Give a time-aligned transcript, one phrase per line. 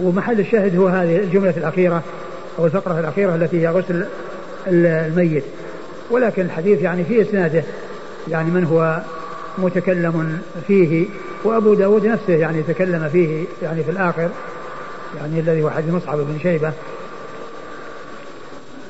[0.00, 2.02] ومحل الشاهد هو هذه الجملة الأخيرة
[2.58, 4.06] أو الفقرة الأخيرة التي هي غسل
[4.66, 5.44] الميت
[6.10, 7.62] ولكن الحديث يعني في إسناده
[8.28, 9.02] يعني من هو
[9.58, 11.06] متكلم فيه
[11.44, 14.30] وأبو داود نفسه يعني تكلم فيه يعني في الآخر
[15.16, 16.72] يعني الذي هو حديث مصعب بن شيبة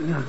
[0.08, 0.22] نعم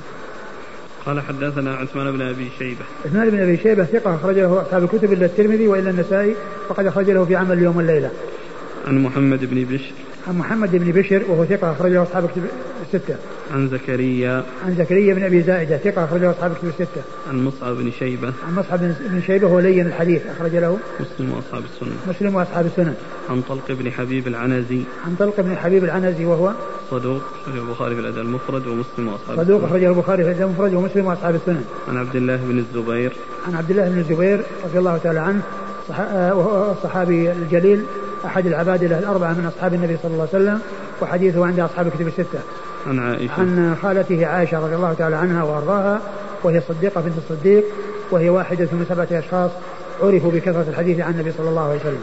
[1.06, 2.84] قال حدثنا عثمان بن أبي شيبة.
[3.04, 6.34] عثمان بن أبي شيبة ثقة اخرج له أصحاب الكتب إلا الترمذي وإلا النسائي
[6.68, 8.10] وقد أخرج له في عمل اليوم والليله.
[8.86, 9.92] عن محمد بن بشر
[10.28, 12.42] عن محمد بن بشر وهو ثقة أخرج له أصحاب الكتب
[12.82, 13.14] الستة.
[13.54, 17.02] عن زكريا عن زكريا بن أبي زائدة ثقة أخرج له أصحاب الكتب الستة.
[17.30, 18.32] عن مصعب بن شيبة.
[18.48, 18.78] عن مصعب
[19.10, 21.96] بن شيبة هو لين الحديث أخرج له مسلم وأصحاب السنن.
[22.08, 22.94] مسلم وأصحاب السنن.
[23.30, 24.82] عن طلق بن حبيب العنزي.
[25.06, 26.52] عن طلق بن حبيب العنزي وهو
[26.90, 31.06] صدوق أخرجه البخاري في الأداء المفرد ومسلم وأصحاب صدوق أخرجه البخاري في الأداء المفرد ومسلم
[31.06, 31.64] وأصحاب السنن.
[31.88, 33.12] عن عبد الله بن الزبير.
[33.48, 35.42] عن عبد الله بن الزبير رضي الله تعالى عنه
[36.36, 37.82] وهو الصحابي الجليل
[38.26, 40.60] أحد العبادلة الأربعة من أصحاب النبي صلى الله عليه وسلم
[41.02, 42.38] وحديثه عند أصحاب الكتب الستة.
[42.86, 43.32] عن عائشة.
[43.32, 46.00] عن خالته عائشة رضي الله تعالى عنها وأرضاها
[46.42, 47.64] وهي الصديقة بنت الصديق
[48.10, 49.50] وهي واحدة من سبعة أشخاص
[50.02, 52.02] عرفوا بكثرة الحديث عن النبي صلى الله عليه وسلم.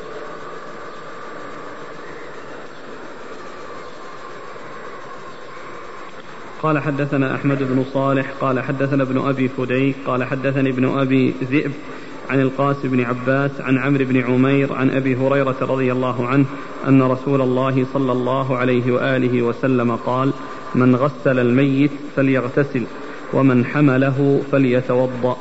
[6.63, 11.71] قال حدثنا أحمد بن صالح قال حدثنا ابن أبي فديك قال حدثني ابن أبي ذئب
[12.29, 16.45] عن القاسم بن عباس عن عمرو بن عمير عن أبي هريرة رضي الله عنه
[16.87, 20.33] أن رسول الله صلى الله عليه وآله وسلم قال
[20.75, 22.83] من غسل الميت فليغتسل
[23.33, 25.37] ومن حمله فليتوضأ.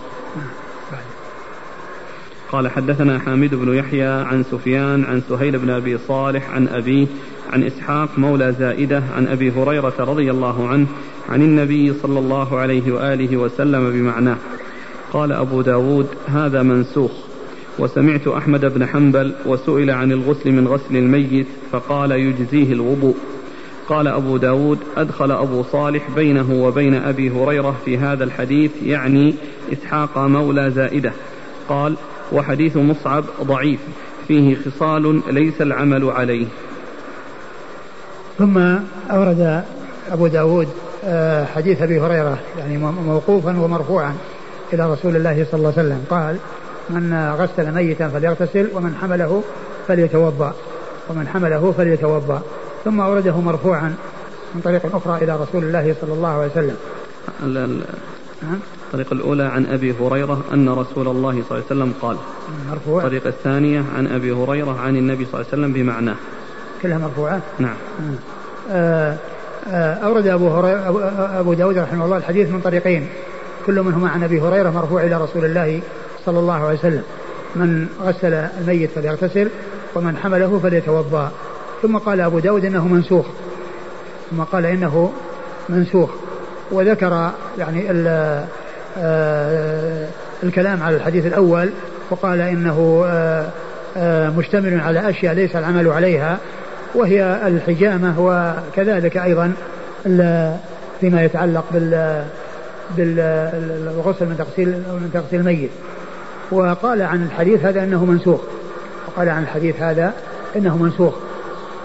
[2.53, 7.07] قال حدثنا حامد بن يحيى عن سفيان عن سهيل بن أبي صالح عن أبيه
[7.53, 10.87] عن إسحاق مولى زائدة عن أبي هريرة رضي الله عنه
[11.29, 14.37] عن النبي صلى الله عليه وآله وسلم بمعناه.
[15.13, 17.11] قال أبو داود هذا منسوخ.
[17.79, 23.17] وسمعت أحمد بن حنبل وسئل عن الغسل من غسل الميت فقال يجزيه الوضوء.
[23.89, 29.35] قال أبو داود أدخل أبو صالح بينه وبين أبي هريرة في هذا الحديث يعني
[29.73, 31.13] إسحاق مولى زائدة.
[31.69, 31.97] قال
[32.33, 33.81] وحديث مصعب ضعيف
[34.29, 36.47] فيه خصال ليس العمل عليه.
[38.39, 38.59] ثم
[39.11, 39.65] أورد
[40.11, 40.69] أبو داود
[41.05, 44.15] آه، حديث أبي هريرة يعني موقوفا ومرفوعا.
[44.73, 46.05] إلى رسول الله صلى الله عليه وسلم.
[46.11, 46.37] قال
[46.91, 49.43] من غسل ميتا فليغتسل ومن حمله
[49.89, 50.53] فليتوضأ
[51.09, 52.43] ومن حمله فليتوضأ.
[52.85, 53.95] ثم أورده مرفوعا
[54.55, 56.77] من طريق أخرى إلى رسول الله صلى الله عليه وسلم.
[58.87, 62.17] الطريقة الأولى عن أبي هريرة أن رسول الله صلى الله عليه وسلم قال.
[62.71, 63.03] مرفوع.
[63.03, 66.17] الطريقة الثانية عن أبي هريرة عن النبي صلى الله عليه وسلم بمعناه.
[66.83, 67.77] كلها مرفوعة؟ نعم.
[68.71, 69.17] آه
[69.69, 73.09] آه أورد أبو, هريرة أبو داود رحمه الله الحديث من طريقين.
[73.67, 75.81] كل منهما عن أبي هريرة مرفوع إلى رسول الله
[76.27, 77.03] صلى الله عليه وسلم.
[77.57, 79.49] من غسل الميت فليغتسل
[79.95, 81.31] ومن حمله فليتوضأ.
[81.83, 83.27] ثم قال أبو داود إنه منسوخ.
[84.31, 85.13] ثم قال إنه
[85.69, 86.11] منسوخ.
[86.71, 87.91] وذكر يعني
[88.99, 90.07] آه،
[90.43, 91.71] الكلام على الحديث الأول
[92.11, 93.49] وقال إنه آه،
[93.97, 96.39] آه، مشتمل على أشياء ليس العمل عليها
[96.95, 99.53] وهي الحجامة وكذلك أيضا
[101.01, 102.25] فيما يتعلق بال
[102.97, 105.71] بالغسل من تغسيل من تغسيل الميت.
[106.53, 108.41] وقال عن الحديث هذا أنه منسوخ.
[109.09, 110.13] وقال عن الحديث هذا
[110.57, 111.15] أنه منسوخ.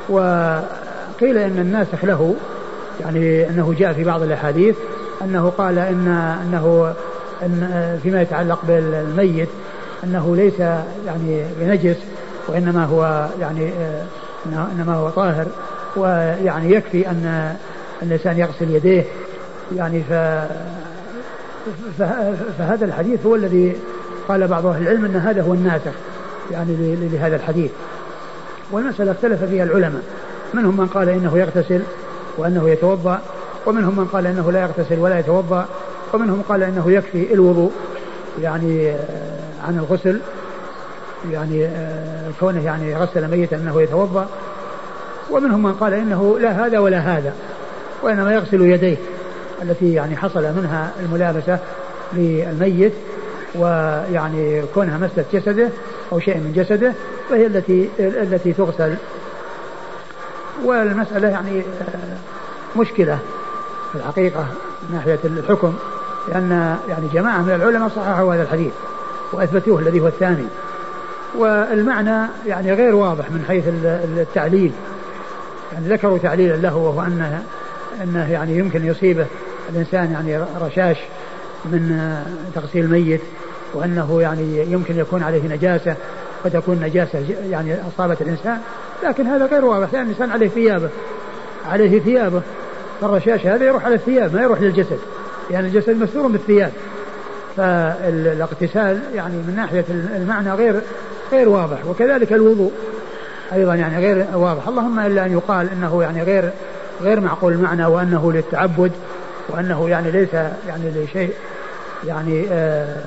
[0.10, 2.36] وقيل إن الناسخ له
[3.02, 4.76] يعني أنه جاء في بعض الأحاديث
[5.22, 6.08] أنه قال ان
[6.48, 6.94] أنه
[7.44, 9.50] ان فيما يتعلق بالميت
[10.04, 10.60] أنه ليس
[11.06, 11.98] يعني بنجس
[12.48, 13.72] وإنما هو يعني
[14.46, 15.46] إنما هو طاهر.
[15.96, 17.56] ويعني يكفي أن
[18.04, 19.04] الإنسان يغسل يديه
[19.76, 20.14] يعني ف
[22.58, 23.76] فهذا الحديث هو الذي
[24.28, 25.92] قال بعض أهل العلم أن هذا هو الناسخ
[26.52, 27.72] يعني لهذا الحديث.
[28.72, 30.02] والمسألة اختلف فيها العلماء
[30.54, 31.82] منهم من قال إنه يغتسل
[32.38, 33.22] وأنه يتوضأ
[33.66, 35.66] ومنهم من قال إنه لا يغتسل ولا يتوضأ
[36.14, 37.72] ومنهم قال إنه يكفي الوضوء
[38.42, 38.98] يعني آه،
[39.68, 40.20] عن الغسل
[41.32, 44.28] يعني آه، كونه يعني غسل ميتا أنه يتوضأ
[45.32, 47.34] ومنهم من قال إنه لا هذا ولا هذا
[48.04, 48.98] وإنما يغسل يديه.
[49.62, 51.60] التي يعني حصل منها الملابسة
[52.14, 52.94] للميت
[53.56, 55.70] ويعني كونها مست جسده
[56.12, 56.94] أو شيء من جسده
[57.30, 58.96] فهي التي التي تغسل.
[60.64, 63.20] والمسألة يعني آه، مشكلة
[63.92, 64.48] في الحقيقة
[64.90, 65.74] من ناحية الحكم
[66.28, 68.74] لأن يعني جماعة من العلماء صححوا هذا الحديث
[69.34, 70.46] وأثبتوه الذي هو الثاني.
[71.38, 73.64] والمعنى يعني غير واضح من حيث
[74.18, 74.72] التعليل.
[75.74, 77.44] يعني ذكروا تعليلا له وهو أنه
[78.04, 79.26] أنه يعني يمكن يصيبه
[79.70, 80.98] الإنسان يعني رشاش
[81.66, 82.12] من
[82.56, 83.22] تغسيل الميت
[83.74, 85.96] وأنه يعني يمكن يكون عليه نجاسة
[86.46, 87.20] وتكون نجاسة
[87.52, 88.58] يعني أصابت الإنسان
[89.04, 90.90] لكن هذا غير واضح لأن الإنسان عليه ثيابه
[91.72, 92.42] عليه ثيابه.
[93.02, 95.00] فالرشاش هذا يروح على الثياب ما يروح للجسد
[95.52, 96.72] يعني الجسد مستور بالثياب
[97.58, 100.82] فالاغتسال يعني من ناحية المعنى غير
[101.32, 102.72] غير واضح وكذلك الوضوء
[103.54, 104.68] أيضا يعني غير واضح.
[104.68, 106.50] اللهم إلا أن يقال أنه يعني غير
[107.02, 108.92] غير معقول المعنى وأنه للتعبد
[109.50, 110.34] وأنه يعني ليس
[110.68, 111.34] يعني لشيء
[112.08, 113.04] يعني آه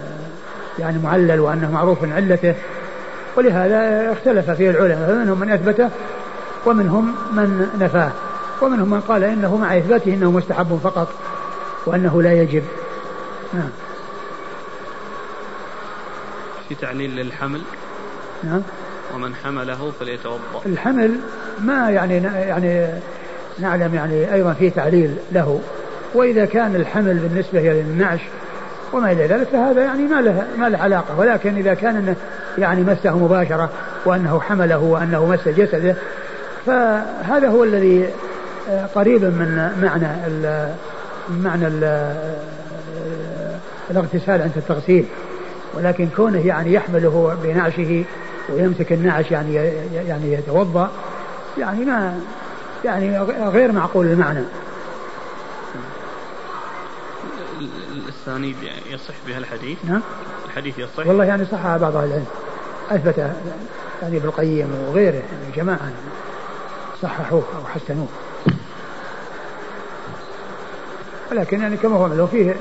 [0.78, 2.54] يعني معلل وأنه معروف من علته.
[3.36, 5.90] ولهذا اختلف فيه العلماء فمنهم من أثبته
[6.66, 8.10] ومنهم من نفاه
[8.62, 11.08] ومنهم من قال إنه مع إثباته إنه مستحب فقط
[11.86, 12.64] وأنه لا يجب.
[13.52, 13.70] نعم.
[16.68, 17.60] في تعليل للحمل.
[18.42, 18.62] نعم.
[19.14, 20.62] ومن حمله فليتوضأ.
[20.66, 21.16] الحمل
[21.60, 22.88] ما يعني يعني
[23.58, 25.60] نعلم يعني أيضا في تعليل له.
[26.14, 28.20] وإذا كان الحمل بالنسبة للنعش
[28.92, 31.18] وما إلى ذلك فهذا يعني ما له ما له علاقة.
[31.18, 32.16] ولكن إذا كان إنه
[32.58, 33.70] يعني مسه مباشرة
[34.04, 35.94] وأنه حمله وأنه مس جسده
[36.66, 38.08] فهذا هو الذي
[38.70, 40.68] آه، قريب من معنى ال
[41.30, 42.14] معنى ال
[43.90, 45.04] الاغتسال عند التغسيل.
[45.74, 48.04] ولكن كونه يعني يحمله بنعشه
[48.52, 49.54] ويمسك النعش يعني
[49.94, 50.90] يعني يتوضأ
[51.58, 52.14] يعني ما
[52.84, 53.18] يعني
[53.52, 54.40] غير معقول المعنى.
[57.90, 58.56] الاسانيد
[58.90, 60.00] يصح بها الحديث؟ نعم.
[60.46, 62.26] الحديث يصح؟ والله يعني صحها بعض أهل العلم.
[62.90, 63.18] أثبت
[64.02, 65.92] يعني ابن القيم وغيره يعني جماعة
[67.02, 68.08] صححوه أو حسنوه.
[71.30, 72.54] ولكن يعني كما هو معلوم فيه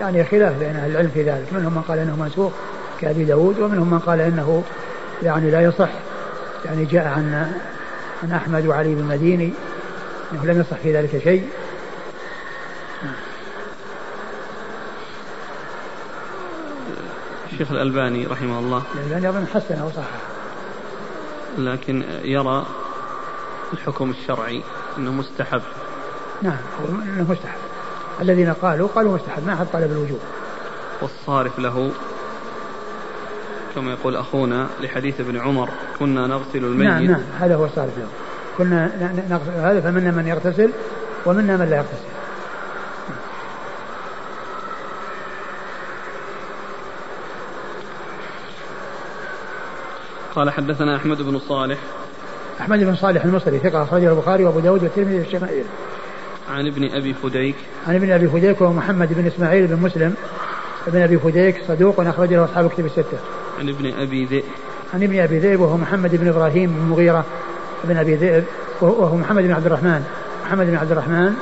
[0.00, 1.52] يعني خلاف بين أهل العلم في ذلك.
[1.52, 2.52] منهم من قال إنه منسوخ
[3.00, 4.62] كأبي داود ومنهم من قال إنه
[5.22, 5.90] يعني لا يصح.
[6.64, 7.52] يعني جاء عن
[8.22, 9.52] عن أحمد وعلي بن المديني
[10.32, 11.48] إنه لم يصح في ذلك شيء.
[17.60, 18.82] الشيخ الألباني رحمه الله.
[18.94, 20.18] الألباني أظن حسنه وصححه
[21.58, 22.66] لكن يرى
[23.72, 24.62] الحكم الشرعي
[24.98, 25.62] أنه مستحب.
[26.42, 26.56] نعم
[27.02, 27.58] أنه مستحب.
[28.20, 30.18] الذين قالوا قالوا مستحب ما حد طلب الوجوب
[31.02, 31.90] والصارف له
[33.74, 35.68] كما يقول أخونا لحديث ابن عمر
[35.98, 36.88] كنا نغسل الميت.
[36.88, 38.08] نعم نعم هذا هو الصارف له.
[38.58, 38.90] كنا
[39.30, 40.70] نغسل هذا فمنا من يغتسل
[41.26, 42.09] ومنا من لا يغتسل.
[50.34, 51.78] قال حدثنا أحمد بن صالح.
[52.60, 55.64] أحمد بن صالح المصري ثقة أخرجه البخاري وأبو داود والترمذي في الشمائل
[56.50, 57.54] عن ابن أبي فديك.
[57.88, 60.14] عن ابن أبي فديك وهو محمد بن إسماعيل بن مسلم.
[60.86, 63.18] ابن أبي فديك صدوق أخرج له أصحاب كتب الستة.
[63.58, 64.44] عن ابن أبي ذئب.
[64.94, 67.24] عن ابن أبي ذئب وهو محمد بن إبراهيم بن المغيرة
[67.84, 68.44] بن أبي ذئب
[68.80, 70.04] وهو محمد بن عبد الرحمن.
[70.46, 71.34] محمد بن عبد الرحمن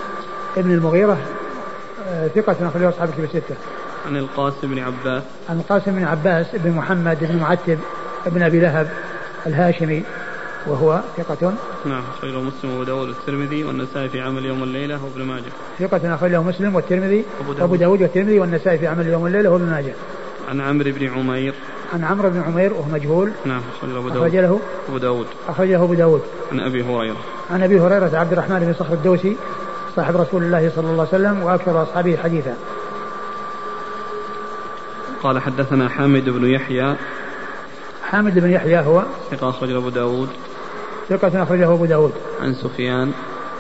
[0.56, 1.18] ابن المغيرة
[2.08, 3.54] آه، ثقة أخرج له أصحاب كتب الستة.
[4.06, 5.22] عن القاسم بن عباس.
[5.48, 7.78] عن القاسم بن عباس بن محمد بن معتب.
[8.28, 8.90] بن أبي لهب
[9.46, 10.02] الهاشمي
[10.66, 11.52] وهو ثقة.
[11.86, 15.52] نعم أخرجه مسلم وأبو داود والترمذي والنسائي في عمل يوم الليلة وابن ماجه.
[15.78, 17.24] ثقة أخرجه مسلم والترمذي
[17.60, 18.02] أبو داود.
[18.02, 19.94] والترمذي والنسائي في عمل يوم الليلة وابن ماجه.
[20.48, 21.54] عن عمرو بن عمير.
[21.94, 23.30] عن عمرو بن عمير وهو مجهول.
[23.44, 24.26] نعم أخرجه أبو داود.
[24.26, 25.26] أخرج له أبو داود.
[25.48, 26.22] أخرجه أبو داود.
[26.52, 27.16] عن أبي هريرة.
[27.50, 29.36] عن أبي هريرة عبد الرحمن بن صخر الدوسي
[29.96, 32.56] صاحب رسول الله صلى الله عليه وسلم وأكثر أصحابه حديثا.
[35.22, 36.96] قال حدثنا حامد بن يحيى
[38.10, 40.28] حامد بن يحيى هو ثقة أخرجه أبو داود
[41.08, 43.12] ثقة أخرجه أبو داود عن سفيان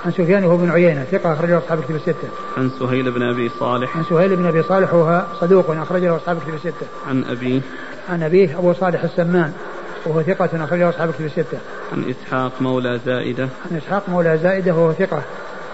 [0.06, 2.28] عن سفيان وهو بن عيينة ثقة أخرجه أصحاب الكتب الستة.
[2.56, 3.96] عن سهيل بن أبي صالح.
[3.96, 6.86] عن سهيل بن أبي صالح وهو صدوق أخرجه أصحاب الكتب الستة.
[7.08, 7.60] عن أبيه.
[8.08, 9.52] عن أبيه أبو صالح السمان
[10.06, 11.58] وهو ثقة أخرجه أصحاب الكتب الستة.
[11.92, 13.48] عن إسحاق مولى زائدة.
[13.70, 15.22] عن إسحاق مولى زائدة وهو ثقة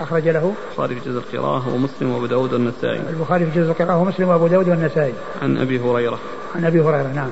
[0.01, 3.01] أخرج له البخاري في جزء القراءة ومسلم وأبو داود والنسائي.
[3.11, 5.13] البخاري في جزء القراءة ومسلم وأبو داود والنسائي.
[5.43, 6.19] عن أبي هريرة.
[6.55, 7.31] عن أبي هريرة نعم.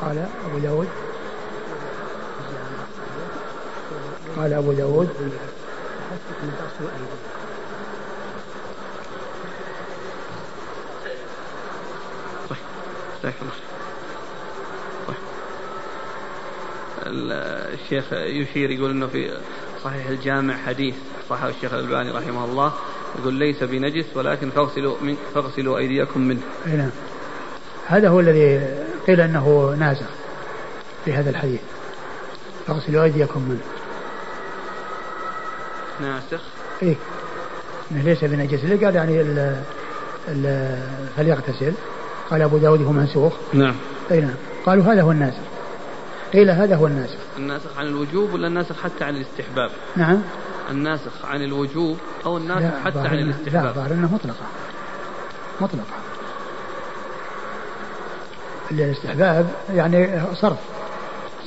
[0.00, 0.88] قال أبو داود.
[4.36, 5.08] قال أبو داود.
[13.22, 13.32] طيب
[17.06, 19.38] الشيخ يشير يقول إنه في
[19.84, 20.94] صحيح الجامع حديث
[21.28, 22.72] صححه الشيخ الألباني رحمه الله.
[23.18, 26.40] يقول ليس بنجس ولكن فاغسلوا من فاغسلوا أيديكم منه.
[26.66, 26.90] نعم.
[27.86, 28.79] هذا هو الذي
[29.10, 30.06] قيل أنه نازع
[31.04, 31.60] في هذا الحديث.
[32.66, 33.60] فاغسلوا أيديكم منه.
[36.00, 36.40] ناسخ؟
[36.82, 36.96] إيه
[37.90, 39.62] إنه ليس بنجس اللي قال يعني ال
[40.28, 40.76] ال
[41.16, 41.72] فليغتسل
[42.30, 43.74] قال أبو داود هو منسوخ نعم
[44.10, 44.34] أي نعم
[44.66, 45.42] قالوا هذا هو الناسخ
[46.32, 50.22] قيل هذا هو الناسخ الناسخ عن الوجوب ولا الناسخ حتى عن الاستحباب؟ نعم
[50.70, 54.46] الناسخ عن الوجوب أو الناسخ حتى عن الاستحباب؟ لا ظاهر انه مطلقة
[55.60, 55.99] مطلقة
[58.70, 60.58] الاستحباب يعني صرف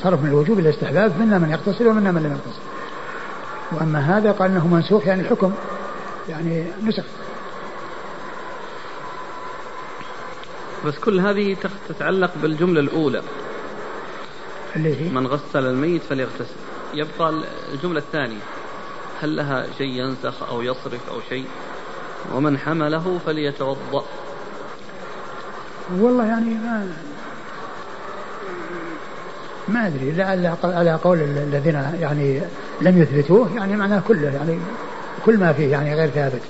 [0.04, 2.62] صرف من الوجوب إلى الاستحباب منا من يغتسل ومنا من لم يغتسل
[3.72, 5.54] وأما هذا قال أنه منسوخ يعني الحكم
[6.30, 7.04] يعني نسخ.
[10.86, 11.58] بس كل هذه
[11.90, 13.22] تتعلق بالجملة الأولى.
[14.76, 16.56] اللي هي؟ من غسل الميت فليغتسل.
[16.94, 17.34] يبقى
[17.74, 18.42] الجملة الثانية.
[19.22, 21.46] هل لها شيء ينسخ أو يصرف أو شيء؟
[22.34, 24.04] ومن حمله فليتوضأ.
[26.00, 26.94] والله يعني ما
[29.68, 32.42] ما أدري لعل على قول الذين يعني
[32.82, 34.60] لم يثبتوه يعني معناه كله يعني
[35.26, 36.42] كل ما فيه يعني غير ثابت.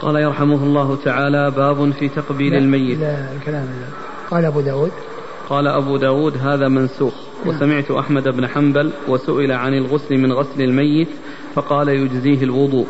[0.00, 2.98] قال يرحمه الله تعالى باب في تقبيل لا الميت.
[2.98, 3.88] لا الكلام لا.
[4.30, 4.90] قال أبو داود.
[5.48, 7.14] قال أبو داود هذا منسوخ.
[7.44, 7.56] نعم.
[7.56, 11.08] وسمعت أحمد بن حنبل وسئل عن الغسل من غسل الميت
[11.54, 12.86] فقال يجزيه الوضوء.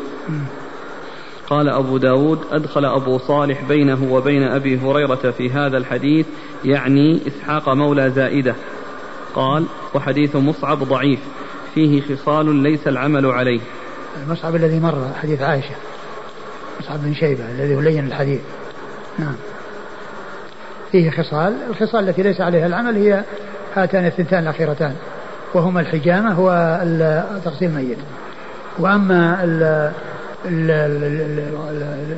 [1.49, 6.25] قال أبو داود أدخل أبو صالح بينه وبين أبي هريرة في هذا الحديث
[6.65, 8.55] يعني إسحاق مولى زائدة.
[9.35, 11.19] قال وحديث مصعب ضعيف
[11.73, 13.59] فيه خصال ليس العمل عليه.
[14.25, 15.75] المصعب الذي مر حديث عائشة
[16.79, 18.41] مصعب بن شيبة الذي لين الحديث.
[19.19, 19.35] نعم.
[20.91, 23.23] فيه خصال الخصال التي ليس عليها العمل هي
[23.75, 24.95] هاتان الثنتان الأخيرتان
[25.53, 27.97] وهما الحجامة وتغسيل الميت.
[28.79, 29.37] وأما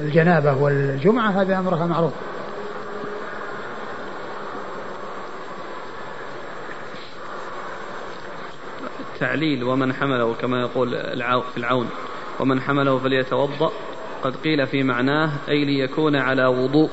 [0.04, 2.14] الجنابة والجمعة هذا أمرها معروف.
[9.14, 11.90] التعليل ومن حمله كما يقول العو في العون
[12.40, 13.72] ومن حمله فليتوضأ.
[14.24, 16.90] قد قيل في معناه أي ليكون على وضوء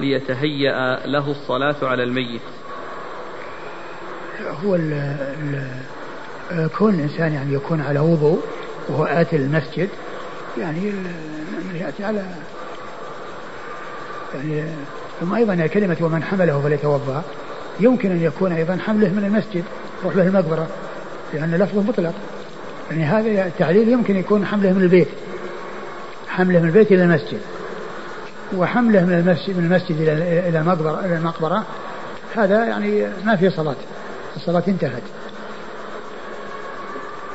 [0.00, 2.42] ليتهيأ له الصلاة على الميت.
[4.64, 4.92] هو ال
[6.52, 8.40] ال كون الإنسان يعني يكون على وضوء
[8.88, 9.88] وهو آتي المسجد
[10.60, 12.24] يعني ال- يأتي على
[14.34, 14.64] يعني
[15.20, 17.22] ثم أيضا كلمة ومن حمله فليتوضأ
[17.80, 19.64] يمكن أن يكون أيضا حمله من المسجد
[20.02, 20.66] يروح به المقبرة
[21.34, 22.12] لأن لفظه مطلق.
[22.90, 25.08] يعني هذا التعليل يمكن يكون حمله من البيت
[26.28, 27.40] حمله من البيت إلى المسجد.
[28.56, 31.64] وحمله من المسجد من المسجد إلى إلى المقبرة إلى المقبرة
[32.36, 33.76] هذا يعني ما في صلاة.
[34.36, 35.02] الصلاة انتهت.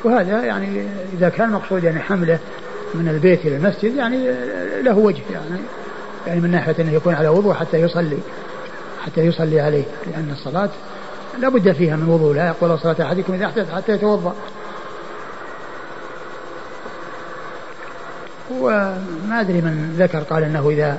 [0.04, 2.38] وهذا يعني إذا كان مقصود يعني حمله
[2.94, 4.28] من البيت إلى المسجد يعني
[4.82, 5.60] له وجه يعني
[6.26, 8.18] يعني من ناحية أنه يكون على وضوء حتى يصلي
[9.06, 10.70] حتى يصلي عليه لأن الصلاة
[11.40, 14.34] لا بد فيها من وضوء لا يقول صلاة أحدكم إذا أحدث حتى يتوضأ.
[18.50, 20.98] وما أدري من ذكر قال أنه إذا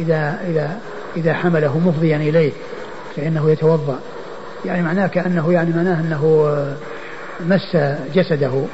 [0.00, 0.78] إذا إذا
[1.16, 2.52] إذا حمله مفضيا إليه
[3.16, 3.98] فإنه يتوضأ.
[4.64, 6.54] يعني معناه كأنه يعني معناه أنه
[7.46, 7.76] مس
[8.14, 8.64] جسده.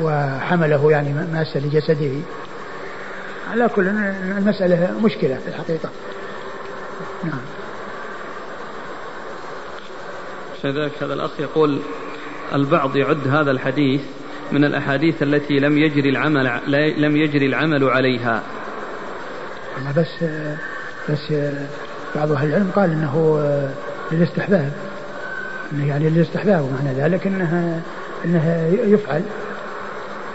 [0.00, 2.12] وحمله يعني ماس لجسده.
[3.50, 3.88] على كل
[4.38, 5.90] المسألة مشكلة في الحقيقة.
[7.24, 7.40] نعم.
[10.64, 11.78] ذلك هذا الأخ يقول
[12.54, 14.00] البعض يعد هذا الحديث
[14.52, 16.60] من الأحاديث التي لم يجري العمل
[16.96, 18.42] لم يجري العمل عليها.
[19.78, 20.24] أما بس
[21.08, 21.32] بس
[22.16, 23.42] بعض أهل العلم قال أنه
[24.12, 24.72] للاستحباب.
[25.72, 27.82] أنه يعني للاستحباب ومعنى ذلك أنه
[28.24, 29.22] أنه يفعل.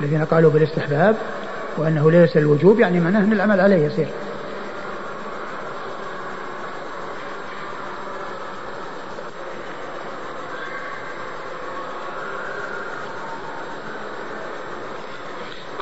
[0.03, 1.15] الذين قالوا بالاستحباب
[1.77, 4.07] وأنه ليس الوجوب يعني معناه أن العمل عليه يصير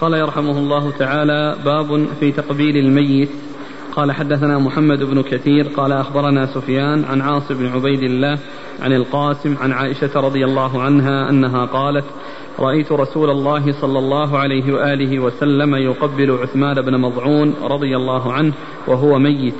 [0.02, 3.30] قال يرحمه الله تعالى باب في تقبيل الميت.
[3.96, 8.40] قال حدثنا محمد بن كثير قال أخبرنا سفيان عن عاصم بن عبيد الله
[8.82, 12.06] عن القاسم عن عائشة رضي الله عنها أنها قالت
[12.60, 18.54] رأيت رسول الله صلى الله عليه وآله وسلم يقبل عثمان بن مضعون رضي الله عنه
[18.88, 19.56] وهو ميت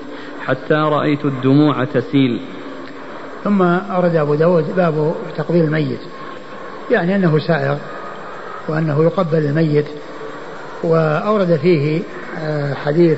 [0.46, 2.40] حتى رأيت الدموع تسيل.
[3.44, 6.00] ثم أورد أبو داود باب تقبيل الميت
[6.92, 7.78] يعني أنه سائغ
[8.68, 9.86] وأنه يقبل الميت
[10.84, 12.02] وأورد فيه
[12.40, 13.18] آه، حديث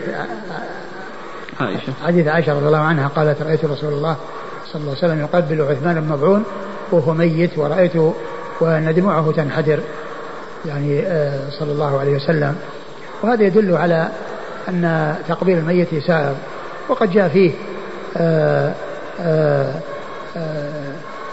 [1.60, 1.94] عائشة.
[2.06, 4.16] حديث عائشة رضي الله عنها قالت رأيت رسول الله
[4.74, 6.44] صلى الله عليه وسلم يقبل عثمان بن مضعون
[6.92, 7.94] وهو ميت ورأيت
[8.60, 9.80] وأن دموعه تنحدر
[10.66, 12.56] يعني آه، صلى الله عليه وسلم.
[13.24, 14.10] وهذا يدل على
[14.70, 16.34] أن تقبيل الميت سائغ
[16.90, 17.52] وقد جاء فيه
[18.18, 18.74] آه،
[19.22, 19.74] آه،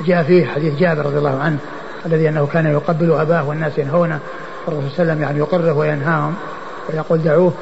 [0.07, 1.59] جاء فيه حديث جابر رضي الله عنه
[2.07, 4.19] الذي أنه كان يقبل أباه والناس ينهونه
[4.67, 6.35] والرسول صلى الله عليه وسلم يعني يقره وينهاهم
[6.89, 7.53] ويقول دعوه.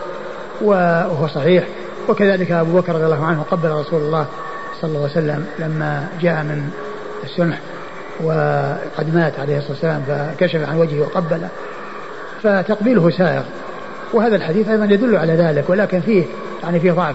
[0.61, 1.65] وهو صحيح
[2.09, 4.27] وكذلك أبو بكر رضي الله عنه قبل رسول الله
[4.81, 6.71] صلى الله عليه وسلم لما جاء من
[7.25, 7.59] السنح
[8.23, 11.49] وقد مات عليه الصلاة والسلام فكشف عن وجهه وقبله
[12.43, 13.43] فتقبيله سائغ.
[14.13, 16.25] وهذا الحديث أيضا يدل على ذلك ولكن فيه
[16.63, 17.15] يعني فيه ضعف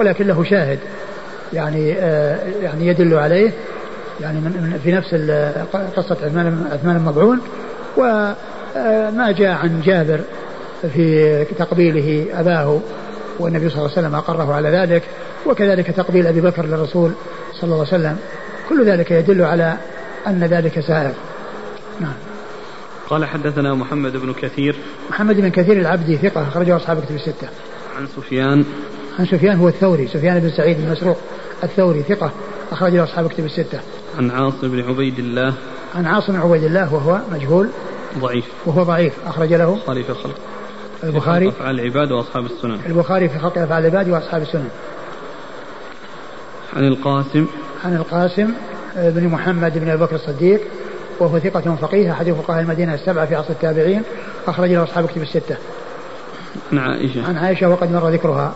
[0.00, 0.78] ولكن له شاهد
[1.52, 3.52] يعني آه يعني يدل عليه
[4.20, 5.14] يعني من في نفس
[5.96, 7.40] قصة عثمان عثمان المضعون
[7.96, 10.20] وما جاء عن جابر
[10.94, 12.80] في تقبيله أباه
[13.38, 15.02] والنبي صلى الله عليه وسلم أقره على ذلك
[15.46, 17.12] وكذلك تقبيل أبي بكر للرسول
[17.52, 18.16] صلى الله عليه وسلم.
[18.68, 19.76] كل ذلك يدل على
[20.26, 21.12] أن ذلك سائر.
[22.00, 22.14] نعم.
[23.10, 24.76] قال حدثنا محمد بن كثير.
[25.10, 27.48] محمد بن كثير العبدي ثقة أخرجه أصحاب كتب الستة.
[27.98, 28.64] عن سفيان.
[29.18, 31.18] عن سفيان هو الثوري سفيان بن سعيد بن مسروق
[31.64, 32.30] الثوري ثقة
[32.72, 33.80] أخرجه أصحاب كتب الستة.
[34.18, 35.54] عن عاصم بن عبيد الله.
[35.94, 37.68] عن عاصم بن عبيد الله وهو مجهول
[38.18, 38.44] ضعيف.
[38.66, 40.34] وهو ضعيف أخرج له البخاري في الخلق.
[41.04, 44.68] البخاري في أفعال العباد وأصحاب السنن البخاري في خلق أفعال العباد وأصحاب السنن
[46.76, 47.46] عن القاسم
[47.84, 48.50] عن القاسم
[48.96, 50.60] بن محمد بن أبي بكر الصديق
[51.20, 54.02] وهو ثقة فقيه أحد فقهاء المدينة السبعة في عصر التابعين
[54.46, 55.56] أخرج له أصحاب كتب الستة.
[56.72, 57.28] عن عائشة.
[57.28, 58.54] عن عائشة وقد مر ذكرها.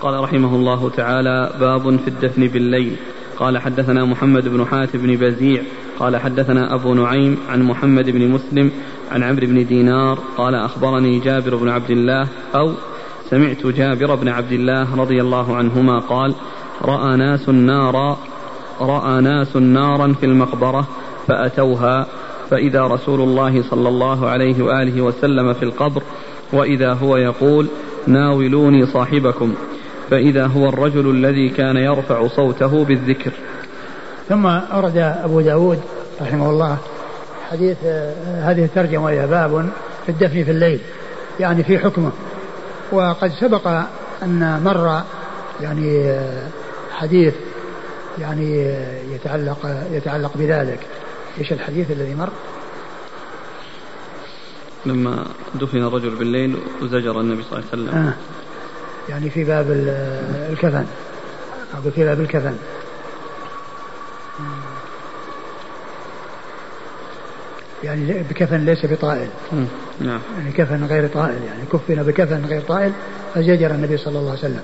[0.00, 2.96] قال رحمه الله تعالى باب في الدفن بالليل
[3.36, 5.62] قال حدثنا محمد بن حاتم بن بزيع
[5.98, 8.70] قال حدثنا أبو نعيم عن محمد بن مسلم
[9.12, 12.72] عن عمرو بن دينار قال أخبرني جابر بن عبد الله أو
[13.30, 16.34] سمعت جابر بن عبد الله رضي الله عنهما قال
[16.82, 18.18] رأى ناس نارا
[18.80, 20.88] رأى ناس نارا في المقبرة
[21.28, 22.06] فأتوها
[22.50, 26.02] فإذا رسول الله صلى الله عليه وآله وسلم في القبر
[26.52, 27.66] وإذا هو يقول
[28.06, 29.54] ناولوني صاحبكم
[30.10, 33.32] فإذا هو الرجل الذي كان يرفع صوته بالذكر.
[34.28, 35.80] ثم أورد أبو داود
[36.20, 36.78] رحمه الله
[37.52, 37.76] حديث
[38.24, 39.70] هذه الترجمة وهي باب
[40.06, 40.80] في الدفن في الليل
[41.40, 42.12] يعني في حكمه.
[42.92, 43.66] وقد سبق
[44.22, 45.02] أن مر
[45.60, 46.20] يعني
[46.92, 47.34] حديث
[48.20, 48.74] يعني
[49.14, 50.78] يتعلق يتعلق بذلك.
[51.38, 52.28] إيش الحديث الذي مر؟
[54.86, 57.98] لما دفن الرجل بالليل وزجر النبي صلى الله عليه وسلم.
[57.98, 58.12] آه
[59.08, 59.66] يعني في باب
[60.50, 60.86] الكفن.
[61.74, 62.54] أو في باب الكفن.
[67.84, 69.28] يعني بكفن ليس بطائل.
[70.00, 70.20] نعم.
[70.38, 72.92] يعني كفن غير طائل يعني كفن بكفن غير طائل
[73.34, 74.60] فزجر النبي صلى الله عليه وسلم.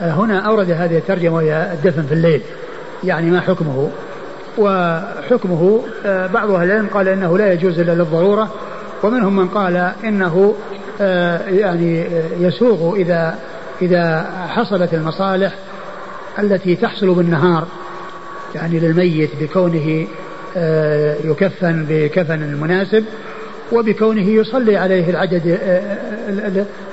[0.00, 2.40] آه، هنا أورد هذه الترجمة وهي الدفن في الليل.
[3.04, 3.90] يعني ما حكمه؟
[4.58, 8.50] وحكمه آه، بعض أهل العلم قال إنه لا يجوز إلا للضرورة
[9.02, 10.54] ومنهم من قال إنه
[11.00, 12.06] آه، يعني
[12.40, 13.38] يسوغ إذا
[13.82, 15.54] إذا حصلت المصالح
[16.38, 17.66] التي تحصل بالنهار
[18.54, 20.06] يعني للميت بكونه
[21.24, 23.04] يكفن بكفن مناسب
[23.72, 25.58] وبكونه يصلي عليه العدد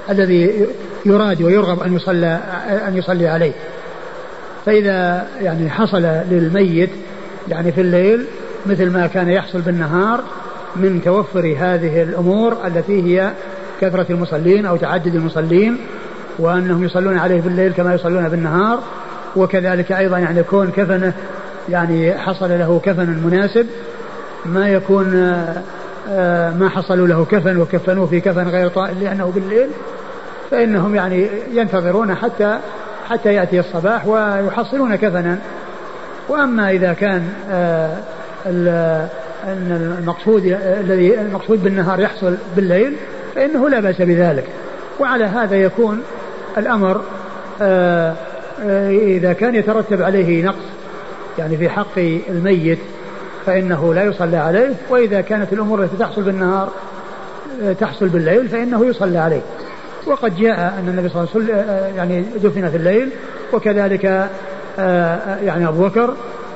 [0.10, 0.68] الذي
[1.06, 2.40] يراد ويرغب أن يصلى
[2.88, 3.52] أن يصلي عليه.
[4.66, 6.90] فإذا يعني حصل للميت
[7.48, 8.26] يعني في الليل
[8.66, 10.24] مثل ما كان يحصل بالنهار
[10.76, 13.32] من توفر هذه الأمور التي هي
[13.82, 15.78] كثرة المصلين أو تعدد المصلين
[16.40, 18.80] وأنهم يصلون عليه بالليل كما يصلون بالنهار
[19.36, 21.14] وكذلك أيضا يعني كون كفنه
[21.70, 23.68] يعني حصل له كفن مناسب
[24.46, 25.16] ما يكون
[26.10, 29.68] آه، ما حصلوا له كفن وكفنوه في كفن غير طائل لأنه بالليل
[30.52, 32.60] فإنهم يعني ينتظرون حتى
[33.10, 35.38] حتى يأتي الصباح ويحصلون كفنا.
[36.30, 37.98] وأما إذا كان آه،
[39.44, 42.94] أن المقصود الذي المقصود بالنهار يحصل بالليل
[43.36, 44.46] فإنه لا بأس بذلك.
[45.00, 46.02] وعلى هذا يكون
[46.58, 47.02] الأمر
[47.62, 48.14] آه،
[48.90, 50.64] إذا كان يترتب عليه نقص
[51.40, 51.98] يعني في حق
[52.30, 52.80] الميت
[53.46, 56.70] فإنه لا يصلى عليه وإذا كانت الأمور التي تحصل بالنهار
[57.62, 59.42] آه، تحصل بالليل فإنه يصلى عليه.
[60.08, 63.10] وقد جاء أن النبي صلى الله عليه وسلم آه، يعني دفن في الليل
[63.54, 64.30] وكذلك
[64.80, 66.14] آه، يعني أبو بكر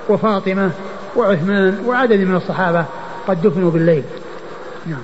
[0.10, 0.72] وفاطمة
[1.16, 2.86] وعثمان وعدد من الصحابة
[3.28, 4.04] قد دفنوا بالليل.
[4.86, 5.02] نعم.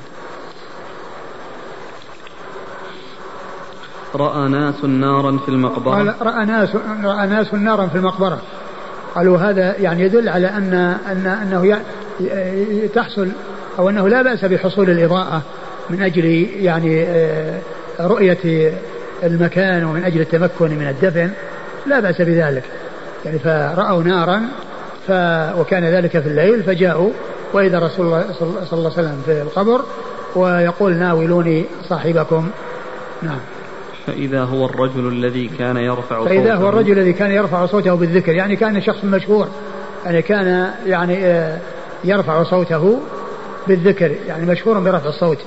[4.15, 6.15] رأى ناس نارا في المقبرة.
[6.21, 6.69] رأى ناس
[7.03, 8.39] رأى ناس نارا في المقبرة.
[9.15, 10.73] قالوا هذا يعني يدل على أن
[11.11, 11.79] أن أنه
[12.95, 13.29] تحصل
[13.79, 15.41] أو أنه لا بأس بحصول الإضاءة
[15.89, 16.25] من أجل
[16.59, 17.59] يعني آه،
[17.99, 18.71] رؤية
[19.23, 21.29] المكان ومن أجل التمكن من الدفن.
[21.85, 22.63] لا بأس بذلك.
[23.25, 24.41] يعني فرأوا نارا
[25.07, 25.11] ف
[25.59, 27.11] وكان ذلك في الليل فجاءوا.
[27.53, 29.81] وإذا رسول الله صلى الله عليه وسلم في القبر
[30.35, 32.49] ويقول ناولوني صاحبكم.
[33.21, 33.39] نعم.
[34.11, 38.35] فإذا هو الرجل الذي كان يرفع صوته فإذا هو الرجل الذي كان يرفع صوته بالذكر
[38.35, 39.47] يعني كان شخص مشهور
[40.05, 41.57] يعني كان يعني آه،
[42.03, 42.99] يرفع صوته
[43.67, 45.37] بالذكر يعني مشهور برفع الصوت.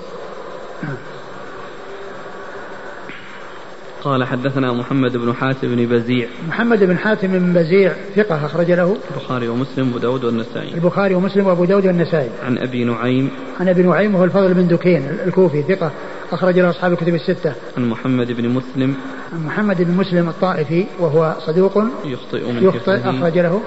[4.04, 6.28] قال حدثنا محمد بن حاتم بن بزيع.
[6.48, 8.96] محمد بن حاتم بن بزيع ثقة أخرج له.
[9.10, 10.74] البخاري ومسلم وأبو داود والنسائي.
[10.74, 12.30] البخاري ومسلم وأبو داود والنسائي.
[12.46, 13.30] عن أبي نعيم.
[13.60, 15.90] عن أبي نعيم وهو الفضل بن دكين الكوفي ثقة
[16.32, 17.52] أخرج له أصحاب الكتب الستة.
[17.76, 18.94] عن محمد بن مسلم.
[19.32, 23.60] عن محمد بن مسلم الطائفي وهو صدوق يخطئ من يخطئ أخرج له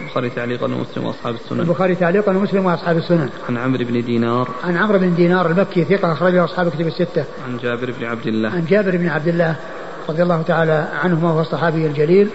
[0.00, 1.60] البخاري تعليقا ومسلم وأصحاب السنن.
[1.60, 3.28] البخاري تعليقا ومسلم وأصحاب السنن.
[3.48, 4.48] عن عمرو بن دينار.
[4.64, 7.24] عن عمرو بن دينار المكي ثقة أخرج له أصحاب الكتب الستة.
[7.48, 8.48] عن جابر بن عبد الله.
[8.50, 9.56] عن جابر بن عبد الله
[10.08, 12.28] رضي الله تعالى عنهما وهو الصحابي الجليل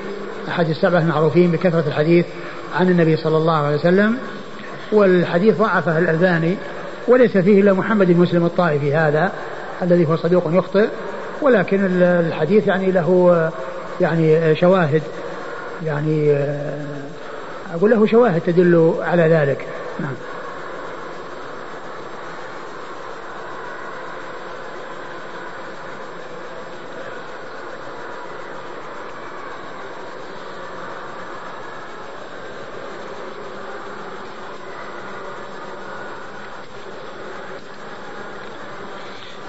[0.48, 2.26] أحد السبعة المعروفين بكثرة الحديث
[2.76, 4.17] عن النبي صلى الله عليه وسلم
[4.91, 6.56] والحديث ضعفه الألباني
[7.08, 9.32] وليس فيه إلا محمد بن مسلم الطائفي هذا
[9.82, 10.88] الذي هو صدوق يخطئ
[11.42, 13.52] ولكن الحديث يعني له
[14.02, 15.02] يعني شواهد
[15.86, 16.38] يعني
[17.74, 19.66] أقول له شواهد تدل على ذلك.
[20.00, 20.14] نعم.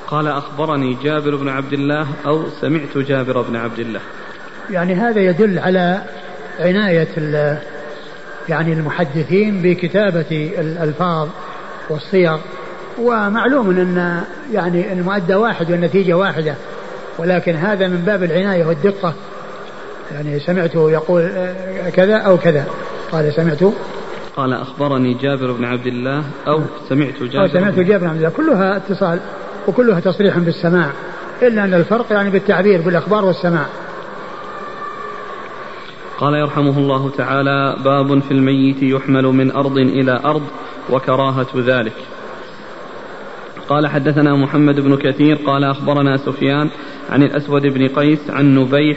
[0.09, 4.01] قال أخبرني جابر بن عبد الله أو سمعت جابر بن عبد الله.
[4.71, 6.03] يعني هذا يدل على
[6.61, 7.09] عناية
[8.49, 11.29] يعني المحدثين بكتابة الألفاظ
[11.91, 12.39] والصيغ.
[12.99, 16.55] ومعلوم أن يعني المؤدى واحد والنتيجة واحدة
[17.19, 19.15] ولكن هذا من باب العناية والدقة.
[20.13, 21.31] يعني سمعته يقول
[21.93, 22.67] كذا أو كذا.
[23.13, 23.73] قال سمعت.
[24.37, 28.31] قال أخبرني جابر بن عبد الله أو سمعت جابر أو سمعت جابر بن عبد الله.
[28.31, 29.21] كلها اتصال.
[29.69, 30.91] وكلها تصريح بالسماع.
[31.43, 33.67] إلا أن الفرق يعني بالتعبير بالأخبار والسماع.
[36.19, 40.43] قال يرحمه الله تعالى باب في الميت يحمل من أرض إلى أرض
[40.91, 41.93] وكراهة ذلك.
[43.69, 46.71] قال حدثنا محمد بن كثير قال أخبرنا سفيان
[47.11, 48.97] عن الأسود بن قيس عن نبيح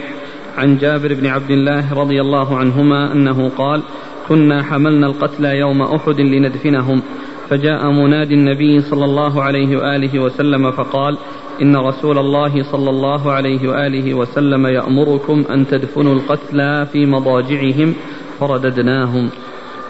[0.58, 3.82] عن جابر بن عبد الله رضي الله عنهما أنه قال
[4.28, 7.02] كنا حملنا القتلى يوم أحد لندفنهم.
[7.50, 11.18] فجاء منادي النبي صلى الله عليه وآله وسلم فقال
[11.62, 17.94] إن رسول الله صلى الله عليه وآله وسلم يأمركم أن تدفنوا القتلى في مضاجعهم
[18.40, 19.30] فرددناهم.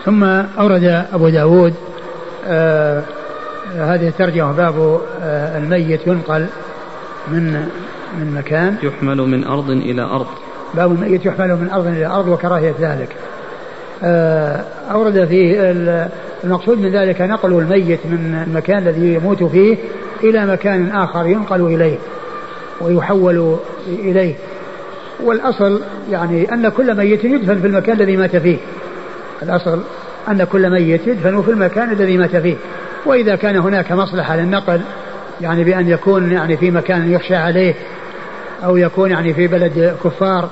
[0.05, 0.23] ثم
[0.59, 1.73] أورد أبو داود
[2.47, 3.03] آه
[3.75, 6.45] هذه الترجمة باب آه الميت ينقل
[7.31, 7.53] من
[8.19, 8.75] من مكان.
[8.83, 10.27] يحمل من أرض إلى أرض.
[10.75, 13.15] باب الميت يحمل من أرض إلى أرض وكراهية ذلك.
[14.91, 15.71] أورد فيه
[16.43, 19.77] المقصود من ذلك نقل الميت من المكان الذي يموت فيه
[20.23, 21.97] إلى مكان آخر ينقل إليه
[22.81, 23.57] ويحول
[23.87, 24.35] إليه.
[25.23, 25.81] والأصل
[26.11, 28.57] يعني أن كل ميت يدفن في المكان الذي مات فيه.
[29.43, 29.81] الأصل
[30.29, 32.55] أن كل ميت يدفن في المكان الذي مات فيه.
[33.05, 34.81] وإذا كان هناك مصلحة للنقل
[35.41, 37.73] يعني بأن يكون يعني في مكان يخشى عليه
[38.63, 40.49] أو يكون يعني في بلد كفار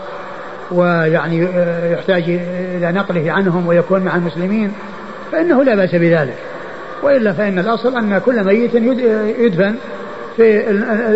[0.71, 1.47] ويعني
[1.91, 2.23] يحتاج
[2.77, 4.73] إلى نقله عنهم ويكون مع المسلمين
[5.31, 6.37] فإنه لا بأس بذلك.
[7.03, 8.75] وإلا فإن الأصل أن كل ميت
[9.39, 9.75] يدفن
[10.35, 10.69] في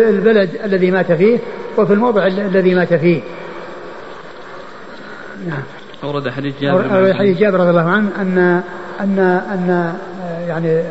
[0.08, 1.38] البلد الذي مات فيه
[1.78, 3.20] وفي الموضع الذي مات فيه.
[5.46, 5.62] نعم.
[6.04, 8.62] أورد حديث جابر أورد حديث جابر رضي الله عنه أن
[9.00, 9.18] أن
[9.52, 9.94] أن
[10.48, 10.82] يعني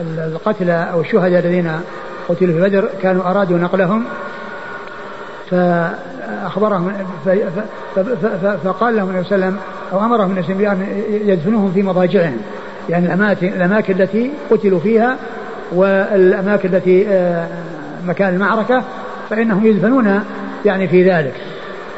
[0.00, 1.80] القتلى أو الشهداء الذين
[2.28, 4.04] قتلوا في بدر كانوا أرادوا نقلهم
[6.30, 6.92] فأخبرهم
[8.64, 9.56] فقال لهم النبي صلى الله عليه وسلم
[9.92, 12.36] أو أمرهم بأن يدفنوهم في مضاجعهم.
[12.88, 15.16] يعني الأماكن, الأماكن التي قتلوا فيها
[15.72, 17.48] والأماكن التي آه،
[18.06, 18.84] مكان المعركة
[19.30, 20.20] فإنهم يدفنون
[20.64, 21.34] يعني في ذلك.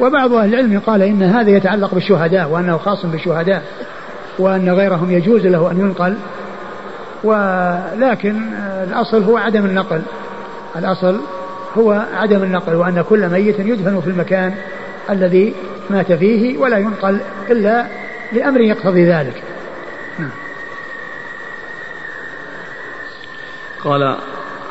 [0.00, 3.62] وبعض أهل العلم قال إن هذا يتعلق بالشهداء وأنه خاص بالشهداء
[4.38, 6.14] وأن غيرهم يجوز له أن ينقل.
[7.24, 10.02] ولكن آه، الأصل هو عدم النقل.
[10.76, 11.20] الأصل
[11.74, 14.54] هو عدم النقل وأن كل ميت يدفن في المكان
[15.10, 15.54] الذي
[15.90, 17.18] مات فيه ولا ينقل
[17.50, 17.86] إلا
[18.32, 19.42] لأمر يقتضي ذلك.
[23.84, 24.16] قال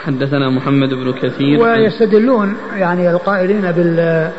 [0.03, 4.31] حدثنا محمد بن كثير ويستدلون يعني القائلين بال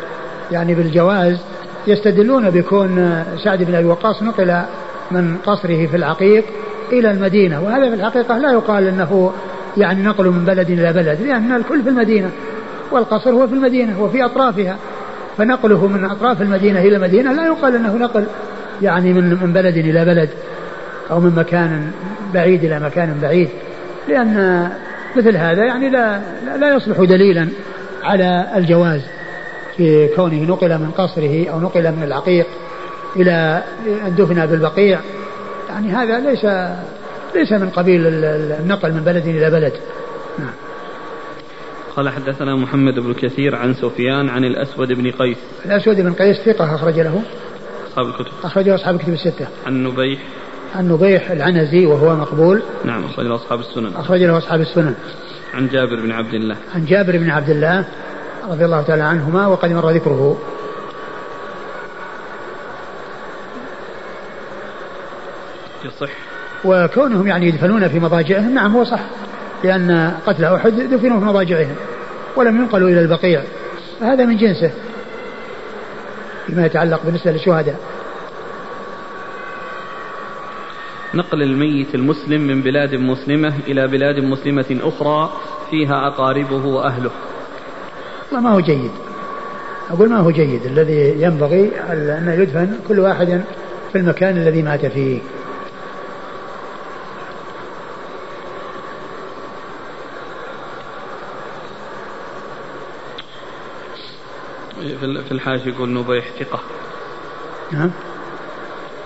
[0.53, 1.38] يعني بالجواز
[1.87, 4.62] يستدلون بكون سعد بن أبي وقاص نقل
[5.11, 6.44] من قصره في العقيق
[6.92, 9.33] إلى المدينة وهذا في الحقيقة لا يقال إنه
[9.77, 12.31] يعني نقل من بلد إلى بلد لأن الكل في المدينة
[12.92, 14.76] والقصر هو في المدينة وفي أطرافها.
[15.38, 17.33] فنقله من أطراف المدينة إلى المدينة.
[17.33, 18.24] لا يقال إنه نقل
[18.83, 20.28] يعني من من بلد إلى بلد
[21.11, 21.90] أو من مكان
[22.35, 23.48] بعيد إلى مكان بعيد.
[24.09, 24.68] لأن
[25.16, 26.20] مثل هذا يعني لا
[26.57, 27.48] لا يصلح دليلا
[28.02, 29.00] على الجواز
[29.76, 32.46] في كونه نقل من قصره أو نقل من العقيق
[33.16, 33.62] إلى
[34.07, 34.98] أن دفن بالبقيع.
[35.68, 36.46] يعني هذا ليس
[37.35, 38.00] ليس من قبيل
[38.61, 39.72] النقل من بلد إلى بلد.
[41.96, 45.37] قال حدثنا محمد بن كثير عن سفيان عن الأسود بن قيس.
[45.64, 47.22] الأسود بن قيس ثقة أخرج له.
[47.88, 48.33] أصحاب الكتب.
[48.44, 49.46] أخرجه أصحاب الكتب الستة.
[49.66, 50.20] عن نبيح.
[50.74, 52.62] عن نبيح العنزي وهو مقبول.
[52.85, 53.96] نعم أخرج له أصحاب السنن.
[53.96, 54.94] أخرج له أصحاب السنن.
[55.55, 56.57] عن جابر بن عبد الله.
[56.74, 57.85] عن جابر بن عبد الله
[58.48, 60.38] رضي الله تعالى عنهما وقد مر ذكره.
[65.85, 66.11] يصح.
[66.64, 69.00] وكونهم يعني يدفنون في مضاجعهم نعم هو صح.
[69.64, 71.75] لأن قتل أحد دفنوا في مضاجعهم
[72.37, 73.42] ولم ينقلوا إلى البقيع.
[74.01, 74.70] فهذا من جنسه
[76.46, 77.81] فيما يتعلق بالنسبة للشهداء.
[81.14, 85.33] نقل الميت المسلم من بلاد مسلمة إلى بلاد مسلمة أخرى
[85.70, 87.11] فيها أقاربه وأهله.
[88.33, 88.90] ما هو جيد.
[89.90, 93.42] أقول ما هو جيد الذي ينبغي أن يدفن كل واحد
[93.92, 95.18] في المكان الذي مات فيه.
[105.03, 106.61] في الحاشية يقول نبيح ثقة.
[107.73, 107.91] نعم.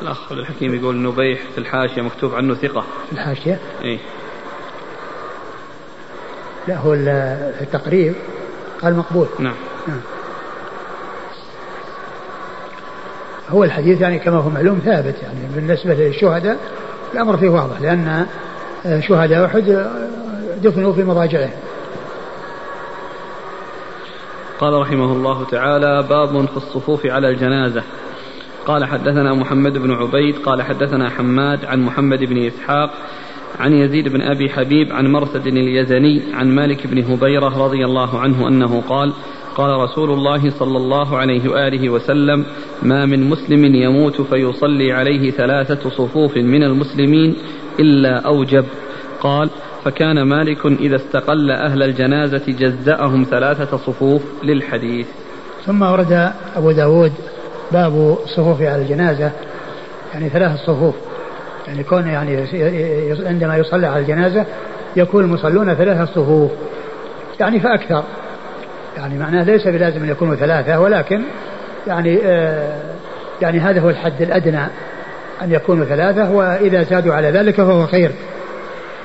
[0.02, 2.80] الأخ الحكيم يقول نبيح في الحاشية مكتوب عنه ثقة.
[2.80, 3.98] في الحاشية؟ إيه
[6.68, 8.14] لا هو التقريب
[8.82, 9.26] قال مقبول.
[9.38, 9.54] نعم.
[9.88, 10.00] نعم.
[13.48, 15.38] هو الحديث يعني كما هو معلوم ثابت يعني.
[15.54, 16.58] بالنسبة للشهداء
[17.14, 18.26] الأمر فيه واضح لأن
[19.08, 19.86] شهداء أحد
[20.62, 21.50] دفنوا في مضاجعهم.
[24.60, 27.82] قال رحمه الله تعالى باب في الصفوف على الجنازة.
[28.66, 32.90] قال حدثنا محمد بن عبيد قال حدثنا حماد عن محمد بن إسحاق
[33.58, 38.48] عن يزيد بن أبي حبيب عن مرثد اليزني عن مالك بن هبيرة رضي الله عنه
[38.48, 39.12] أنه قال
[39.56, 42.44] قال رسول الله صلى الله عليه وآله وسلم
[42.82, 47.36] ما من مسلم يموت فيصلي عليه ثلاثة صفوف من المسلمين
[47.80, 48.64] إلا أوجب
[49.20, 49.50] قال
[49.86, 55.06] فكان مالك إذا استقل أهل الجنازة جزأهم ثلاثة صفوف للحديث.
[55.66, 57.12] ثم ورد أبو داود
[57.72, 59.30] باب الصفوف على الجنازة
[60.14, 60.94] يعني ثلاث صفوف.
[61.68, 62.46] يعني كون يعني
[63.26, 64.46] عندما يصلى على الجنازة
[64.96, 66.50] يكون المصلون ثلاثة صفوف.
[67.40, 68.04] يعني فأكثر.
[68.96, 71.22] يعني معناه ليس بلازم أن يكونوا ثلاثة ولكن
[71.86, 72.80] يعني آه
[73.42, 74.62] يعني هذا هو الحد الأدنى
[75.42, 78.12] أن يكونوا ثلاثة وإذا زادوا على ذلك فهو خير.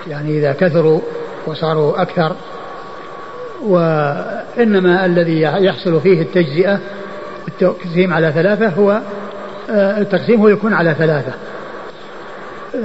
[0.08, 1.02] يعني إذا كثروا
[1.48, 2.36] وصاروا أكثر
[3.64, 6.80] وإنما الذي يحصل فيه التجزئة
[7.48, 9.02] التقسيم على ثلاثة هو
[9.70, 11.34] آه، التقسيم هو يكون على ثلاثة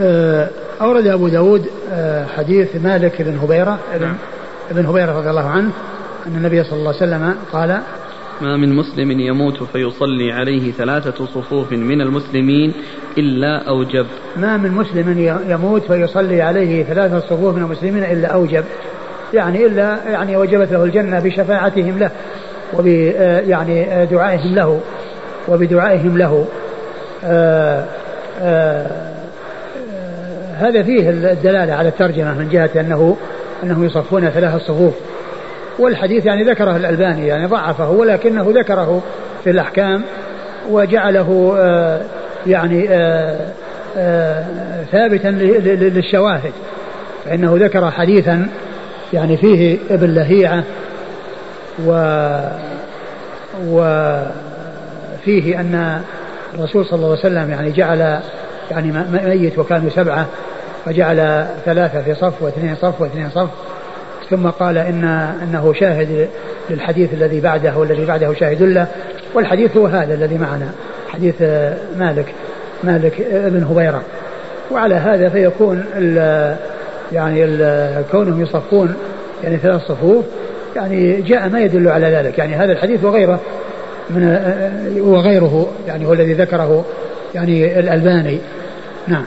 [0.01, 0.49] آه،
[0.81, 4.17] أورد أبو داود آه، حديث مالك بن هبيرة ابن, نعم.
[4.71, 5.71] ابن هبيرة رضي الله عنه
[6.27, 7.81] أن النبي صلى الله عليه وسلم قال
[8.41, 12.73] ما من مسلم يموت فيصلي عليه ثلاثة صفوف من المسلمين
[13.19, 14.07] إلا أوجب.
[14.37, 15.19] ما من مسلم
[15.49, 18.65] يموت فيصلي عليه ثلاثة صفوف من المسلمين إلا أوجب.
[19.35, 22.11] يعني إلا يعني وجبت له الجنة بشفاعتهم له
[22.75, 24.81] وب يعني دعائهم له
[25.49, 26.47] وبدعائهم له.
[27.25, 27.85] آآ
[30.55, 33.17] هذا فيه الدلالة على الترجمة من جهة أنه
[33.63, 34.95] أنهم يصفون ثلاث صفوف.
[35.79, 39.03] والحديث يعني ذكره الألباني يعني ضعفه ولكنه ذكره
[39.45, 40.03] في الأحكام
[40.71, 42.01] وجعله آه،
[42.47, 43.39] يعني آه،
[43.97, 44.45] آه،
[44.93, 46.53] ثابتا للشواهد.
[47.25, 48.49] فإنه ذكر حديثا
[49.13, 50.65] يعني فيه ابن لهيعة
[51.87, 51.93] و
[53.67, 56.01] وفيه أن
[56.55, 58.21] الرسول صلى الله عليه وسلم يعني جعل
[58.71, 60.27] يعني ميت وكانوا سبعة
[60.85, 63.49] فجعل ثلاثة في صف واثنين صف واثنين صف
[64.31, 65.05] ثم قال إن
[65.43, 66.29] أنه شاهد
[66.71, 68.87] للحديث الذي بعده والذي بعده شاهد له
[69.35, 70.71] والحديث هو هذا الذي معنا
[71.09, 71.43] حديث
[71.99, 72.35] مالك
[72.85, 74.03] مالك بن هبيرة.
[74.71, 76.17] وعلى هذا فيكون ال
[77.13, 78.95] يعني ال كونهم يصفون
[79.45, 80.25] يعني ثلاث صفوف
[80.77, 82.39] يعني جاء ما يدل على ذلك.
[82.39, 83.41] يعني هذا الحديث وغيره
[84.11, 84.39] من
[85.01, 86.85] وغيره يعني هو الذي ذكره
[87.35, 88.39] يعني الألباني.
[89.09, 89.27] نعم.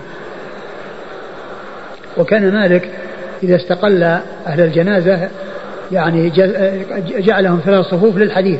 [2.17, 2.89] وكان مالك
[3.43, 4.03] إذا استقل
[4.47, 5.29] أهل الجنازة
[5.91, 6.29] يعني
[6.99, 8.59] جعلهم ثلاث صفوف للحديث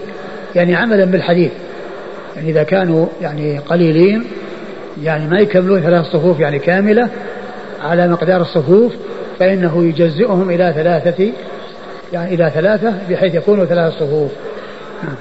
[0.55, 1.51] يعني عملا بالحديث.
[2.35, 4.23] يعني إذا كانوا يعني قليلين
[5.03, 7.09] يعني ما يكملون ثلاث صفوف يعني كاملة
[7.81, 8.93] على مقدار الصفوف
[9.39, 11.31] فإنه يجزئهم إلى ثلاثة
[12.13, 14.31] يعني إلى ثلاثة بحيث يكونوا ثلاث صفوف
[15.03, 15.15] نعم.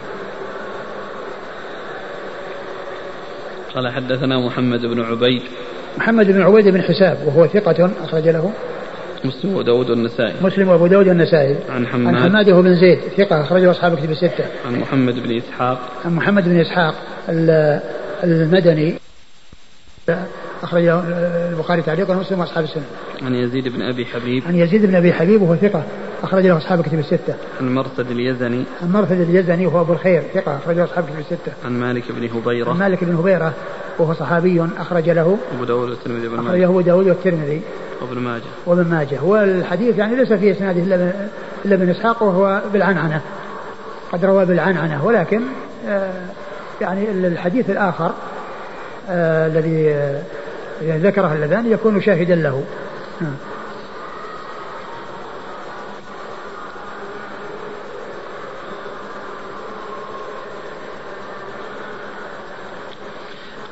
[3.74, 5.42] قال حدثنا محمد بن عبيد.
[5.98, 8.52] محمد بن عبيد بن حساب وهو ثقة أخرج له.
[9.24, 10.34] مسلم وداود والنسائي.
[10.42, 11.56] مسلم وأبو داود والنسائي.
[11.70, 12.14] عن حماد.
[12.14, 14.44] عن حماد بن زيد ثقة أخرجه أصحاب كتب الستة.
[14.66, 15.78] عن محمد بن إسحاق.
[16.04, 16.94] عن محمد بن إسحاق
[18.24, 18.94] المدني.
[20.62, 21.00] أخرجه
[21.50, 22.84] البخاري تعليقا ومسلم وأصحاب السنة.
[23.22, 24.42] عن يزيد بن أبي حبيب.
[24.46, 25.82] عن يزيد بن أبي حبيب وهو ثقة
[26.22, 27.34] أخرج له أصحاب كتب الستة.
[27.60, 28.64] عن مرثد اليزني.
[28.82, 31.52] عن مرثد اليزني وهو أبو الخير ثقة أخرج له أصحاب كتب الستة.
[31.64, 32.70] عن مالك بن هبيرة.
[32.70, 33.52] عن مالك بن هبيرة
[33.98, 37.62] وهو صحابي أخرج له أبو داود والترمذي بن أخرجه أبو داود والترمذي
[38.02, 41.12] وابن ماجه وابن ماجه والحديث يعني ليس في اسناده إلا
[41.64, 43.20] إلا ابن إسحاق وهو بالعنعنة
[44.12, 45.40] قد روى بالعنعنة ولكن
[45.88, 46.10] آه
[46.80, 48.12] يعني الحديث الآخر
[49.10, 50.22] آه الذي آه
[50.82, 52.64] ذكره اللذان يكون شاهدا له.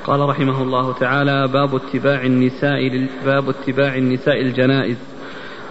[0.07, 4.97] قال رحمه الله تعالى باب اتباع النساء باب اتباع النساء الجنائز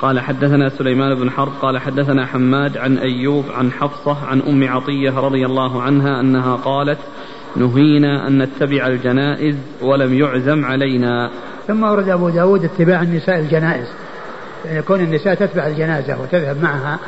[0.02, 5.20] قال حدثنا سليمان بن حرب قال حدثنا حماد عن أيوب عن حفصة عن أم عطية
[5.20, 7.00] رضي الله عنها أنها قالت
[7.56, 11.32] نهينا أن نتبع الجنائز ولم يعزم علينا.
[11.68, 13.88] ثم ورد أبو داود اتباع النساء الجنائز.
[14.66, 17.00] يعني يكون النساء تتبع الجنازة وتذهب معها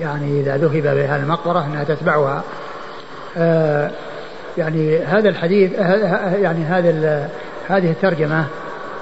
[0.00, 2.42] يعني إذا ذهب بها المقبرة إنها تتبعها.
[3.36, 3.90] آه
[4.58, 5.72] يعني هذا الحديث
[6.42, 7.28] يعني هذا
[7.68, 8.44] هذه الترجمة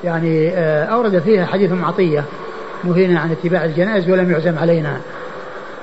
[0.05, 2.25] يعني آه، أورد فيها حديث معطية
[2.85, 4.97] نهينا عن اتباع الجنائز ولم يعزم علينا.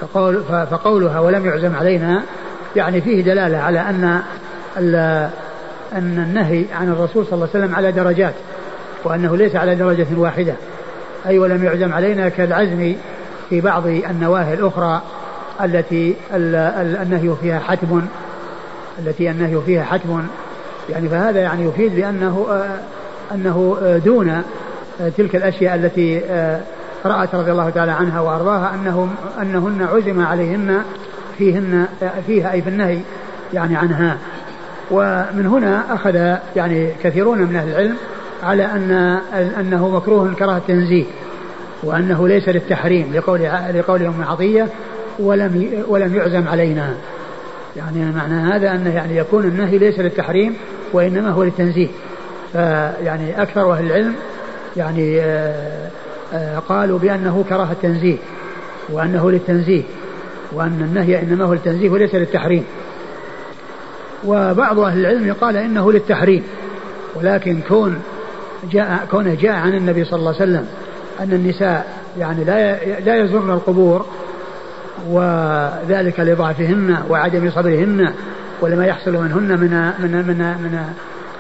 [0.02, 2.24] فقول فقولها ولم يعزم علينا
[2.76, 4.22] يعني فيه دلالة على أن
[4.78, 8.34] أن النهي عن الرسول صلى الله عليه وسلم على درجات
[9.04, 10.54] وأنه ليس على درجة واحدة.
[11.28, 12.96] أي ولم يعزم علينا كالعزم
[13.50, 15.02] في بعض النواهي الأخرى
[15.64, 18.02] التي النهي فيها حتم
[19.00, 20.28] التي النهي فيها حتم.
[20.90, 22.80] يعني فهذا يعني يفيد بأنه آه،
[23.36, 24.44] أنه آه، دون آه،
[25.18, 26.22] تلك الأشياء التي
[27.06, 30.82] رأت رضي الله تعالى عنها وأرضاها أنهم أنهن عزم عليهن
[31.38, 31.86] فيهن
[32.28, 33.00] فيها أي في النهي
[33.54, 34.18] يعني عنها.
[34.92, 36.16] ومن هنا أخذ
[36.56, 37.96] يعني كثيرون من أهل العلم
[38.44, 38.92] على أن
[39.60, 41.06] أنه مكروه كراهة تنزيه
[41.84, 43.42] وأنه ليس للتحريم لقول
[43.74, 44.68] لقول أم عطية
[45.20, 46.94] ولم ولم يعزم علينا.
[47.76, 50.56] يعني معنى هذا أنه يعني يكون النهي ليس للتحريم
[50.94, 51.88] وإنما هو للتنزيه.
[52.54, 54.16] فيعني أكثر أهل العلم
[54.78, 55.90] يعني آه،
[56.34, 58.18] آه، قالوا بأنه كراهة تنزيه
[58.90, 59.84] وأنه للتنزيه
[60.52, 62.64] وأن النهي إنما هو للتنزيه وليس للتحريم.
[64.26, 66.44] وبعض أهل العلم قال إنه للتحريم
[67.16, 68.02] ولكن كون
[68.72, 70.68] جاء كونه جاء عن النبي صلى الله عليه وسلم
[71.20, 74.06] أن النساء يعني لا لا يزورن القبور
[75.10, 78.14] وذلك لضعفهن وعدم صبرهن
[78.62, 80.86] ولما يحصل منهن من من من من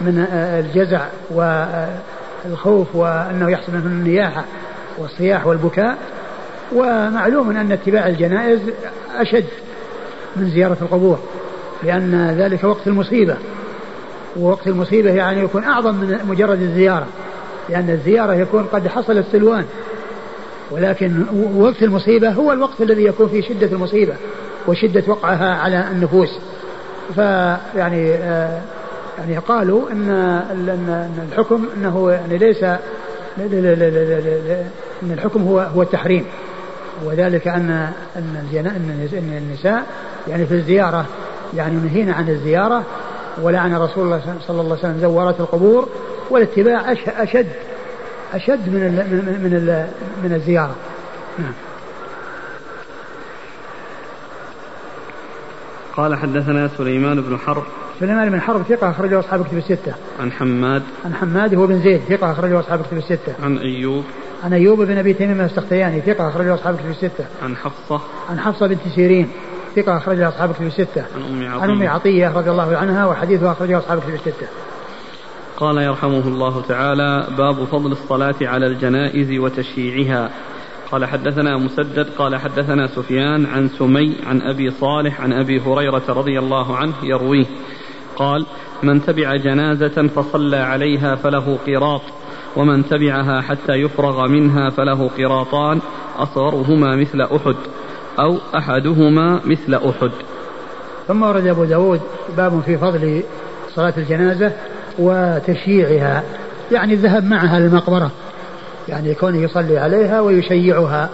[0.02, 4.44] من الجزع والخوف وأنه يحصل منهن النياحة
[4.98, 5.98] والصياح والبكاء.
[6.76, 8.60] ومعلوم أن اتباع الجنائز
[9.18, 9.46] أشد
[10.36, 11.20] من زيارة القبور.
[11.84, 13.38] لأن ذلك وقت المصيبة.
[14.40, 17.08] ووقت المصيبة يعني يكون أعظم من مجرد الزيارة
[17.70, 19.66] لأن الزيارة يكون قد حصل السلوان.
[20.72, 24.14] ولكن وقت المصيبة هو الوقت الذي يكون فيه شدة المصيبة
[24.68, 26.40] وشدة وقعها على النفوس.
[27.16, 28.62] فيعني آه
[29.20, 30.10] يعني قالوا إن
[30.52, 32.64] ان الحكم إنه يعني ليس
[35.04, 36.26] إن الحكم هو هو التحريم.
[37.06, 39.84] وذلك أن إن النساء
[40.28, 41.06] يعني في الزيارة
[41.54, 42.84] يعني نهينا عن الزيارة
[43.42, 45.90] ولعن رسول الله صلى الله عليه وسلم زوارات القبور
[46.30, 47.48] والاتباع أشد
[48.34, 48.94] أشد من ال
[49.44, 49.88] من ال
[50.24, 50.76] من الزيارة
[51.40, 51.54] نعم.
[55.98, 57.64] قال حدثنا سليمان بن حرب
[58.00, 59.94] سليمان بن حرب ثقة أخرجه أصحاب كتب الستة.
[60.20, 63.34] عن حماد عن حماد هو بن زيد ثقة أخرجه أصحاب كتب الستة.
[63.44, 64.04] عن أيوب
[64.44, 67.26] عن أيوب بن أبي تميم السختياني ثقة أخرجه أصحاب كتب الستة.
[67.44, 69.30] عن حفصة عن حفصة بنت سيرين
[69.76, 71.06] ثقة أخرجها أصحاب كتب الستة.
[71.16, 74.48] عن أم عطية عن أم عطية رضي الله عنها وحديثها أخرجه أصحاب كتب الستة.
[75.58, 80.30] قال يرحمه الله تعالى باب فضل الصلاة على الجنائز وتشييعها
[80.92, 86.40] قال حدثنا مسدد قال حدثنا سفيان عن سمي عن أبي صالح عن أبي هريرة رضي
[86.40, 87.46] الله عنه يرويه
[88.16, 88.46] قال
[88.84, 92.02] من تبع جنازة فصلى عليها فله قراط
[92.56, 95.80] ومن تبعها حتى يفرغ منها فله قراطان
[96.18, 97.56] أصغرهما مثل أحد
[98.20, 100.12] أو أحدهما مثل أحد.
[101.08, 102.02] ثم ورد أبو داود
[102.38, 103.24] باب في فضل
[103.76, 104.52] صلاة الجنازة
[105.00, 106.24] وتشييعها
[106.72, 108.12] يعني الذهب معها للمقبرة
[108.90, 111.10] يعني يكون يصلي عليها ويشيعها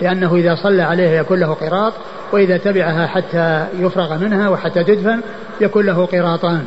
[0.00, 1.92] لأنه إذا صلى عليها يكون له قراط
[2.32, 5.20] وإذا تبعها حتى يفرغ منها وحتى تدفن
[5.60, 6.64] يكون له قراطان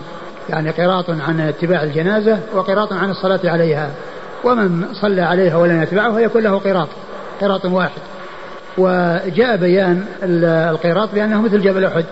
[0.50, 3.90] يعني قراط عن اتباع الجنازة وقراط عن الصلاة عليها
[4.44, 6.88] ومن صلى عليها ولم يتبعها يكون له قراط
[7.42, 8.02] قراط واحد.
[8.78, 10.06] وجاء بيان
[10.44, 12.06] القراط بأنه مثل جبل أحد.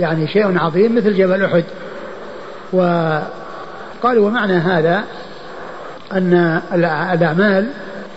[0.00, 1.64] يعني شيء عظيم مثل جبل أحد.
[2.72, 2.80] و
[4.02, 5.04] قالوا ومعنى هذا
[6.12, 6.60] أن
[7.12, 7.66] الأعمال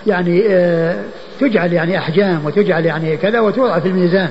[0.07, 1.03] يعني آه،
[1.39, 4.29] تجعل يعني أحجام وتجعل يعني كذا وتوضع في الميزان.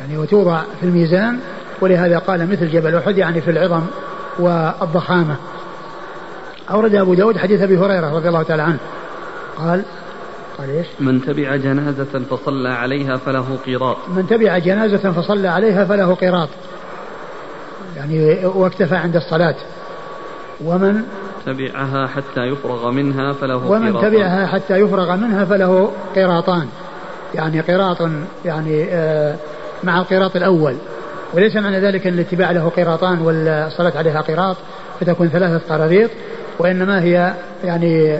[0.00, 1.38] يعني وتوضع في الميزان.
[1.80, 3.82] ولهذا قال مثل جبل أحد يعني في العظم
[4.38, 5.36] والضخامة.
[6.70, 8.78] أورد أبو داود حديث أبي هريرة رضي الله تعالى عنه.
[9.58, 9.82] قال
[10.58, 13.96] قال إيش؟ من تبع جنازة فصلى عليها فله قيراط.
[14.08, 16.48] من تبع جنازة فصلى عليها فله قيراط.
[17.96, 19.54] يعني واكتفى عند الصلاة.
[20.64, 21.02] ومن
[21.46, 24.10] تبعها حتى يفرغ منها فله ومن قيراطان.
[24.10, 26.68] تبعها حتى يفرغ منها فله قيراطان.
[27.34, 28.10] يعني قيراط
[28.44, 29.36] يعني آه
[29.84, 30.74] مع القيراط الأول.
[31.34, 34.56] وليس معنى ذلك أن الاتباع له قيراطان والصلاة عليها قيراط
[35.00, 36.10] فتكون ثلاثة قراريط
[36.58, 37.34] وإنما هي
[37.64, 38.18] يعني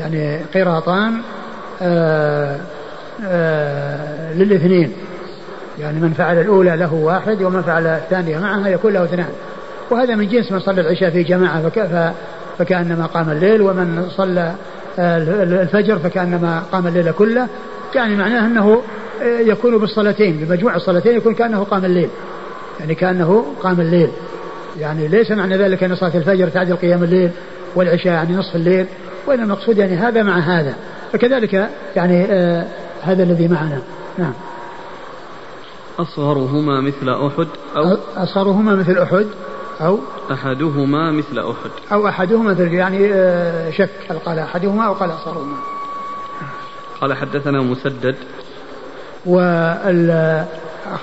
[0.00, 1.20] يعني قيراطان
[1.82, 2.56] آه
[3.24, 4.92] آه للاثنين.
[5.80, 9.28] يعني من فعل الأولى له واحد ومن فعل الثانية معها يكون له اثنان.
[9.90, 11.68] وهذا من جنس من صلى العشاء في جماعة
[12.58, 14.52] فكأنما قام الليل ومن صلى
[14.98, 17.48] الفجر فكأنما قام الليل كله.
[17.94, 18.82] يعني معناه أنه
[19.22, 22.08] يكون بالصلاتين بمجموع الصلاتين يكون كأنه قام الليل.
[22.80, 24.10] يعني كأنه قام الليل.
[24.80, 27.30] يعني ليس معنى ذلك أن صلاة الفجر تعدل قيام الليل
[27.74, 28.86] والعشاء يعني نصف الليل.
[29.26, 30.74] وإن المقصود يعني هذا مع هذا.
[31.12, 32.66] فكذلك يعني آه
[33.02, 33.82] هذا الذي معنا.
[34.18, 34.32] نعم.
[35.98, 39.26] أصغرهما مثل أحد أو أصغرهما مثل أحد
[39.80, 39.98] أو
[40.32, 41.70] أحدهما مثل أحد.
[41.92, 45.56] أو أحدهما مثل يعني آه شك هل قال أحدهما أو قال أصغرهما.
[47.00, 48.16] قال حدثنا مسدد.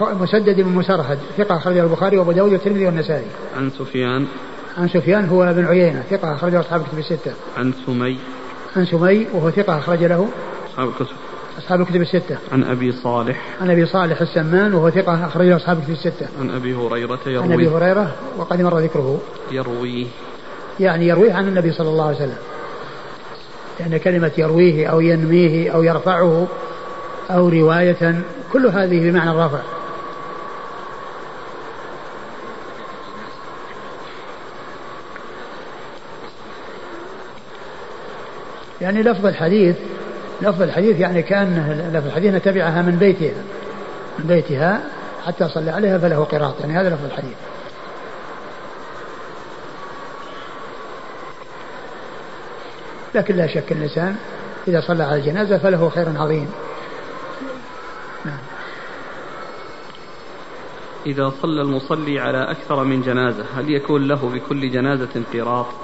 [0.01, 3.25] مسدد بن مسرهد ثقة أخرجه البخاري وأبو داود والترمذي والنسائي.
[3.57, 4.27] عن سفيان.
[4.77, 7.31] عن سفيان هو بن عيينة ثقة أخرجه أصحاب الكتب الستة.
[7.57, 8.17] عن سمي.
[8.75, 10.27] عن سمي وهو ثقة أخرج له
[10.69, 11.15] أصحاب الكتب
[11.57, 12.37] أصحاب الكتب الستة.
[12.51, 16.27] عن أبي صالح عن أبي صالح السمان وهو ثقة أخرج له أصحاب الكتب الستة.
[16.41, 19.19] عن أبي هريرة يروي عن أبي هريرة وقد مر ذكره.
[19.51, 20.05] يرويه
[20.79, 22.37] يعني يرويه عن النبي صلى الله عليه وسلم.
[23.79, 26.47] يعني كلمة يرويه أو ينميه أو يرفعه
[27.29, 28.21] أو رواية
[28.53, 29.59] كل هذه بمعنى الرفع
[38.83, 39.75] يعني لفظ الحديث
[40.41, 43.43] لفظ الحديث يعني كأن لفظ الحديث نتبعها من بيتها
[44.19, 44.83] من بيتها
[45.25, 47.37] حتى صلى عليها فله قراط يعني هذا لفظ الحديث.
[53.15, 54.15] لكن لا شك الإنسان
[54.67, 56.49] إذا صلى على الجنازة فله خير عظيم.
[58.25, 58.37] نعم.
[61.05, 65.82] إذا صلى المصلي على أكثر من جنازة هل يكون له بكل جنازة قراط؟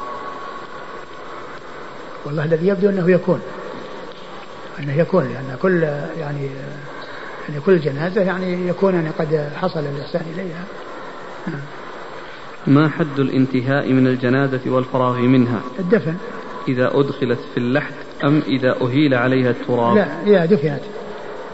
[2.26, 3.40] والله الذي يبدو أنه يكون
[4.80, 5.84] أنه يكون لأن كل
[6.20, 6.50] يعني
[7.50, 10.64] يعني كل جنازة يعني يكون يعني قد حصل الإحسان إليها.
[12.68, 16.16] ما حد الانتهاء من الجنازة والفراغ منها؟ الدفن.
[16.68, 17.94] إذا أدخلت في اللحد
[18.24, 20.82] أم إذا أهيل عليها التراب؟ لا إذا دفنت.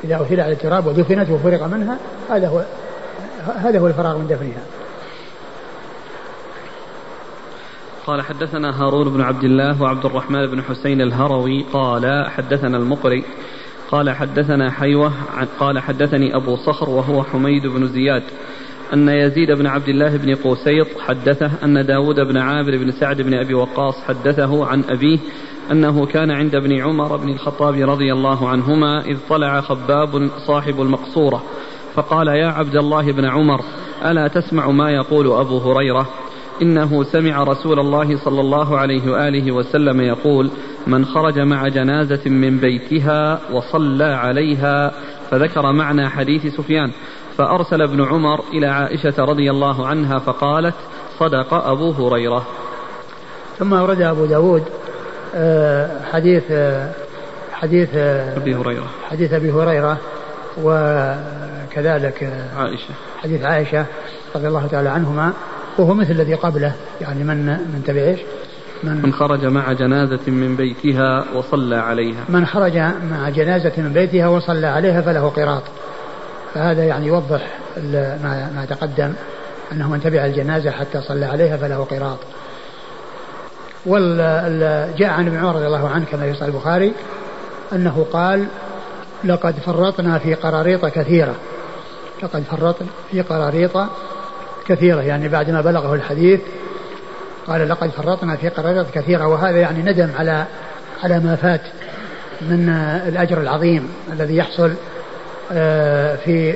[0.04, 1.98] إذا أهيل على التراب ودفنت وفرغ منها
[2.30, 2.66] هذا هو
[3.56, 4.64] هذا هو الفراغ من دفنها.
[8.06, 13.24] قال حدثنا هارون بن عبد الله وعبد الرحمن بن حسين الهروي قال حدثنا المقري
[13.92, 15.14] قال حدثنا حيوة
[15.60, 18.24] قال حدثني أبو صخر وهو حميد بن زياد
[18.94, 23.34] أن يزيد بن عبد الله بن قوسيط حدثه أن داود بن عامر بن سعد بن
[23.34, 25.20] أبي وقاص حدثه عن أبيه
[25.72, 31.44] أنه كان عند ابن عمر بن الخطاب رضي الله عنهما إذ طلع خباب صاحب المقصورة
[31.94, 33.62] فقال يا عبد الله بن عمر
[34.06, 36.08] ألا تسمع ما يقول أبو هريرة
[36.62, 40.52] إنه سمع رسول الله صلى الله عليه وآله وسلم يقول
[40.88, 44.92] من خرج مع جنازة من بيتها وصلى عليها
[45.32, 46.92] فذكر معنى حديث سفيان
[47.38, 50.76] فأرسل ابن عمر إلى عائشة رضي الله عنها فقالت
[51.20, 52.46] صدق أبو هريرة.
[53.60, 54.64] ثم أورد أبو داود
[55.36, 56.92] آه، حديث آه،
[57.54, 58.88] حديث آه، أبي هريرة.
[59.10, 59.98] حديث أبي هريرة
[60.64, 62.94] وكذلك عائشة.
[63.24, 63.86] حديث عائشة
[64.36, 65.34] رضي الله تعالى عنهما.
[65.78, 66.74] وهو مثل الذي قبله.
[67.02, 68.20] يعني من من تبع إيش؟
[68.84, 72.26] من, من خرج مع جنازة من بيتها وصلى عليها.
[72.30, 72.78] من خرج
[73.12, 75.64] مع جنازة من بيتها وصلى عليها فله قراط.
[76.54, 77.58] فهذا يعني يوضح
[78.24, 79.14] ما ما تقدم
[79.72, 82.18] أنه من تبع الجنازة حتى صلى عليها فله قراط.
[83.86, 86.94] وجاء عن ابن عمر رضي الله عنه كما في البخاري
[87.74, 88.48] أنه قال
[89.24, 91.36] لقد فرطنا في قراريط كثيرة.
[92.24, 93.78] لقد فرطنا في قراريط
[94.68, 96.40] كثيرة يعني بعد ما بلغه الحديث
[97.48, 100.46] قال لقد فرطنا في قراريط كثيرة وهذا يعني ندم على
[101.04, 101.62] على ما فات
[102.42, 102.70] من
[103.08, 104.74] الأجر العظيم الذي يحصل
[105.52, 106.54] آه، في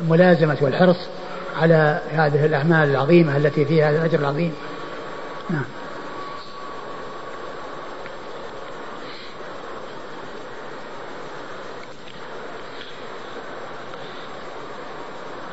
[0.00, 0.96] الملازمة والحرص
[1.60, 4.52] على هذه الأعمال العظيمة التي فيها الأجر العظيم.
[5.50, 5.64] نعم.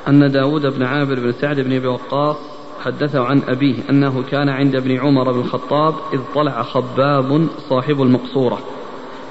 [0.07, 2.37] أن داود بن عامر بن سعد بن أبي وقاص
[2.85, 8.59] حدثه عن أبيه أنه كان عند ابن عمر بن الخطاب إذ طلع خباب صاحب المقصورة.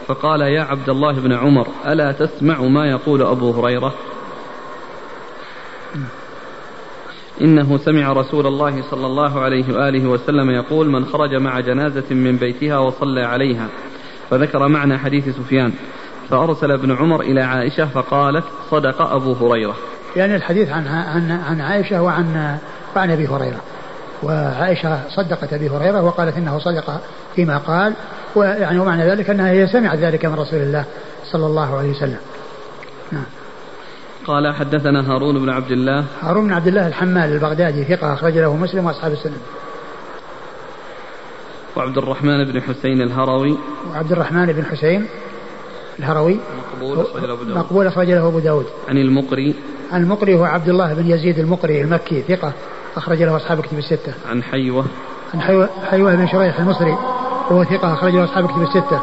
[0.07, 3.95] فقال يا عبد الله بن عمر ألا تسمع ما يقول أبو هريرة؟
[7.41, 12.37] إنه سمع رسول الله صلى الله عليه وآله وسلم يقول من خرج مع جنازة من
[12.37, 13.69] بيتها وصلى عليها
[14.31, 15.73] فذكر معنى حديث سفيان
[16.29, 19.77] فأرسل ابن عمر إلى عائشة فقالت صدق أبو هريرة.
[20.17, 22.59] يعني الحديث عن عن عن عائشة وعن
[22.97, 23.61] وعن أبي هريرة.
[24.23, 27.01] وعائشة صدقت أبي هريرة وقالت إنه صدق
[27.37, 27.95] فيما قال
[28.35, 30.85] ويعني ومعنى ذلك أنها هي سمعت ذلك من رسول الله
[31.33, 32.19] صلى الله عليه وسلم.
[33.13, 33.25] نعم.
[34.27, 36.05] قال حدثنا هارون بن عبد الله.
[36.23, 39.41] هارون بن عبد الله الحمال البغدادي ثقة أخرج له مسلم وأصحاب السنن
[41.77, 43.59] وعبد الرحمن بن حسين الهروي.
[43.91, 45.07] وعبد الرحمن بن حسين
[45.99, 46.39] الهروي.
[46.81, 47.59] مقبول أخرج له أبو داود.
[47.59, 48.67] مقبول أخرج له أبو داود.
[48.89, 49.55] عن المقري.
[49.95, 52.53] المقري هو عبد الله بن يزيد المقري المكي ثقة
[52.97, 54.15] أخرج له أصحاب كتب الستة.
[54.27, 54.87] عن حيوة.
[55.35, 56.91] عن حيوة, حيوة بن شريح المصري
[57.51, 59.01] وهو ثقة أخرج له أصحاب كتب الستة.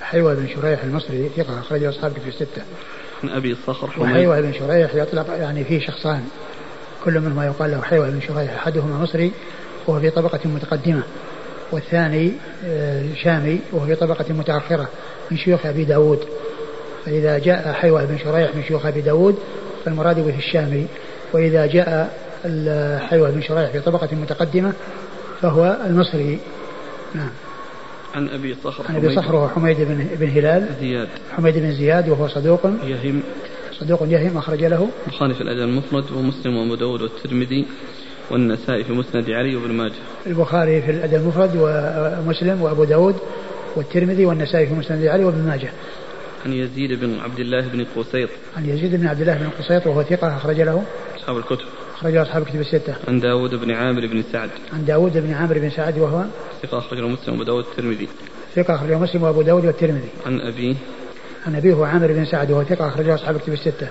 [0.00, 2.62] حيوة بن شريح المصري ثقة أخرج له أصحاب كتب الستة.
[3.22, 4.08] عن أبي صخر حميد.
[4.08, 6.24] وحيوة بن شريح يطلق يعني فيه شخصان
[7.04, 9.32] كل منهما يقال له حيوة بن شريح أحدهما مصري
[9.86, 11.02] وهو في طبقة متقدمة.
[11.72, 12.32] والثاني
[12.64, 14.88] آه، شامي وهو في طبقة متأخرة
[15.30, 16.28] من شيوخ أبي داود.
[17.08, 19.38] فإذا جاء حيوة بن شريح من شيوخ أبي داود
[19.84, 20.86] فالمراد به الشامي.
[21.32, 22.10] وإذا جاء
[22.98, 24.72] حيوة بن شريح في طبقة متقدمة
[25.40, 26.38] فهو المصري.
[27.14, 27.30] نعم.
[28.14, 30.66] عن أبي صخر عن أبي صخر وهو حميد بن بن هلال.
[30.80, 31.08] زياد.
[31.36, 32.66] حميد بن زياد وهو صدوق.
[32.84, 33.22] يهم.
[33.80, 34.88] صدوق يهم أخرج له.
[35.06, 37.66] البخاري في الأدب المفرد ومسلم وأبو داود والترمذي
[38.30, 39.98] والنسائي في مسند علي وابن ماجه.
[40.26, 43.16] البخاري في الأدب المفرد ومسلم وأبو داود
[43.76, 45.70] والترمذي والنسائي في مسند علي وابن ماجه.
[46.46, 48.28] عن يزيد بن عبد الله بن قسيط.
[48.56, 50.84] عن يزيد بن عبد الله بن قسيط وهو ثقة أخرج له.
[51.16, 51.66] أصحاب الكتب.
[51.94, 52.94] أخرج له أصحاب الكتب الستة.
[53.08, 54.50] عن داود بن عامر بن سعد.
[54.72, 56.24] عن داود بن عامر بن سعد وهو
[56.62, 58.08] ثقة أخرج له مسلم وأبو داود والترمذي.
[58.54, 60.08] ثقة أخرج له مسلم وأبو داود والترمذي.
[60.26, 60.74] عن أبيه.
[61.46, 63.88] عن أبيه عامر بن سعد وهو ثقة أخرج له أصحاب الكتب الستة.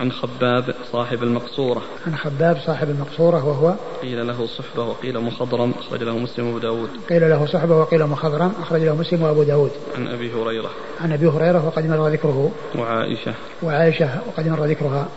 [0.00, 1.82] عن خباب صاحب المقصورة.
[2.06, 6.88] عن خباب صاحب المقصورة وهو قيل له صحبة وقيل مخضرم أخرج له مسلم وأبو داود.
[7.10, 9.70] قيل له صحبة وقيل مخضرم أخرج له مسلم وأبو داود.
[9.96, 10.70] عن أبي هريرة.
[11.00, 12.50] عن أبي هريرة وقد مر ذكره.
[12.78, 13.34] وعائشة.
[13.62, 15.08] وعائشة وقد مر ذكرها.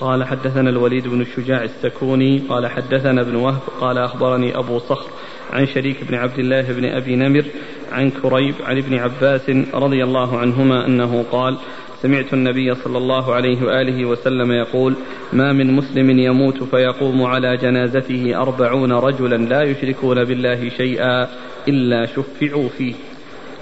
[0.00, 5.10] قال حدثنا الوليد بن الشجاع السكوني قال حدثنا ابن وهب قال أخبرني أبو صخر
[5.50, 7.44] عن شريك بن عبد الله بن أبي نمر
[7.92, 11.58] عن كريب عن ابن عباس رضي الله عنهما أنه قال
[12.02, 14.96] سمعت النبي صلى الله عليه وآله وسلم يقول
[15.32, 21.28] ما من مسلم يموت فيقوم على جنازته أربعون رجلا لا يشركون بالله شيئا
[21.68, 22.94] إلا شفعوا فيه.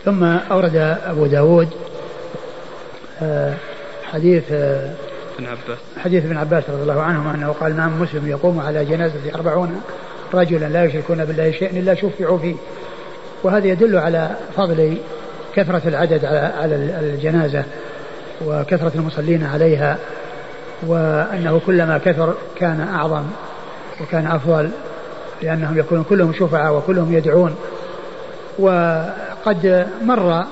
[0.04, 0.76] ثم أورد
[1.06, 1.68] أبو داود
[3.22, 3.54] آه،
[4.12, 4.94] حديث آه،
[5.38, 5.78] ابن عباس.
[5.98, 9.80] حديث ابن عباس رضي الله عنهما أنه قال ما من مسلم يقوم على جنازة أربعون
[10.34, 12.54] رجلا لا يشركون بالله شيئا إلا شفعوا فيه.
[13.42, 14.96] وهذا يدل على فضل
[15.54, 17.64] كثرة العدد على الجنازة.
[18.46, 19.98] وكثرة المصلين عليها
[20.86, 23.24] وأنه كلما كثر كان أعظم
[24.00, 24.70] وكان أفضل
[25.42, 27.56] لأنهم يكونون كلهم شفعاء وكلهم يدعون.
[28.58, 30.44] وقد مر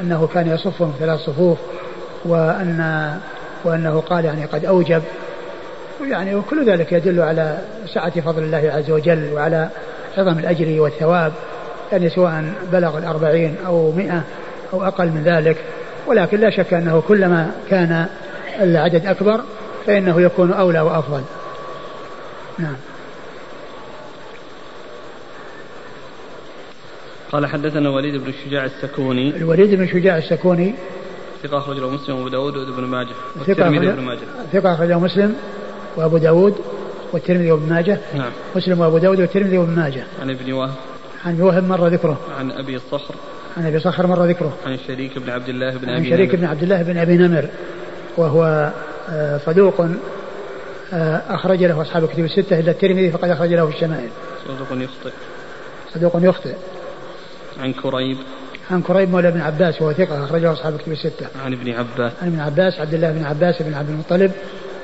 [0.00, 1.58] أنه كان يصفهم ثلاث صفوف
[2.24, 3.10] وأن
[3.64, 5.02] وأنه قال يعني قد أوجب.
[6.10, 7.58] يعني وكل ذلك يدل على
[7.94, 9.68] سعة فضل الله عز وجل وعلى
[10.18, 11.32] عظم الأجر والثواب
[11.92, 14.22] يعني سواء بلغ الأربعين أو مئة
[14.72, 15.56] أو أقل من ذلك.
[16.06, 18.06] ولكن لا شك أنه كلما كان
[18.60, 19.40] العدد أكبر
[19.86, 21.22] فإنه يكون أولى وأفضل.
[22.58, 22.76] نعم.
[27.32, 29.36] قال حدثنا وليد بن الشجاع السكوني.
[29.36, 30.74] الوليد بن الشجاع السكوني.
[31.42, 34.20] ثقة أخرج له مسلم وأبو داود وابن ماجه والترمذي وابن ماجه.
[34.52, 35.36] ثقة أخرج له مسلم
[35.96, 36.54] وأبو داود
[37.12, 37.98] والترمذي وابن ماجه.
[38.14, 38.30] نعم.
[38.56, 40.04] مسلم وأبو داود والترمذي وابن ماجه.
[40.20, 40.74] عن ابن وهب.
[41.24, 42.20] عن وهب مر ذكره.
[42.38, 43.14] عن أبي الصخر.
[43.56, 46.44] عن أبي صخر مر ذكره عن شريك بن عبد الله بن أبي عن شريك بن
[46.44, 47.48] عبد الله بن أبي نمر
[48.16, 48.72] وهو
[49.10, 49.80] آه، صدوق
[50.92, 54.08] آه، أخرج له أصحاب الكتب الستة إلا الترمذي فقد أخرج له في الشمائل
[54.48, 55.10] صدوق يخطئ
[55.94, 56.54] صدوق يخطئ
[57.60, 58.16] عن كريب
[58.70, 61.26] عن كريب مولى بن عباس وهو ثقة أخرجه أصحاب الكتب الستة.
[61.44, 62.12] عن ابن عباس.
[62.22, 64.32] عن ابن عباس عبد الله بن عباس بن عبد المطلب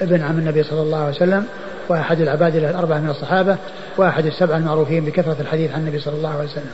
[0.00, 1.46] ابن عم النبي صلى الله عليه وسلم
[1.88, 3.56] وأحد العباد الأربعة من الصحابة
[3.96, 6.72] وأحد السبعة المعروفين بكثرة الحديث عن النبي صلى الله عليه وسلم.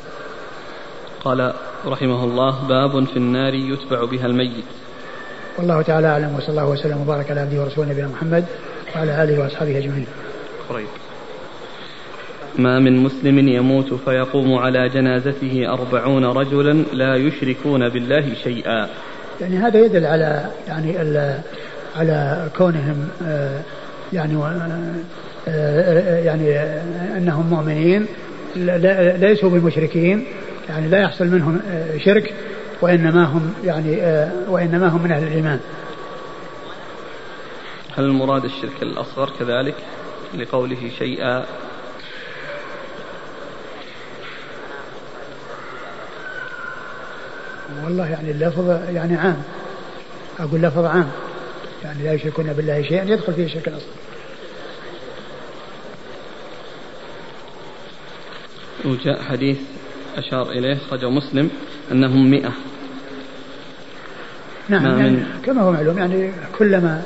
[1.25, 1.53] قال
[1.87, 4.65] رحمه الله باب في النار يتبع بها الميت
[5.59, 8.45] والله تعالى أعلم وصلى الله وسلم وبارك على عبده ورسوله نبينا محمد
[8.97, 10.07] وعلى آله وأصحابه أجمعين.
[10.69, 10.87] قريب.
[12.59, 18.89] ما من مسلم يموت فيقوم على جنازته أربعون رجلا لا يشركون بالله شيئا
[19.41, 20.99] يعني هذا يدل على يعني
[21.97, 23.61] على كونهم آه،
[24.13, 24.37] يعني
[25.49, 26.59] آه، يعني
[27.17, 28.07] أنهم مؤمنين
[29.21, 30.25] ليسوا بمشركين
[30.69, 31.61] يعني لا يحصل منهم
[32.05, 32.35] شرك
[32.81, 33.97] وإنما هم يعني
[34.49, 35.61] وإنما هم من أهل الإيمان.
[37.97, 39.75] هل المراد الشرك الأصغر كذلك
[40.35, 41.47] لقوله شيئا؟
[47.85, 49.43] والله يعني اللفظ يعني عام.
[50.39, 51.11] أقول لفظ عام.
[51.85, 53.89] يعني لا يشركون بالله شيئا يدخل فيه الشرك الأصغر
[58.85, 59.59] وجاء حديث
[60.19, 61.51] أشار إليه خرجه مسلم
[61.93, 62.53] أنهم مئة.
[64.69, 67.03] نعم يعني من كما هو معلوم يعني كلما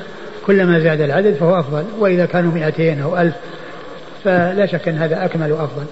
[0.46, 3.34] كلما زاد العدد فهو أفضل وإذا كانوا مئتين أو ألف
[4.24, 5.86] فلا شك أن هذا أكمل وأفضل.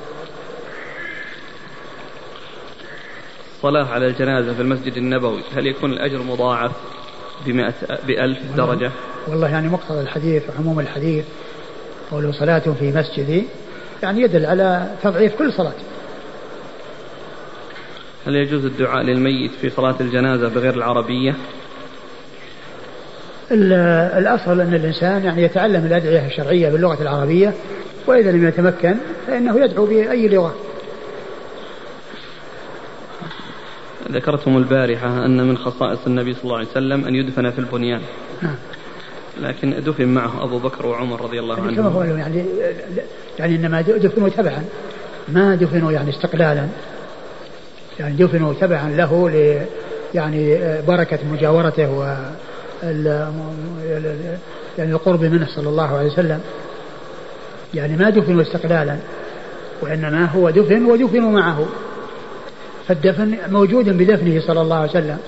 [3.57, 6.73] الصلاة على الجنازة في المسجد النبوي هل يكون الأجر مضاعف
[7.47, 7.75] بمئة
[8.07, 8.91] بألف درجة؟
[9.29, 11.25] والله يعني مقتضى الحديث وعموم الحديث
[12.11, 13.45] قوله صلاة في مسجدي
[14.03, 15.73] يعني يدل على تضعيف كل صلاة.
[18.27, 21.35] هل يجوز الدعاء للميت في صلاة الجنازة بغير العربية؟
[23.53, 27.55] الأصل أن الإنسان يعني يتعلم الأدعية الشرعية باللغة العربية
[28.07, 28.95] وإذا لم يتمكن
[29.27, 30.55] فإنه يدعو بأي لغة.
[34.12, 38.01] ذكرتم البارحة أن من خصائص النبي صلى الله عليه وسلم أن يدفن في البنيان.
[38.43, 38.55] نعم.
[39.41, 42.45] لكن دفن معه أبو بكر وعمر رضي الله عنهم كما هو يعني
[43.39, 44.64] يعني إنما دفنوا تبعا
[45.29, 46.68] ما دفنوا يعني استقلالا.
[48.01, 49.61] يعني دفنوا تبعا له ل
[50.14, 52.16] يعني بركة مجاورته و
[54.78, 56.40] يعني القرب منه صلى الله عليه وسلم.
[57.74, 58.96] يعني ما دفنوا استقلالا
[59.80, 61.66] وإنما هو دفن ودفنوا معه.
[62.88, 65.18] فالدفن موجود بدفنه صلى الله عليه وسلم.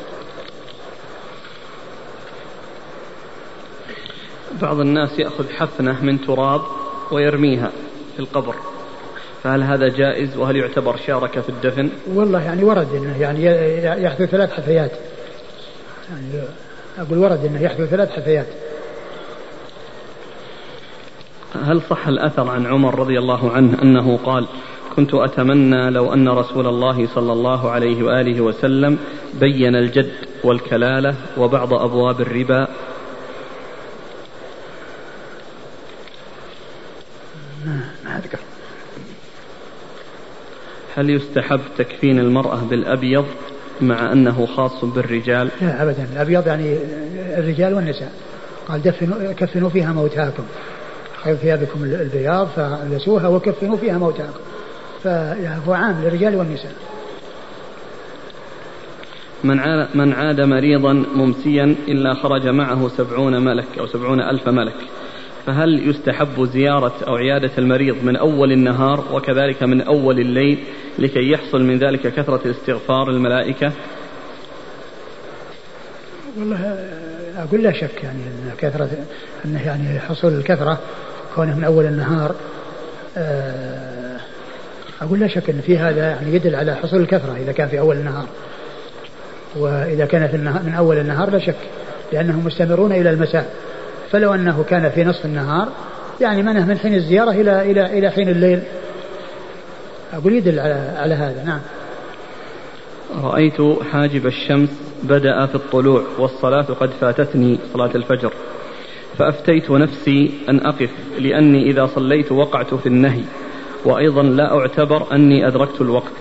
[4.62, 6.60] بعض الناس يأخذ حفنة من تراب
[7.10, 7.70] ويرميها
[8.16, 8.54] في القبر.
[9.43, 13.45] فهل هذا جائز وهل يعتبر شارك في الدفن؟ والله يعني ورد إنه يعني
[14.05, 14.90] يحدث ثلاث حثيات.
[16.11, 16.45] يعني
[16.99, 18.47] أقول ورد إنه يحدث ثلاث حثيات.
[21.64, 24.47] هل صح الأثر عن عمر رضي الله عنه أنه قال:
[24.97, 28.99] كنت أتمنى لو أن رسول الله صلى الله عليه وآله وسلم
[29.34, 30.12] بين الجد
[30.45, 32.68] والكلالة وبعض أبواب الربا
[38.05, 38.38] ما أذكر
[40.95, 43.24] هل يستحب تكفين المرأة بالأبيض
[43.80, 46.07] مع أنه خاص بالرجال؟ لا أبدا.
[46.12, 46.76] الأبيض يعني
[47.38, 48.12] الرجال والنساء.
[48.68, 50.43] قال دفنوا كفنوا فيها موتاكم.
[51.24, 54.40] خير ثيابكم البياض فلسوها وكفنوا فيها موتاكم.
[55.05, 56.72] فهو عام للرجال والنساء.
[59.45, 64.74] من عاد, من عاد مريضا ممسيا إلا خرج معه سبعون ملك أو سبعون ألف ملك.
[65.47, 70.59] فهل يستحب زيارة أو عيادة المريض من أول النهار وكذلك من أول الليل
[70.99, 73.72] لكي يحصل من ذلك كثرة استغفار الملائكة
[76.38, 76.78] والله
[77.38, 78.90] أقول لا شك يعني أن كثرة
[79.45, 80.78] أنه يعني حصول الكثرة
[81.34, 82.34] كونه من أول النهار
[83.16, 84.20] آه
[85.03, 87.97] أقول لا شك أن في هذا يعني يدل على حصول الكثرة إذا كان في أول
[87.97, 88.26] النهار.
[89.57, 91.55] وإذا كان في النهار من أول النهار لا شك
[92.12, 93.51] لأنهم مستمرون إلى المساء.
[94.12, 95.68] فلو أنه كان في نصف النهار
[96.20, 98.62] يعني منه من حين الزيارة إلى إلى إلى حين الليل.
[100.12, 101.60] أقول يدل على على هذا نعم.
[103.22, 103.60] رأيت
[103.92, 104.68] حاجب الشمس
[105.02, 108.32] بدأ في الطلوع والصلاة قد فاتتني صلاة الفجر
[109.18, 113.22] فأفتيت نفسي أن أقف لأني إذا صليت وقعت في النهي
[113.84, 116.12] وأيضا لا أعتبر أني أدركت الوقت.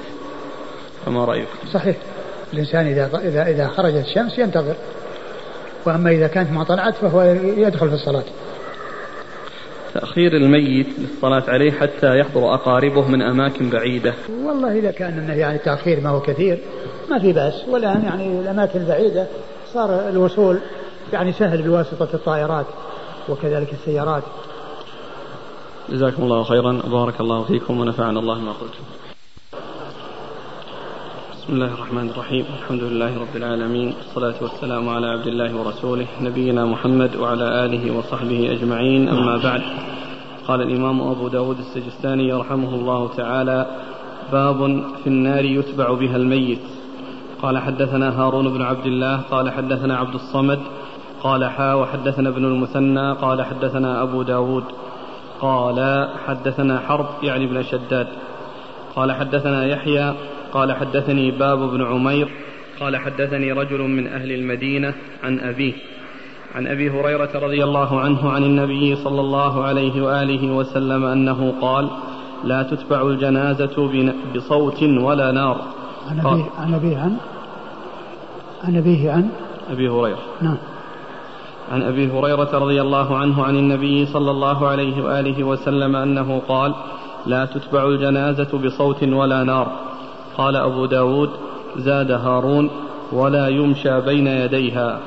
[1.06, 1.96] فما رأيكم صحيح.
[2.54, 4.76] الإنسان إذا إذا إذا خرجت الشمس ينتظر.
[5.86, 7.22] وأما إذا كانت ما طلعت فهو
[7.58, 8.24] يدخل في الصلاة.
[9.94, 14.14] تأخير الميت للصلاة عليه حتى يحضر أقاربه من أماكن بعيدة.
[14.44, 16.60] والله إذا كان أنه يعني تأخير ما هو كثير
[17.10, 17.54] ما في بأس.
[17.70, 19.28] والآن يعني الأماكن البعيدة
[19.74, 20.60] صار الوصول
[21.14, 22.66] يعني سهل بواسطة الطائرات
[23.30, 24.24] وكذلك السيارات.
[25.90, 26.82] جزاكم الله خيرا.
[26.88, 29.11] وبارك الله فيكم ونفعنا الله ما قلتم.
[31.52, 32.46] بسم الله الرحمن الرحيم.
[32.60, 33.94] الحمد لله رب العالمين.
[33.98, 39.10] والصلاة والسلام على عبد الله ورسوله نبينا محمد وعلى آله وصحبه أجمعين.
[39.10, 39.62] أما بعد
[40.48, 43.66] قال الإمام أبو داود السجستاني رحمه الله تعالى
[44.32, 44.60] باب
[45.04, 46.64] في النار يتبع بها الميت.
[47.42, 50.60] قال حدثنا هارون بن عبد الله قال حدثنا عبد الصمد
[51.24, 54.64] قال حا وحدثنا ابن المثنى قال حدثنا أبو داود.
[55.42, 58.08] قال حدثنا حرب يعني ابن شداد.
[58.96, 60.14] قال حدثنا يحيى
[60.54, 62.28] قال حدثني باب بن عمير
[62.80, 64.94] قال حدثني رجل من أهل المدينة
[65.24, 65.74] عن أبيه.
[66.56, 71.90] عن أبي هريرة رضي الله عنه عن النبي صلى الله عليه وآله وسلم أنه قال
[72.44, 75.62] لا تتبع الجنازة بصوت ولا نار.
[76.10, 77.18] عن ابيه عن أبيه عن
[78.64, 79.30] عن أبيه عن
[79.70, 80.20] أبي هريرة.
[80.42, 80.58] نعم.
[81.72, 86.74] عن أبي هريرة رضي الله عنه عن النبي صلى الله عليه وآله وسلم أنه قال
[87.26, 89.91] لا تتبع الجنازة بصوت ولا نار.
[90.38, 91.30] قال أبو داود
[91.78, 92.70] زاد هارون
[93.12, 95.00] ولا يمشى بين يديها.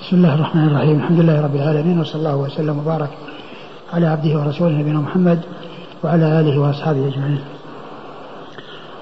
[0.00, 0.96] بسم الله الرحمن الرحيم.
[0.96, 3.10] الحمد لله رب العالمين وصلى الله وسلم وبارك
[3.92, 5.40] على عبده ورسوله نبينا محمد
[6.04, 7.40] وعلى آله وأصحابه أجمعين.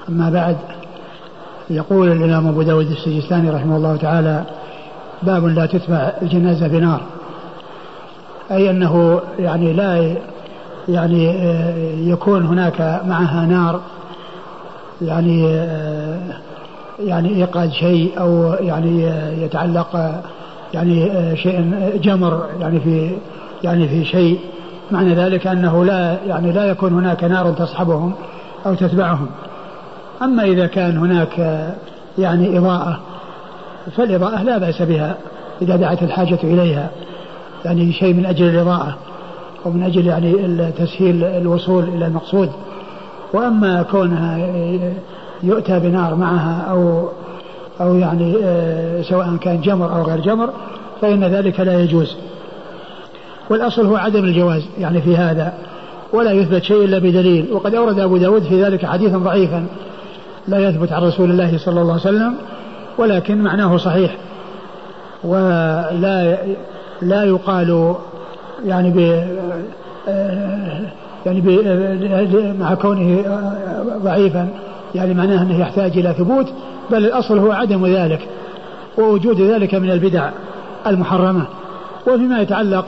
[0.09, 0.57] أما بعد
[1.71, 4.45] يقول الإمام أبو داود السجستاني رحمه الله تعالى
[5.23, 7.01] باب لا تتبع الجنازة بنار.
[8.51, 10.17] أي أنه يعني لا
[10.89, 11.25] يعني
[12.11, 13.81] يكون هناك معها نار
[15.03, 15.45] يعني
[16.99, 19.03] يعني إيقاد شيء أو يعني
[19.43, 20.21] يتعلق
[20.75, 21.73] يعني شيء
[22.03, 23.11] جمر يعني في
[23.65, 24.39] يعني في شيء.
[24.91, 28.13] معنى ذلك أنه لا يعني لا يكون هناك نار تصحبهم
[28.67, 29.27] أو تتبعهم.
[30.23, 31.65] أما إذا كان هناك
[32.19, 33.01] يعني إضاءة
[33.97, 35.17] فالإضاءة لا بأس بها
[35.63, 36.91] إذا دعت الحاجة إليها.
[37.65, 38.97] يعني شيء من أجل الإضاءة
[39.65, 40.33] ومن أجل يعني
[40.79, 42.51] تسهيل الوصول إلى المقصود.
[43.33, 44.39] وأما كونها
[45.43, 47.09] يؤتى بنار معها أو
[47.81, 50.51] أو يعني آه، سواء كان جمر أو غير جمر
[51.01, 52.17] فإن ذلك لا يجوز.
[53.51, 55.53] والأصل هو عدم الجواز يعني في هذا
[56.13, 57.53] ولا يثبت شيء إلا بدليل.
[57.53, 59.67] وقد أورد أبو داود في ذلك حديثا ضعيفا
[60.49, 62.35] لا يثبت عن رسول الله صلى الله عليه وسلم
[62.99, 64.17] ولكن معناه صحيح.
[65.25, 66.37] ولا
[67.03, 67.95] لا يقال
[68.65, 68.99] يعني ب
[70.09, 70.81] آه،
[71.27, 73.23] يعني مع كونه
[74.05, 74.49] ضعيفا
[74.95, 76.47] يعني معناه أنه يحتاج إلى ثبوت
[76.91, 78.29] بل الأصل هو عدم ذلك
[78.99, 80.31] ووجود ذلك من البدع
[80.87, 81.47] المحرمة.
[82.07, 82.85] وفيما يتعلق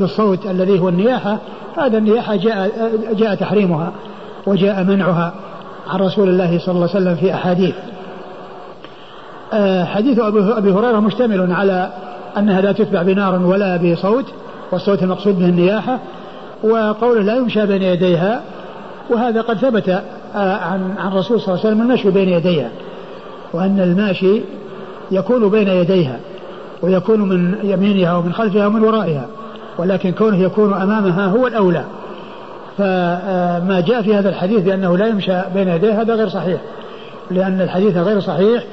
[0.00, 1.38] بالصوت الذي هو النياحة
[1.76, 2.70] هذا النياحة جاء
[3.12, 3.92] جاء تحريمها
[4.46, 5.32] وجاء منعها
[5.90, 7.74] عن رسول الله صلى الله عليه وسلم في أحاديث.
[9.52, 11.92] آه، حديث أبي هريرة مشتمل على
[12.38, 14.24] أنها لا تتبع بنار ولا بصوت
[14.72, 15.98] والصوت المقصود به النياحة.
[16.64, 18.42] وقوله لا يمشى بين يديها
[19.10, 22.70] وهذا قد ثبت آه، عن عن الرسول صلى الله عليه وسلم المشي بين يديها
[23.52, 24.40] وأن الماشي
[25.10, 26.20] يكون بين يديها
[26.82, 29.26] ويكون من يمينها ومن خلفها ومن ورائها
[29.78, 31.84] ولكن كونه يكون أمامها هو الأولى.
[32.78, 36.60] فما جاء في هذا الحديث بأنه لا يمشى بين يديه هذا غير صحيح.
[37.30, 38.64] لأن الحديث غير صحيح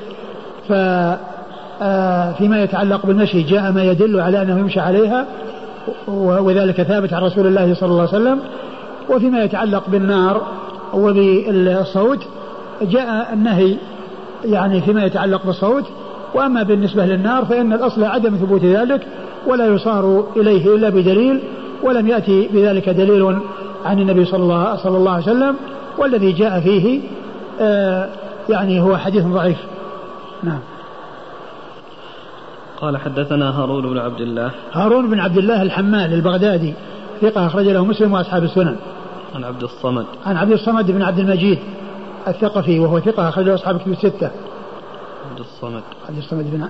[1.81, 5.25] آه، فيما يتعلق بالمشي جاء ما يدل على أنه يمشى عليها
[6.07, 8.39] وذلك ثابت عن رسول الله صلى الله عليه وسلم.
[9.09, 10.41] وفيما يتعلق بالنار
[10.93, 12.19] وبالصوت
[12.81, 13.77] جاء النهي
[14.45, 15.83] يعني فيما يتعلق بالصوت.
[16.33, 19.07] وأما بالنسبة للنار فإن الأصل عدم ثبوت ذلك
[19.47, 21.41] ولا يصار إليه إلا بدليل
[21.83, 23.39] ولم يأتي بذلك دليل
[23.85, 25.55] عن النبي صلى الله صلى الله عليه وسلم.
[25.97, 27.01] والذي جاء فيه
[27.61, 28.09] آه
[28.49, 29.57] يعني هو حديث ضعيف.
[30.43, 30.59] نعم.
[32.81, 34.51] قال حدثنا هارون بن عبد الله.
[34.71, 36.73] هارون بن عبد الله الحمال البغدادي
[37.21, 38.75] ثقة أخرج له مسلم وأصحاب السنن.
[39.35, 40.05] عن عبد الصمد.
[40.25, 41.59] عن عبد الصمد بن عبد المجيد
[42.27, 44.31] الثقفي وهو ثقة أخرج له أصحاب الكتب الستة.
[45.31, 45.83] عبد الصمد.
[46.09, 46.67] عبد الصمد بن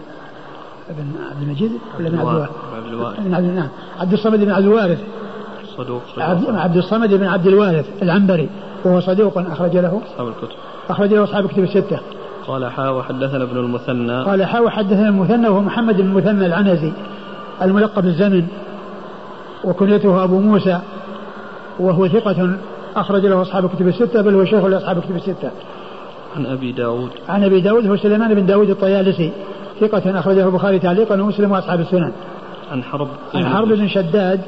[0.90, 2.30] بن عبد المجيد ولا بن عبد
[2.88, 5.00] الوارث؟ بن عبد نعم عبد الصمد بن عبد الوارث.
[5.78, 8.50] صدوق عبد, عبد الصمد بن عبد الوارث العنبري
[8.86, 10.56] وهو صدوق أخرج له أصحاب الكتب.
[10.90, 12.00] أخرج له أصحاب الكتب الستة.
[12.48, 14.24] قال حا وحدثنا ابن المثنى.
[14.24, 16.92] قال حا وحدثنا المثنى وهو محمد بن المثنى العنزي
[17.62, 18.48] الملقب الزمن
[19.64, 20.80] وكنيته أبو موسى
[21.80, 22.58] وهو ثقة
[22.96, 25.52] أخرج له أصحاب الكتب الستة بل هو شيخ لأصحاب الكتب الستة.
[26.36, 27.10] عن أبي داود.
[27.30, 29.32] عن أبي داود هو سليمان بن داود الطيالسي
[29.80, 32.12] ثقة أخرجه البخاري تعليقا ومسلم وأصحاب السنن.
[32.72, 34.42] عن حرب عن حرب بن شداد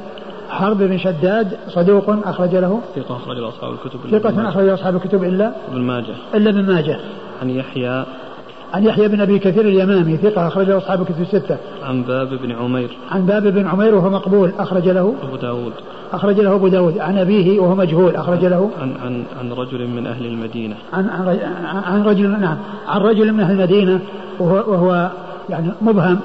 [0.48, 4.96] حرب بن شداد صدوق أخرج له ثقة أخرج له أصحاب الكتب ثقة أخرج له أصحاب
[4.96, 6.14] الكتب إلا ابن ماجه.
[6.34, 7.00] إلا ابن ماجه.
[7.42, 8.04] عن يحيى
[8.74, 11.56] عن يحيى بن أبي كثير اليمامي ثقة اخرج له أصحاب الكتب الستة.
[11.82, 12.96] عن باب بن عمير.
[13.10, 15.14] عن باب بن عمير وهو مقبول أخرج له.
[15.22, 15.72] أبو داود.
[16.12, 18.70] أخرج له أبو داود عن أبيه وهو مجهول أخرج له.
[18.80, 20.76] عن عن عن رجل من أهل المدينة.
[20.92, 21.38] عن عن,
[21.84, 22.58] عن رجل نعم
[22.88, 24.00] عن رجل من أهل المدينة
[24.38, 25.10] وهو, وهو
[25.50, 26.20] يعني مبهم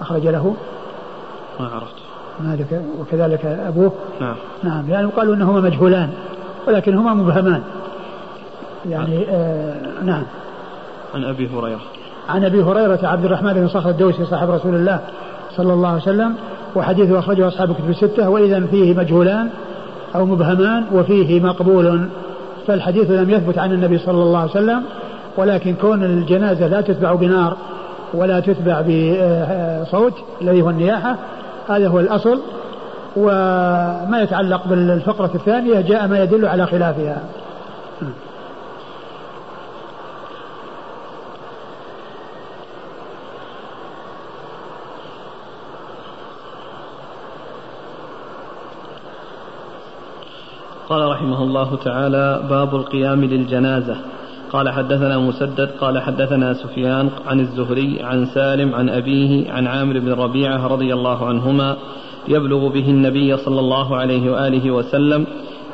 [0.00, 0.54] أخرج له.
[1.60, 1.94] ما عرفت.
[2.40, 3.92] مالك وكذلك أبوه.
[4.20, 4.34] نعم.
[4.62, 6.10] نعم يعني قالوا إنهما مجهولان
[6.68, 7.62] ولكن هما مبهمان.
[8.90, 9.74] يعني آه
[10.04, 10.22] نعم.
[11.14, 11.80] عن أبي هريرة.
[12.28, 15.00] عن أبي هريرة عبد الرحمن بن صخر الدوسي صاحب رسول الله
[15.56, 16.34] صلى الله عليه وسلم
[16.76, 19.48] وحديثه أخرجه أصحاب الكتب الستة وإذا فيه مجهولان
[20.14, 22.08] أو مبهمان وفيه مقبول.
[22.66, 24.82] فالحديث لم يثبت عن النبي صلى الله عليه وسلم
[25.36, 27.56] ولكن كون الجنازة لا تتبع بنار
[28.14, 31.16] ولا تتبع بصوت الذي هو النياحة
[31.68, 32.40] هذا هو الأصل.
[33.16, 37.22] وما يتعلق بالفقرة الثانية جاء ما يدل على خلافها.
[50.88, 53.96] قال رحمه الله تعالى باب القيام للجنازة.
[54.52, 60.12] قال حدثنا مسدد قال حدثنا سفيان عن الزهري عن سالم عن أبيه عن عامر بن
[60.12, 61.76] ربيعة رضي الله عنهما
[62.28, 65.26] يبلغ به النبي صلى الله عليه وآله وسلم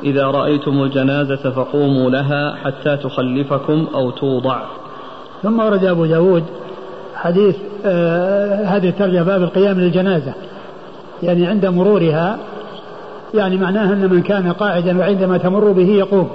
[0.03, 4.61] إذا رأيتم الجنازة فقوموا لها حتى تخلفكم أو توضع.
[5.43, 6.43] ثم ورد أبو داود
[7.15, 7.55] حديث
[7.85, 10.33] آه هذه الترجمة باب القيام للجنازة.
[11.23, 12.39] يعني عند مرورها
[13.33, 16.29] يعني معناها أن من كان قاعدا وعندما تمر به يقوم.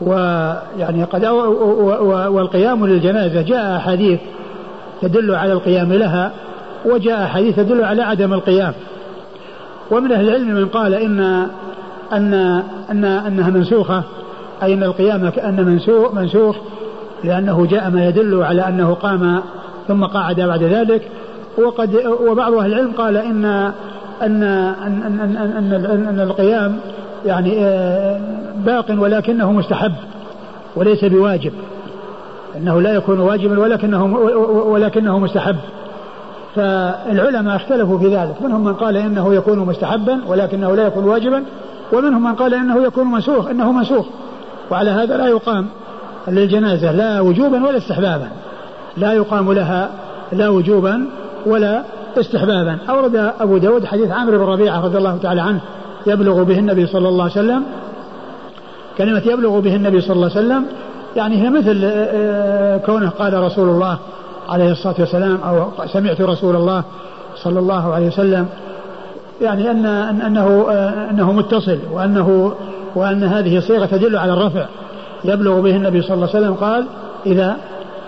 [0.00, 1.24] ويعني قد
[2.28, 4.20] والقيام للجنازة جاء أحاديث
[5.02, 6.32] تدل على القيام لها
[6.84, 8.72] وجاء حديث تدل على عدم القيام.
[9.90, 11.20] ومن أهل العلم من قال إن
[12.12, 12.34] أن
[12.90, 14.02] أن أنها منسوخة
[14.62, 16.56] أي أن القيام كأن منسوخ منسوخ
[17.24, 19.42] لأنه جاء ما يدل على أنه قام
[19.88, 21.08] ثم قعد بعد ذلك.
[21.58, 21.96] وقد
[22.28, 23.72] وبعض أهل العلم قال إن
[24.22, 26.78] أن أن أن أن, أن, أن القيام
[27.26, 28.20] يعني آه،
[28.56, 29.92] باق ولكنه مستحب
[30.76, 31.52] وليس بواجب.
[32.56, 34.04] إنه لا يكون واجبا ولكنه
[34.66, 35.56] ولكنه مستحب.
[36.54, 38.42] فالعلماء اختلفوا في ذلك.
[38.42, 41.44] منهم من قال إنه يكون مستحبا ولكنه لا يكون واجبا
[41.92, 44.06] ومنهم من قال إنه يكون منسوخ إنه منسوخ.
[44.70, 45.66] وعلى هذا لا يقام
[46.28, 48.28] للجنازة لا وجوبا ولا استحبابا.
[48.96, 49.90] لا يقام لها
[50.32, 51.06] لا وجوبا
[51.46, 51.82] ولا
[52.20, 52.78] استحبابا.
[52.88, 55.60] أورد أبو داود حديث عامر بن ربيعة رضي الله تعالى عنه
[56.06, 57.62] يبلغ به النبي صلى الله عليه وسلم.
[58.98, 60.66] كلمة يبلغ به النبي صلى الله عليه وسلم
[61.16, 63.98] يعني هي مثل آه، آه، كونه قال رسول الله
[64.48, 66.84] عليه الصلاة والسلام أو سمعت رسول الله
[67.36, 68.46] صلى الله عليه وسلم.
[69.40, 69.86] يعني أن
[70.26, 72.52] أنه آه، أنه متصل وأنه
[72.94, 74.66] وأن هذه صيغة تدل على الرفع.
[75.24, 76.86] يبلغ به النبي صلى الله عليه وسلم قال
[77.26, 77.56] إذا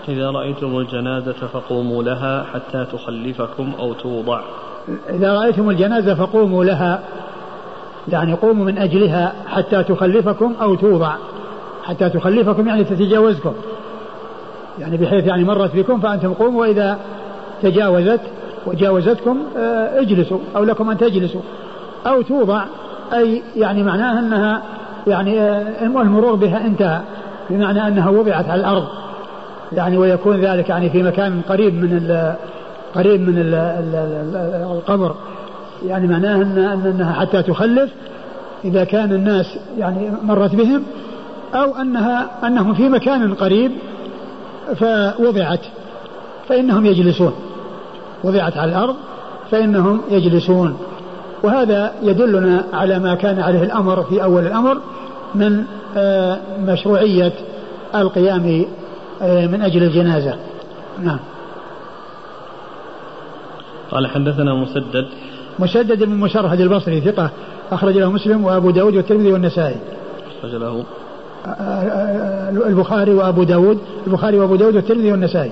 [0.09, 4.41] إذا رأيتم الجنازة فقوموا لها حتى تخلفكم أو توضع.
[5.09, 6.99] إذا رأيتم الجنازة فقوموا لها
[8.07, 11.15] يعني قوموا من أجلها حتى تخلفكم أو توضع.
[11.83, 13.53] حتى تخلفكم يعني تتجاوزكم.
[14.79, 16.99] يعني بحيث يعني مرت بكم فأنتم قوموا وإذا
[17.61, 18.21] تجاوزت
[18.65, 21.41] وجاوزتكم آه، اجلسوا أو لكم أن تجلسوا
[22.07, 22.63] أو توضع.
[23.13, 24.61] أي يعني معناها أنها
[25.07, 27.01] يعني آه، المرور بها انتهى
[27.49, 28.87] بمعنى أنها وضعت على الأرض.
[29.71, 32.33] يعني ويكون ذلك يعني في مكان قريب من
[32.95, 33.35] قريب من
[34.71, 35.15] القبر.
[35.85, 37.91] يعني معناه أن أنها حتى تخلف
[38.65, 40.83] إذا كان الناس يعني مرت بهم
[41.53, 43.71] أو أنها أنهم في مكان قريب
[44.75, 45.65] فوضعت.
[46.49, 47.33] فإنهم يجلسون.
[48.23, 48.95] وضعت على الأرض
[49.51, 50.77] فإنهم يجلسون.
[51.43, 54.77] وهذا يدلنا على ما كان عليه الأمر في أول الأمر
[55.35, 55.63] من
[55.97, 56.37] آه،
[56.67, 57.33] مشروعية
[57.95, 58.65] القيام
[59.21, 60.35] من أجل الجنازة.
[61.03, 61.19] نعم.
[63.91, 65.07] قال حدثنا مسدد.
[65.59, 67.29] مسدد بن مشرهد البصري ثقة
[67.71, 69.75] أخرج له مسلم وأبو داود والترمذي والنسائي.
[70.39, 70.83] أخرج له.
[71.45, 75.51] آه، آه، البخاري وأبو داود البخاري وأبو داود والترمذي والنسائي.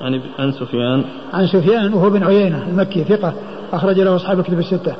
[0.00, 1.04] عن عن سفيان.
[1.32, 3.32] عن سفيان وهو بن عيينة المكي ثقة
[3.72, 4.94] أخرج له أصحاب الكتب الستة.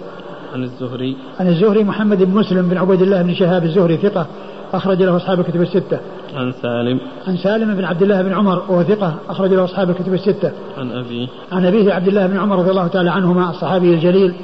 [0.55, 1.17] عن الزهري.
[1.41, 4.27] عن الزهري محمد بن مسلم بن عبيد الله بن شهاب الزهري ثقة
[4.73, 5.99] أخرج له أصحاب الكتب الستة.
[6.37, 7.01] عن سالم.
[7.27, 10.53] عن سالم بن عبد الله بن عمر وهو ثقة أخرج له أصحاب الكتب الستة.
[10.79, 11.29] عن أبيه.
[11.53, 14.35] عن أبيه عبد الله بن عمر رضي الله تعالى عنهما الصحابي الجليل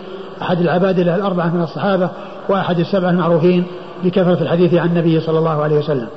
[0.42, 2.10] أحد العبادلة الأربعة من الصحابة
[2.48, 3.64] وأحد السبعة المعروفين
[4.04, 6.08] بكثرة الحديث عن النبي صلى الله عليه وسلم.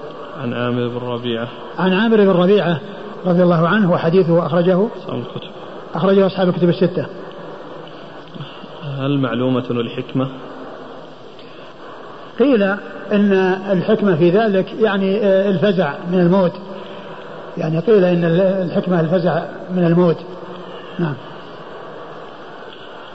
[0.41, 1.47] عن عامر بن ربيعة.
[1.79, 2.79] عن عامر بن ربيعة
[3.25, 5.49] رضي الله عنه وحديثه أخرجه أصحاب الكتب.
[5.95, 7.05] أخرجه أصحاب الكتب الستة.
[8.97, 10.27] هل معلومة الحكمة؟
[12.39, 12.63] قيل
[13.11, 13.33] إن
[13.71, 16.53] الحكمة في ذلك يعني آه، الفزع من الموت.
[17.57, 18.23] يعني قيل إن
[18.65, 19.43] الحكمة الفزع
[19.75, 20.17] من الموت.
[20.99, 21.13] نعم.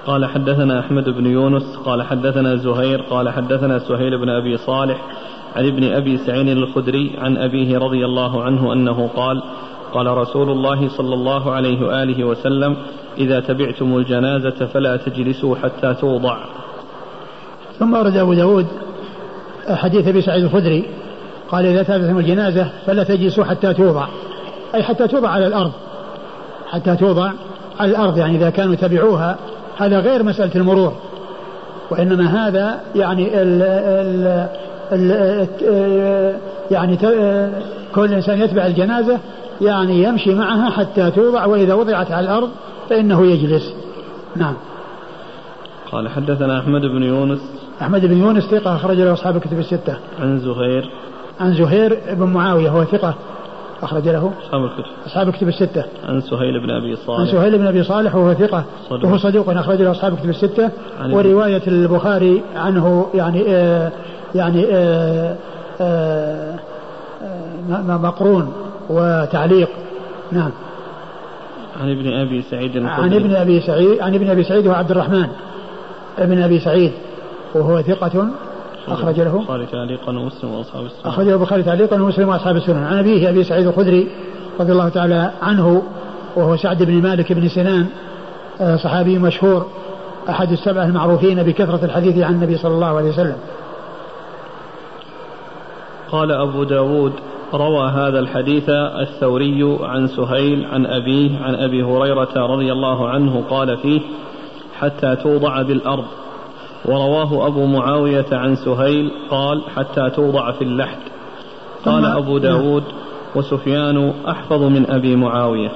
[0.06, 5.02] قال حدثنا أحمد بن يونس قال حدثنا زهير قال حدثنا سهيل بن أبي صالح
[5.56, 9.42] عن ابن أبي سعيد الخدري عن أبيه رضي الله عنه أنه قال
[9.92, 12.76] قال رسول الله صلى الله عليه وآله وسلم
[13.18, 16.36] إذا تبعتم الجنازة فلا تجلسوا حتى توضع.
[17.78, 18.66] ثم ورد أبو داود
[19.68, 20.84] حديث أبي سعيد الخدري
[21.48, 24.06] قال إذا تابعتم الجنازة فلا تجلسوا حتى توضع
[24.74, 25.72] أي حتى توضع على الأرض
[26.70, 27.30] حتى توضع
[27.80, 29.36] على الأرض يعني إذا كانوا تبعوها
[29.76, 30.92] هذا غير مسألة المرور
[31.90, 33.62] وإنما هذا يعني ال
[34.92, 36.36] ال ال
[36.70, 36.96] يعني
[37.94, 39.18] كل إنسان يتبع الجنازة
[39.60, 42.50] يعني يمشي معها حتى توضع وإذا وضعت على الأرض
[42.90, 43.74] فإنه يجلس.
[44.36, 44.54] نعم.
[45.92, 47.40] قال حدثنا أحمد بن يونس
[47.82, 49.96] أحمد بن يونس ثقة أخرج له أصحاب الكتب الستة.
[50.20, 50.90] عن زهير.
[51.40, 53.14] عن زهير بن معاوية هو ثقة
[53.82, 54.84] أخرج له أصحاب الكتب.
[55.06, 55.84] أصحاب الكتب الستة.
[56.08, 57.20] عن سهيل بن أبي صالح.
[57.20, 59.04] عن سهيل بن أبي صالح وهو ثقة صدوق.
[59.04, 60.70] وهو صدوق أخرج له أصحاب الكتب الستة.
[61.10, 63.92] ورواية البخاري عنه يعني آه
[64.34, 65.36] يعني آه
[65.80, 66.58] آه
[67.70, 68.52] آه مقرون
[68.90, 69.68] وتعليق.
[70.32, 70.50] نعم.
[71.80, 75.26] عن ابن أبي سعيد عن ابن أبي سعيد عن ابن أبي سعيد هو عبد الرحمن
[76.18, 76.92] ابن أبي سعيد.
[77.54, 78.28] وهو ثقة
[78.88, 79.36] أخرج له.
[79.36, 83.66] البخاري تعليقا ومسلم وأصحاب السنن أخرج البخاري تعليقا ومسلم وأصحاب السنن عن أبيه أبي سعيد
[83.66, 84.08] الخدري
[84.60, 85.82] رضي الله تعالى عنه
[86.36, 87.86] وهو سعد بن مالك بن سنان
[88.60, 89.66] آه، صحابي مشهور
[90.28, 93.36] أحد السبعة المعروفين بكثرة الحديث عن النبي صلى الله عليه وسلم.
[96.10, 97.12] قال أبو داود
[97.54, 103.76] روى هذا الحديث الثوري عن سهيل عن أبيه عن أبي هريرة رضي الله عنه قال
[103.76, 104.00] فيه
[104.80, 106.04] حتى توضع بالأرض.
[106.84, 110.98] ورواه أبو معاوية عن سهيل قال حتى توضع في اللحد.
[111.84, 112.84] قال أبو داود
[113.34, 115.70] وسفيان أحفظ من أبي معاوية.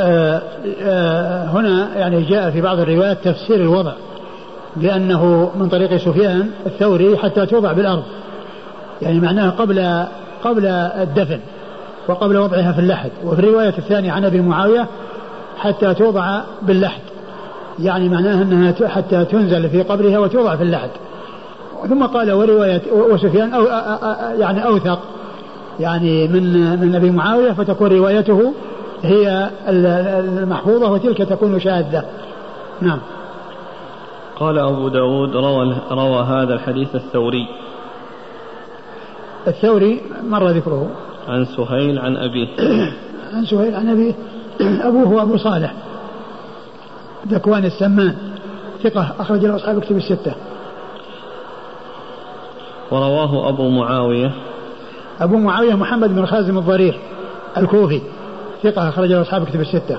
[0.00, 0.42] آه
[0.82, 3.92] آه هنا يعني جاء في بعض الروايات تفسير الوضع
[4.76, 8.04] بأنه من طريق سفيان الثوري حتى توضع بالأرض.
[9.02, 10.04] يعني معناه قبل
[10.44, 11.40] قبل الدفن
[12.08, 13.10] وقبل وضعها في اللحد.
[13.24, 14.86] وفي الرواية الثانية عن أبي معاوية
[15.58, 17.00] حتى توضع باللحد.
[17.78, 20.90] يعني معناها أنها حتى تنزل في قبرها وتوضع في اللحد.
[21.88, 23.64] ثم قال ورواية وسفيان أو
[24.40, 24.98] يعني أوثق.
[25.80, 28.52] يعني من من أبي معاوية فتكون روايته
[29.02, 32.04] هي المحفوظة وتلك تكون شاذة.
[32.80, 32.98] نعم.
[34.36, 37.48] قال أبو داود روى, روى هذا الحديث الثوري.
[39.46, 40.90] الثوري مر ذكره.
[41.28, 42.48] عن سهيل عن أبيه.
[43.34, 44.14] عن سهيل عن أبيه.
[44.60, 45.74] أبوه أبو صالح.
[47.30, 48.14] ذكوان السمان.
[48.82, 50.34] ثقة أخرج له أصحاب كتب الستة.
[52.90, 54.32] ورواه أبو معاوية.
[55.20, 56.98] أبو معاوية محمد بن خازم الضرير
[57.56, 58.00] الكوفي.
[58.62, 59.98] ثقة أخرج له أصحاب كتب الستة.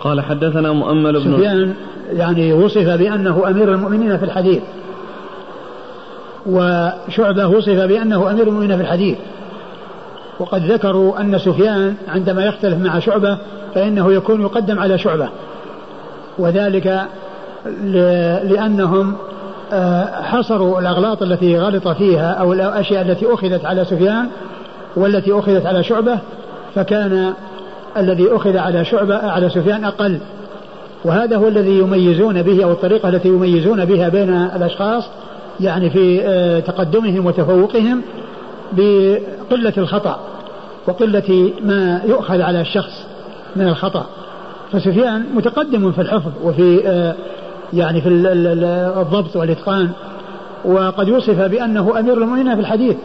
[0.00, 1.74] قال حدثنا مؤمل بن سفيان
[2.12, 4.62] يعني وصف بأنه أمير المؤمنين في الحديث.
[6.46, 9.18] وشعبة وصف بأنه أمير المؤمنين في الحديث.
[10.40, 13.38] وقد ذكروا أن سفيان عندما يختلف مع شعبة
[13.74, 15.28] فإنه يكون يقدم على شعبة.
[16.38, 17.06] وذلك
[18.44, 19.16] لأنهم
[19.72, 24.28] آه، حصروا الأغلاط التي غلط فيها أو الأشياء التي أخذت على سفيان
[24.96, 26.18] والتي أخذت على شعبة
[26.74, 27.32] فكان
[27.96, 30.18] الذي أخذ على شعبة على سفيان أقل.
[31.04, 35.04] وهذا هو الذي يميزون به أو الطريقة التي يميزون بها بين الأشخاص
[35.60, 38.02] يعني في آه، تقدمهم وتفوقهم
[39.50, 40.20] بقلة الخطأ
[40.86, 43.06] وقلة ما يؤخذ على الشخص
[43.56, 44.06] من الخطأ.
[44.72, 47.14] فسفيان متقدم في الحفظ وفي آه،
[47.72, 49.90] يعني في الضبط والإتقان
[50.64, 52.96] وقد وصف بأنه أمير المؤمنين في الحديث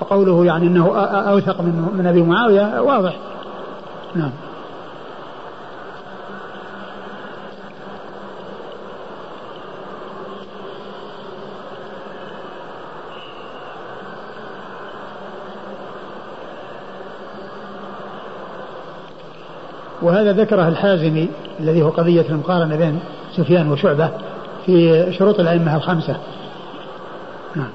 [0.00, 1.60] وقوله يعني أنه أوثق
[1.94, 3.16] من أبي معاوية واضح.
[4.14, 4.30] نعم.
[20.02, 21.28] وهذا ذكره الحازمي
[21.60, 23.00] الذي هو قضية المقارنة بين
[23.36, 24.10] سفيان وشعبة
[24.66, 26.16] في شروط الأئمة الخمسة.
[27.56, 27.70] نعم.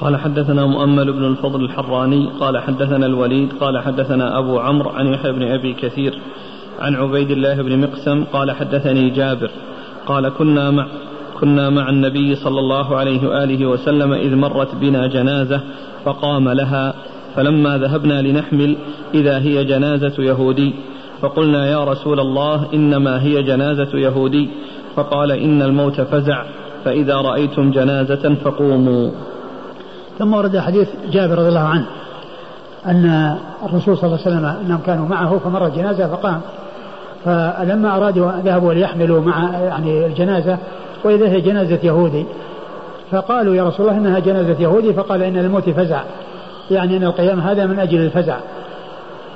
[0.00, 5.32] قال حدثنا مؤمل بن الفضل الحراني قال حدثنا الوليد قال حدثنا أبو عمرو عن يحيى
[5.32, 6.20] بن أبي كثير
[6.82, 9.50] عن عبيد الله بن مقسم قال حدثني جابر
[10.06, 10.86] قال كنا مع
[11.40, 15.60] كنا مع النبي صلى الله عليه وآله وسلم إذ مرت بنا جنازة
[16.04, 16.94] فقام لها
[17.36, 18.76] فلما ذهبنا لنحمل
[19.14, 20.74] إذا هي جنازة يهودي
[21.20, 24.48] فقلنا يا رسول الله إنما هي جنازة يهودي
[24.96, 26.44] فقال إن الموت فزع
[26.84, 29.10] فإذا رأيتم جنازة فقوموا.
[30.18, 31.86] ثم ورد حديث جابر رضي الله عنه
[32.86, 36.40] أن الرسول صلى الله عليه وسلم إنهم كانوا معه فمرت جنازه فقام.
[37.24, 40.58] فلما أرادوا ذهبوا ليحملوا مع يعني الجنازة
[41.04, 42.24] وإذا هي جنازة يهودي.
[43.10, 46.02] فقالوا يا رسول الله إنها جنازة يهودي فقال إن الموت فزع.
[46.70, 48.36] يعني أن القيام هذا من أجل الفزع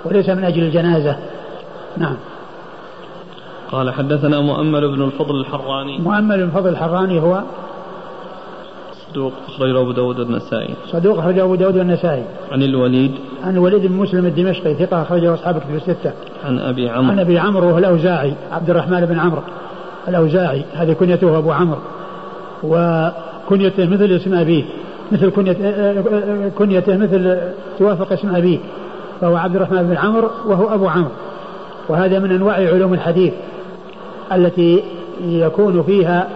[0.04, 1.16] وليس من أجل الجنازة.
[1.96, 2.16] نعم.
[3.72, 5.98] قال حدثنا مؤمل بن الفضل الحراني.
[5.98, 7.42] مؤمل بن الفضل الحراني هو
[8.92, 10.74] صدوق أخرجه أبو داود والنسائي.
[10.86, 12.24] صدوق أخرجه أبو داود والنسائي.
[12.52, 13.14] عن الوليد.
[13.44, 16.12] عن الوليد بن مسلم الدمشقي ثقة أخرجه أصحاب كتب الستة.
[16.46, 17.12] عن أبي عمرو.
[17.12, 19.42] عن أبي عمرو وهو الأوزاعي عبد الرحمن بن عمرو
[20.08, 20.64] الأوزاعي.
[20.74, 21.78] هذه كنيته أبو عمرو.
[22.62, 24.64] وكنيته مثل اسم أبيه
[25.12, 25.52] مثل كنية
[26.58, 27.38] كنيته مثل
[27.78, 28.58] توافق اسم أبيه
[29.20, 31.10] فهو عبد الرحمن بن عمرو وهو أبو عمرو.
[31.88, 33.32] وهذا من أنواع علوم الحديث
[34.32, 34.82] التي
[35.20, 36.28] يكون فيها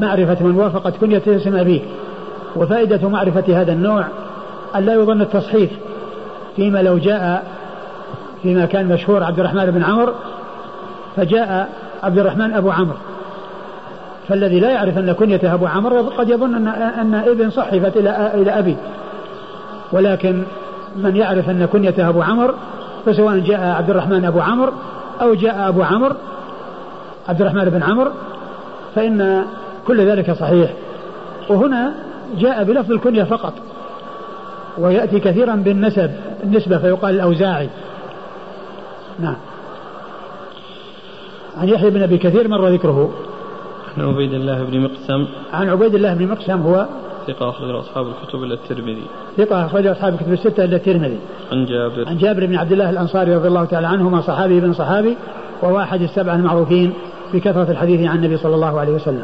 [0.00, 1.80] معرفة من وافقت كنية اسم أبيه.
[2.56, 4.04] وفائدة معرفة هذا النوع
[4.76, 5.70] أن لا يظن التصحيف
[6.56, 7.42] فيما لو جاء
[8.46, 10.12] فيما كان مشهور عبد الرحمن بن عمرو
[11.16, 11.68] فجاء
[12.02, 12.96] عبد الرحمن أبو عمرو.
[14.28, 18.58] فالذي لا يعرف أن كنيته أبو عمرو قد يظن أن أن ابن صحفت إلى إلى
[18.58, 18.76] أبي.
[19.92, 20.42] ولكن
[20.96, 22.54] من يعرف أن كنيته أبو عمرو
[23.06, 24.72] فسواء جاء عبد الرحمن أبو عمرو
[25.22, 26.14] أو جاء أبو عمرو
[27.28, 28.10] عبد الرحمن بن عمرو
[28.94, 29.44] فإن
[29.86, 30.70] كل ذلك صحيح.
[31.48, 31.92] وهنا
[32.38, 33.52] جاء بلفظ الكنية فقط
[34.78, 36.10] ويأتي كثيرا بالنسب
[36.44, 37.68] النسبة فيقال الأوزاعي.
[39.20, 39.36] نعم.
[41.56, 43.10] عن يحيى بن أبي كثير مر ذكره.
[43.98, 45.26] عن عبيد الله بن مقسم.
[45.52, 46.86] عن عبيد الله بن مقسم هو
[47.26, 49.06] ثقة أخرج أصحاب الكتب إلا الترمذي.
[49.36, 51.18] ثقة أخرج أصحاب الكتب الستة إلا الترمذي.
[51.52, 52.08] عن جابر.
[52.08, 55.16] عن جابر بن عبد الله الأنصاري رضي الله تعالى عنهما صحابي بن صحابي
[55.62, 56.92] وهو أحد السبعة المعروفين
[57.34, 59.22] بكثرة الحديث عن النبي صلى الله عليه وسلم.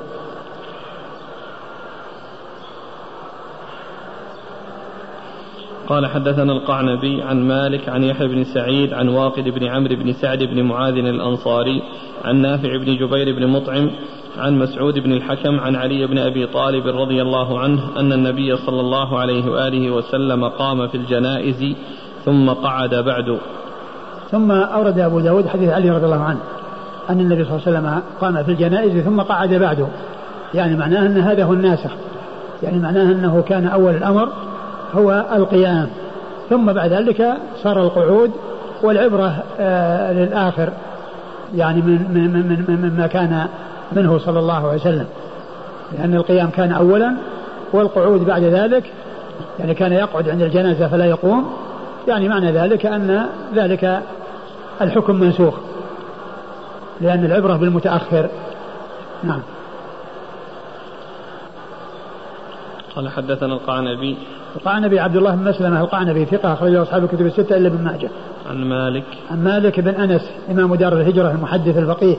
[5.89, 10.39] قال حدثنا القعنبي عن مالك عن يحيى بن سعيد عن واقد بن عمرو بن سعد
[10.39, 11.83] بن معاذ الأنصاري
[12.25, 13.91] عن نافع بن جبير بن مطعم
[14.39, 18.81] عن مسعود بن الحكم عن علي بن أبي طالب رضي الله عنه أن النبي صلى
[18.81, 21.75] الله عليه وآله وسلم قام في الجنائز
[22.25, 23.39] ثم قعد بعد.
[24.31, 26.41] ثم أورد أبو داود حديث علي رضي الله عنه
[27.11, 29.87] أن النبي صلى الله عليه وسلم قام في الجنائز ثم قعد بعده.
[30.55, 31.91] يعني معناه أن هذا هو الناسخ.
[32.63, 34.29] يعني معناه أنه كان أول الأمر
[34.93, 35.89] هو القيام.
[36.51, 38.31] ثم بعد ذلك صار القعود
[38.83, 40.69] والعبرة آه للآخر
[41.55, 43.47] يعني من, من, من, من مما كان
[43.93, 45.07] منه صلى الله عليه وسلم.
[45.99, 47.15] لأن القيام كان أولا
[47.73, 48.93] والقعود بعد ذلك
[49.59, 51.53] يعني كان يقعد عند الجنازة فلا يقوم.
[52.09, 54.03] يعني معنى ذلك أن ذلك
[54.81, 55.55] الحكم منسوخ
[57.01, 58.29] لأن العبرة بالمتأخر.
[59.25, 59.41] نعم.
[62.97, 64.17] قال حدثنا القعنبي
[64.57, 68.11] القعنبي عبد الله بن مسلمة القعنبي ثقة أخرجه أصحاب الكتب الستة إلا ابن ماجه.
[68.51, 72.17] عن مالك عن مالك بن أنس إمام دار الهجرة المحدث الفقيه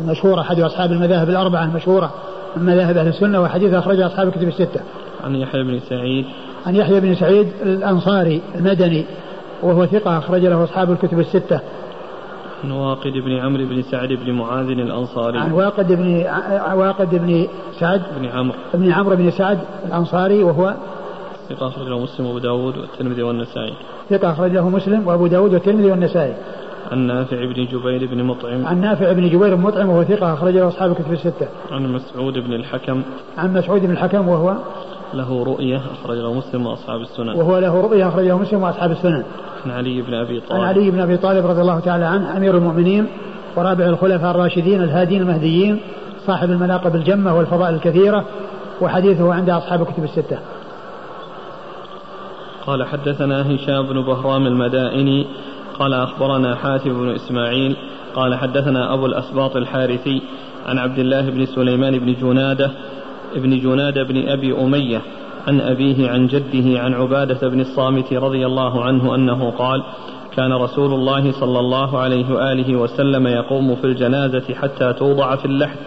[0.00, 2.12] المشهور أحد أصحاب المذاهب الأربعة المشهورة
[2.56, 4.80] من مذاهب أهل السنة وحديث أخرجه أصحاب الكتب الستة.
[5.24, 6.24] عن يحيى بن سعيد
[6.66, 9.04] عن يحيى بن سعيد الأنصاري المدني
[9.62, 11.60] وهو ثقة أخرج له أصحاب الكتب الستة.
[12.64, 16.24] عن واقد بن عمرو بن سعد بن معاذ الأنصاري عن واقد بن
[16.74, 17.46] واقد بن
[17.80, 20.74] سعد بن عمرو بن عمرو بن سعد الأنصاري وهو
[21.48, 23.74] ثقة أخرج له مسلم وأبو داود والترمذي والنسائي.
[24.10, 26.34] ثقة أخرج له مسلم وأبو داود والترمذي والنسائي.
[26.92, 28.66] عن نافع بن جبير بن مطعم.
[28.66, 31.48] عن نافع بن جبير بن مطعم وهو ثقة أخرج له أصحاب الكتب الستة.
[31.70, 33.02] عن مسعود بن الحكم.
[33.38, 34.56] عن مسعود بن الحكم وهو
[35.14, 37.28] له رؤية أخرج له مسلم وأصحاب السنن.
[37.28, 39.24] وهو له رؤية أخرج له مسلم وأصحاب السنن.
[39.64, 40.60] عن علي بن أبي طالب.
[40.60, 43.06] عن علي بن أبي طالب رضي الله تعالى عنه أمير المؤمنين
[43.56, 45.80] ورابع الخلفاء الراشدين الهادين المهديين
[46.26, 48.24] صاحب المناقب الجمة والفضائل الكثيرة
[48.80, 50.38] وحديثه عند أصحاب الكتب الستة.
[52.66, 55.26] قال حدثنا هشام بن بهرام المدائني
[55.78, 57.76] قال أخبرنا حاتم بن إسماعيل
[58.14, 60.22] قال حدثنا أبو الأسباط الحارثي
[60.66, 62.70] عن عبد الله بن سليمان بن جنادة
[63.36, 65.00] ابن جنادة بن أبي أمية
[65.46, 69.82] عن أبيه عن جده عن عبادة بن الصامت رضي الله عنه أنه قال
[70.36, 75.78] كان رسول الله صلى الله عليه وآله وسلم يقوم في الجنازة حتى توضع في اللحد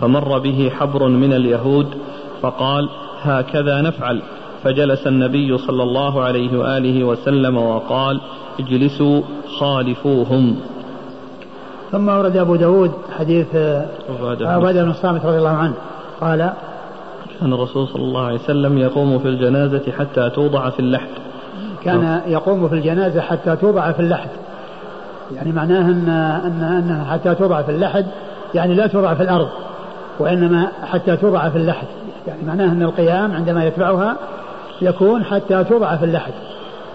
[0.00, 1.86] فمر به حبر من اليهود
[2.42, 2.88] فقال
[3.22, 4.22] هكذا نفعل.
[4.64, 8.20] فجلس النبي صلى الله عليه وآله وسلم وقال
[8.60, 9.22] اجلسوا
[9.58, 10.56] خالفوهم.
[11.92, 13.56] ثم ورد أبو داود حديث
[14.40, 15.74] عبادة بن الصامت رضي الله عنه.
[16.20, 16.52] قال
[17.40, 21.08] كان الرسول صلى الله عليه وسلم يقوم في الجنازة حتى توضع في اللحد.
[21.84, 24.30] كان يقوم في الجنازة حتى توضع في اللحد.
[25.34, 26.08] يعني معناه أن
[26.44, 28.06] أن أن حتى توضع في اللحد
[28.54, 29.48] يعني لا توضع في الأرض
[30.18, 31.86] وإنما حتى توضع في اللحد.
[32.26, 34.16] يعني معناه أن القيام عندما يتبعها
[34.82, 36.32] يكون حتى توضع في اللحد.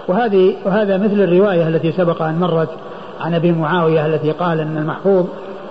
[0.07, 2.70] وهذه وهذا مثل الرواية التي سبق أن مرت
[3.22, 5.26] عن أبي معاوية التي قال أن المحفوظ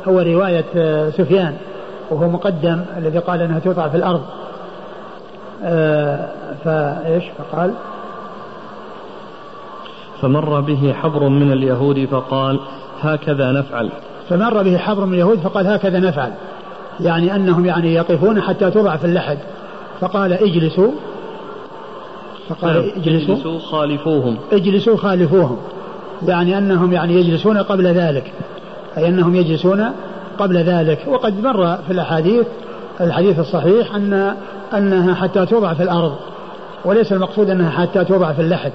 [0.08, 0.64] هو رواية
[1.10, 1.56] سفيان
[2.10, 4.22] وهو مقدم الذي قال أنها توضع في الأرض.
[5.64, 6.28] آه،
[6.64, 7.70] فإيش؟ فقال
[10.22, 12.60] فمر به حبر من اليهود فقال
[13.02, 13.90] هكذا نفعل.
[14.28, 16.32] فمر به حبر من اليهود فقال هكذا نفعل.
[17.00, 19.38] يعني أنهم يعني يقفون حتى توضع في اللحد.
[20.00, 20.90] فقال اجلسوا.
[22.48, 22.92] فقال.
[22.96, 24.36] اجلسوا, اجلسوا خالفوهم.
[24.52, 25.56] اجلسوا خالفوهم.
[26.26, 28.32] يعني أنهم يعني يجلسون قبل ذلك.
[28.98, 29.90] أي أنهم يجلسون
[30.38, 31.04] قبل ذلك.
[31.08, 32.46] وقد مر في الأحاديث
[33.00, 34.34] الحديث الصحيح أن
[34.74, 36.14] أنها حتى توضع في الأرض.
[36.84, 38.72] وليس المقصود أنها حتى توضع في اللحد.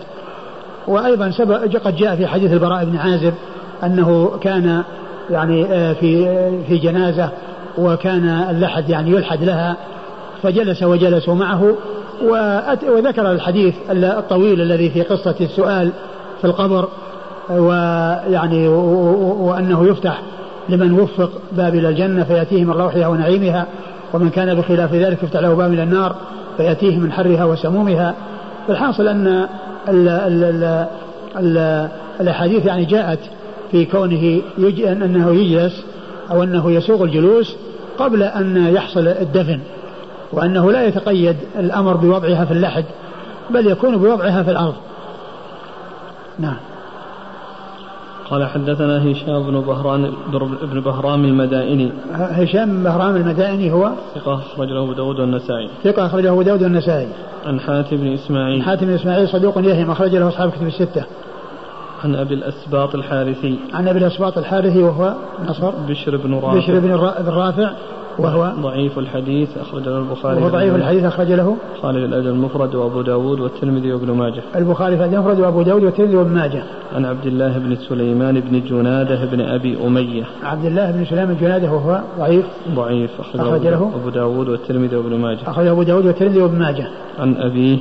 [0.87, 3.33] وأيضا سبق قد جاء في حديث البراء بن عازب
[3.83, 4.83] أنه كان
[5.29, 6.25] يعني آه، في
[6.67, 7.29] في جنازة
[7.77, 9.75] وكان اللحد يعني يلحد لها.
[10.43, 11.75] فجلس وجلسوا معه.
[12.87, 15.91] وذكر الحديث الطويل الذي في قصة السؤال
[16.41, 16.87] في القبر
[17.49, 20.21] ويعني وأنه يفتح
[20.69, 23.65] لمن وفق باب إلى الجنة فيأتيه من روحها ونعيمها
[24.13, 26.15] ومن كان بخلاف ذلك يفتح له باب إلى النار
[26.57, 28.15] فيأتيه من حرها وسمومها
[28.67, 29.27] فالحاصل أن
[29.89, 30.87] ال ال ال
[31.37, 31.89] ال
[32.21, 33.19] الأحاديث يعني جاءت
[33.71, 34.41] في كونه.
[34.59, 35.83] أنه يجلس
[36.31, 37.55] أو أنه يسوق الجلوس
[37.97, 39.59] قبل أن يحصل الدفن
[40.33, 42.85] وأنه لا يتقيد الأمر بوضعها في اللحد
[43.49, 44.75] بل يكون بوضعها في الأرض.
[46.39, 46.57] نعم.
[48.29, 50.13] قال حدثنا هشام بن بهران
[50.63, 51.91] بن بهرام المدائني.
[52.11, 55.69] هشام بن بهرام المدائني هو؟ ثقة أخرجه أبو داود والنسائي.
[55.83, 57.07] ثقة أخرجه أبو داود والنسائي.
[57.45, 58.63] عن حاتم بن إسماعيل.
[58.63, 61.03] حاتم بن إسماعيل صدوق يهم أخرج له أصحاب كتب الستة.
[62.03, 63.59] عن أبي الأسباط الحارثي.
[63.73, 65.13] عن أبي الأسباط الحارثي وهو
[65.45, 66.57] نصر بشر بن رافع.
[66.57, 66.91] بشر بن
[67.27, 67.71] رافع.
[68.19, 73.01] وهو ضعيف الحديث أخرج له البخاري وهو ضعيف الحديث أخرج له خالد الأدب المفرد وأبو
[73.01, 74.41] داود والترمذي وابن ماجه.
[74.55, 76.63] البخاري في المفرد وأبو داود والترمذي وابن ماجه.
[76.95, 80.23] عن عبد الله بن سليمان بن جنادة بن أبي أمية.
[80.43, 82.45] عبد الله بن سليمان بن جنادة وهو ضعيف.
[82.75, 83.91] ضعيف أخرج, أخرج له.
[84.01, 85.39] أبو داود والترمذي وابن ماجه.
[85.47, 86.87] أخرج أبو داود والترمذي وابن ماجه.
[87.19, 87.77] عن أبيه.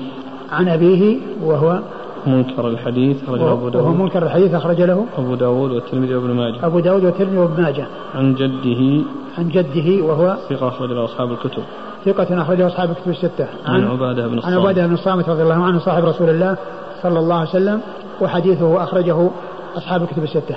[0.53, 1.81] عن أبيه وهو
[2.29, 3.87] منكر الحديث أخرجه أبو داود.
[3.87, 6.67] وهو منكر الحديث أخرج له أبو داود والترمذي وابن ماجه.
[6.67, 7.87] أبو داود والترمذي وابن ماجه.
[8.15, 9.05] عن جده.
[9.39, 11.63] عن جده وهو ثقة أخرج له أصحاب الكتب.
[12.05, 13.47] ثقة أخرجه أصحاب الكتب الستة.
[13.67, 16.57] عن, عن عبادة بن الصامت عن عبادة بن الصامت رضي الله عنه صاحب رسول الله
[17.03, 17.81] صلى الله عليه وسلم
[18.21, 19.31] وحديثه أخرجه
[19.77, 20.57] أصحاب الكتب الستة.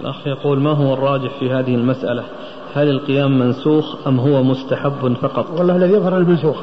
[0.00, 2.24] الأخ يقول ما هو الراجح في هذه المسألة؟
[2.74, 6.56] هل القيام منسوخ أم هو مستحب فقط؟ والله الذي يظهر المنسوخ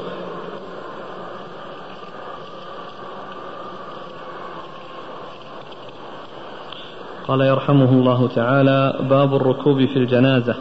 [7.29, 10.55] قال يرحمه الله تعالى باب الركوب في الجنازة.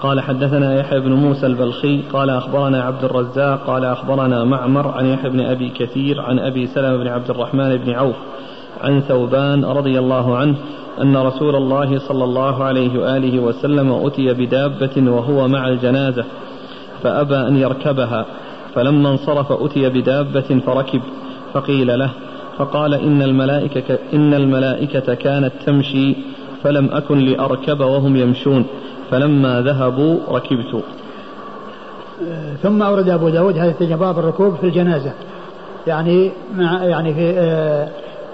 [0.00, 5.30] قال حدثنا يحيى بن موسى البلخي قال أخبرنا عبد الرزاق قال أخبرنا معمر عن يحيى
[5.30, 8.16] بن أبي كثير عن أبي سلمة بن عبد الرحمن بن عوف
[8.80, 10.56] عن ثوبان رضي الله عنه
[11.02, 16.24] أن رسول الله صلى الله عليه وآله وسلم أتي بدابة وهو مع الجنازة
[17.02, 18.26] فأبى أن يركبها
[18.74, 21.02] فلما انصرف أتي بدابة فركب
[21.52, 22.10] فقيل له
[22.58, 26.16] فقال إن الملائكة, إن الملائكة كانت تمشي
[26.62, 28.66] فلم أكن لأركب وهم يمشون
[29.10, 30.82] فلما ذهبوا ركبت.
[32.62, 35.12] ثم أورد أبو داود هذا باب الركوب في الجنازة.
[35.86, 37.32] يعني مع يعني في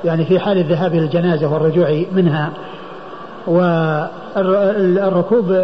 [0.05, 2.51] يعني في حال الذهاب إلى الجنازة والرجوع منها.
[4.37, 5.57] والركوب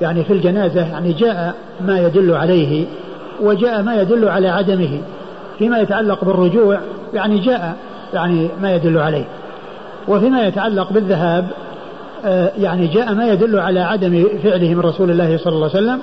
[0.00, 2.86] يعني في الجنازة يعني جاء ما يدل عليه
[3.42, 5.00] وجاء ما يدل على عدمه.
[5.60, 6.78] فيما يتعلق بالرجوع
[7.14, 7.76] يعني جاء
[8.14, 9.24] يعني ما يدل عليه.
[10.08, 11.46] وفيما يتعلق بالذهاب
[12.24, 16.00] آه، يعني جاء ما يدل على عدم فعله من رسول الله صلى الله عليه وسلم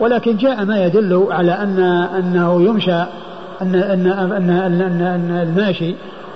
[0.00, 1.80] ولكن جاء ما يدل على أن
[2.18, 3.00] أنه يمشى
[3.62, 5.94] أن أن أن أن, أن, أن الماشي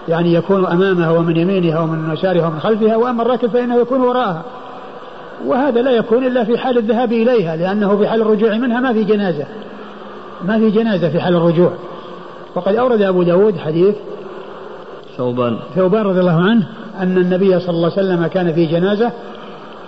[0.09, 4.43] يعني يكون امامها ومن يمينها ومن يسارها ومن خلفها وأما الراكب فإنه يكون وراءها
[5.47, 9.05] وهذا لا يكون إلا في حال الذهاب إليها لأنه في حال الرجوع منها ما في
[9.05, 9.45] جنازة.
[10.45, 11.73] ما في جنازة في حال الرجوع.
[12.59, 13.95] وقد أورد أبو داود حديث
[15.17, 15.59] ثوبان.
[15.75, 16.69] ثوبان رضي الله عنه
[16.99, 19.13] أن النبي صلى الله عليه وسلم كان في جنازة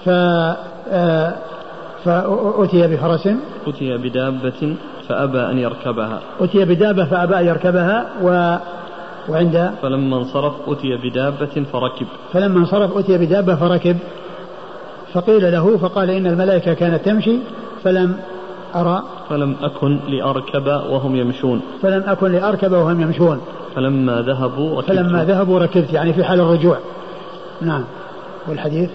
[0.05, 1.35] ف آه،
[2.05, 3.29] فأتي بفرس.
[3.67, 4.77] أتي بدابة
[5.09, 6.21] فأبى أن يركبها.
[6.41, 8.57] أتي بدابة فأبى أن يركبها و
[9.29, 12.07] وعند فلما انصرف أتي بدابة فركب.
[12.33, 13.97] فلما انصرف أتي بدابة فركب.
[15.13, 17.39] فقيل له فقال إن الملائكة كانت تمشي
[17.85, 18.17] فلم
[18.75, 21.61] أرى فلم أكن لأركب وهم يمشون.
[21.83, 23.41] فلم أكن لأركب وهم يمشون.
[23.75, 24.89] فلما ذهبوا ركبت.
[24.89, 26.79] فلما ذهبوا ركبت يعني في حال الرجوع.
[27.63, 27.85] نعم.
[28.49, 28.91] والحديث؟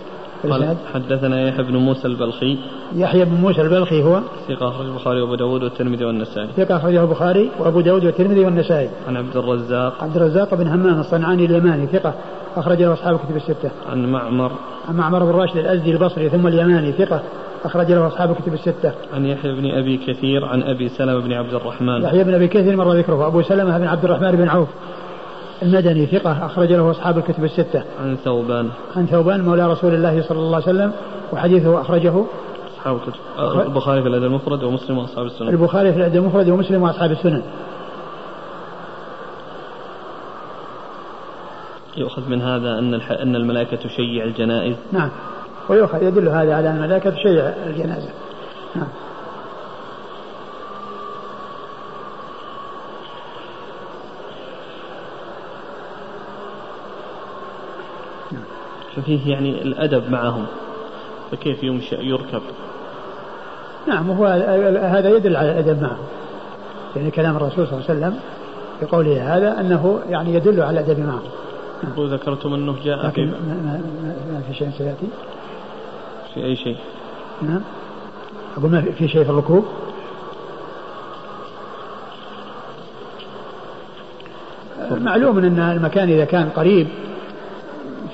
[0.50, 2.58] قال حدثنا يحيى بن موسى البلخي.
[2.96, 6.48] يحيى بن موسى البلخي هو؟ ثقة أخرج البخاري وأبو داود والترمذي والنسائي.
[6.58, 8.90] ثقة أخرجه البخاري وأبو داود والترمذي والنسائي.
[9.08, 10.04] عن عبد الرزاق.
[10.04, 12.14] عبد الرزاق بن همام الصنعاني اليماني ثقة
[12.56, 13.72] أخرجه أصحاب الكتب الستة.
[13.92, 14.52] عن معمر.
[14.90, 17.22] عن معمر بن راشد الأزدي البصري ثم اليماني ثقة
[17.66, 18.94] أخرج له أصحاب الكتب الستة.
[19.14, 22.04] عن يحيى بن أبي كثير عن أبي سلمة بن عبد الرحمن.
[22.04, 24.70] يحيى بن أبي كثير مر ذكره أبو سلمة بن عبد الرحمن بن عوف
[25.64, 27.84] المدني ثقة أخرج له أصحاب الكتب الستة.
[28.02, 28.70] عن ثوبان.
[28.96, 30.92] عن ثوبان مولى رسول الله صلى الله عليه وسلم
[31.34, 32.24] وحديثه أخرجه
[32.78, 33.14] أصحاب الكتب
[33.68, 35.50] البخاري في الأدب المفرد ومسلم وأصحاب السنن.
[35.50, 37.42] البخاري في الأدب المفرد ومسلم وأصحاب السنن.
[41.98, 45.10] يؤخذ من هذا أن أن الملائكة تشيع الجنائز نعم
[45.70, 48.10] ويؤخذ يدل هذا على أن الملائكة تشيع الجنازة.
[48.76, 48.88] نعم.
[58.96, 60.46] ففيه يعني الأدب معهم
[61.32, 62.42] فكيف يمشى يركب؟
[63.88, 64.26] نعم هو
[64.82, 66.06] هذا يدل على الأدب معهم.
[66.96, 68.20] يعني كلام الرسول صلى الله عليه وسلم
[68.82, 71.30] بقوله هذا أنه يعني يدل على الأدب معهم.
[71.84, 72.00] نعم.
[72.00, 73.32] وذكرتم أنه جاء لكن ما,
[73.64, 73.82] ما,
[74.34, 75.08] ما في شيء سيأتي؟
[76.36, 76.78] في أي شيء.
[77.42, 77.62] نعم.
[78.58, 79.66] أقول ما في شيء في الركوب
[84.92, 86.88] معلوم أن المكان إذا كان قريب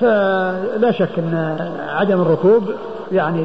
[0.00, 1.56] فلا شك أن
[1.88, 2.70] عدم الركوب
[3.12, 3.44] يعني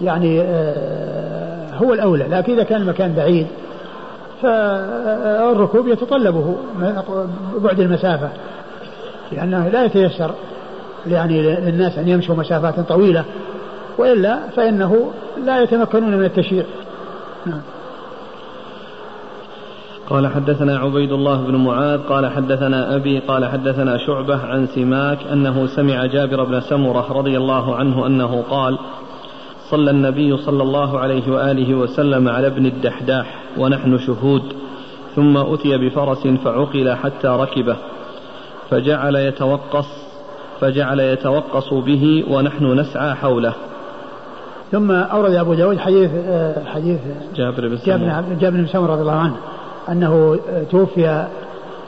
[0.00, 2.24] يعني آه، هو الأولى.
[2.24, 3.46] لكن إذا كان المكان بعيد
[4.42, 6.56] فالركوب يتطلبه
[7.58, 8.28] بعد المسافة
[9.32, 10.30] لأنه لا يتيسر
[11.06, 13.24] يعني للناس أن يمشوا مسافات طويلة.
[13.98, 15.10] وإلا فإنه
[15.44, 16.64] لا يتمكنون من التشييع.
[17.46, 17.60] نعم.
[20.10, 25.66] قال حدثنا عبيد الله بن معاذ قال حدثنا أبي قال حدثنا شعبة عن سماك أنه
[25.66, 28.78] سمع جابر بن سمرة رضي الله عنه أنه قال
[29.70, 34.42] صلى النبي صلى الله عليه وآله وسلم على ابن الدحداح ونحن شهود
[35.16, 37.76] ثم أتي بفرس فعقل حتى ركبه
[38.70, 39.88] فجعل يتوقص
[40.60, 43.54] فجعل يتوقص به ونحن نسعى حوله.
[44.72, 46.10] ثم أورد أبو داود حديث
[46.66, 47.00] حديث
[47.36, 49.36] جابر بن سمرة جابر بن سمرة رضي الله عنه
[49.88, 50.38] أنه
[50.70, 51.26] توفي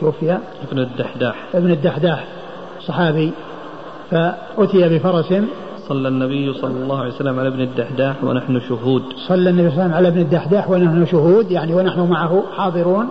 [0.00, 0.38] توفي
[0.70, 1.34] ابن الدحداح.
[1.55, 2.24] ابن الدحداح
[2.86, 3.32] صحابي
[4.10, 5.34] فأتي بفرس
[5.88, 9.02] صلى النبي صلى الله عليه وسلم على ابن الدحداح ونحن شهود.
[9.28, 13.09] صلى النبي صلى الله عليه وسلم على ابن الدحداح ونحن شهود يعني ونحن معه حاضرون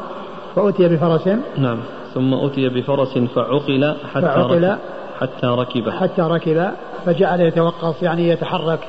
[0.56, 1.27] فأتي بفرس
[1.57, 1.77] نعم.
[2.14, 4.77] ثم أتي بفرس فعقل حتى فعقل ركب.
[5.19, 5.89] حتى ركب.
[5.89, 6.72] حتى ركب
[7.06, 8.80] فجعل يتوقف يعني يتحرك.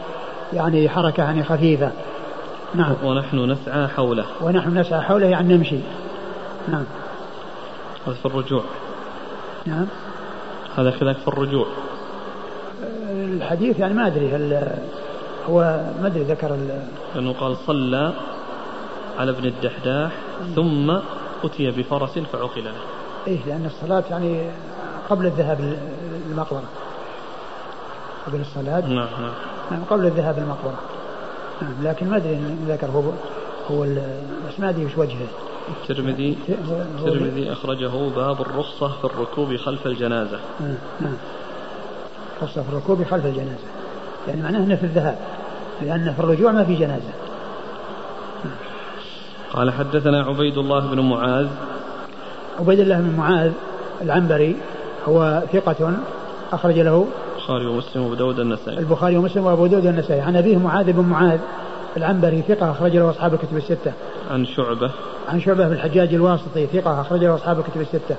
[0.53, 1.93] يعني حركة يعني خفيفة.
[2.75, 2.95] نعم.
[3.05, 4.25] ونحن نسعى حوله.
[4.41, 5.79] ونحن نسعى حوله يعني نمشي.
[6.69, 6.85] نعم.
[8.07, 8.63] هذا في الرجوع.
[9.67, 9.87] نعم.
[10.77, 11.67] هذا خلاف في الرجوع.
[13.13, 14.69] الحديث يعني ما أدري هل
[15.49, 16.57] هو ما أدري ذكر
[17.15, 18.13] لأنه قال صلى
[19.19, 20.13] على ابن الدحداح
[20.55, 20.91] ثم
[21.45, 22.73] أتي بفرس فعقل له.
[23.27, 24.51] إيه لأن الصلاة يعني
[25.11, 25.77] قبل الذهاب
[26.29, 26.63] للمقبرة.
[28.27, 28.81] قبل الصلاة.
[28.81, 29.48] نعم نعم نعم.
[29.91, 30.79] قبل الذهاب للمقبره.
[31.63, 33.03] نعم لكن ما أدري ذكر هو
[33.71, 33.83] هو
[34.49, 35.27] بس ما ادري وش وجهه.
[35.83, 36.39] الترمذي
[36.99, 40.39] الترمذي أخرجه باب الرخصة في الركوب خلف الجنازة.
[40.61, 41.17] نعم نعم.
[42.43, 43.65] رخصة في الركوب خلف الجنازة
[44.29, 45.19] يعني معناه أنه في الذهاب
[45.83, 47.13] لأن في الرجوع ما في جنازة
[49.53, 51.47] قال حدثنا عبيد الله بن معاذ
[52.61, 53.53] عبيد الله بن معاذ
[54.03, 54.57] العنبري
[55.09, 55.93] هو ثقة
[56.53, 57.07] أخرج له
[57.49, 61.39] البخاري ومسلم وأبو داود النسائي البخاري ومسلم وأبو داود النسائي عن أبيه معاذ بن معاذ
[61.97, 63.93] العنبري ثقة أخرج له أصحاب الكتب الستة
[64.31, 64.91] عن شعبة
[65.29, 68.17] عن شعبة بن الحجاج الواسطي ثقة أخرج له أصحاب الكتب الستة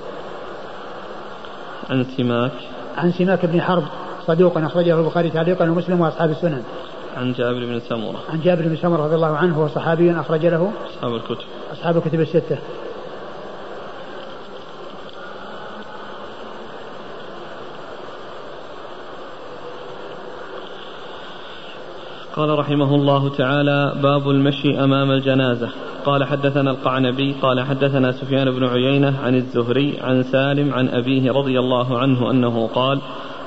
[1.89, 2.51] عن سماك
[2.97, 3.84] عن سماك بن حرب
[4.27, 6.64] صدوق أخرجه البخاري تعليقا ومسلم وأصحاب السنن.
[7.18, 8.19] عن جابر بن سمرة.
[8.30, 11.45] عن جابر بن سمرة رضي الله عنه هو صحابي أخرج له أصحاب الكتب.
[11.73, 12.57] أصحاب الكتب الستة.
[22.40, 25.70] قال رحمه الله تعالى باب المشي أمام الجنازة.
[26.06, 31.60] قال حدثنا القعنبي قال حدثنا سفيان بن عيينة عن الزهري عن سالم عن أبيه رضي
[31.60, 32.99] الله عنه أنه قال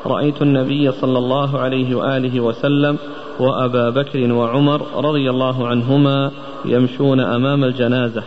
[0.06, 2.98] رأيت النبي صلى الله عليه وآله وسلم
[3.40, 6.30] وأبا بكر وعمر رضي الله عنهما
[6.64, 8.22] يمشون أمام الجنازة.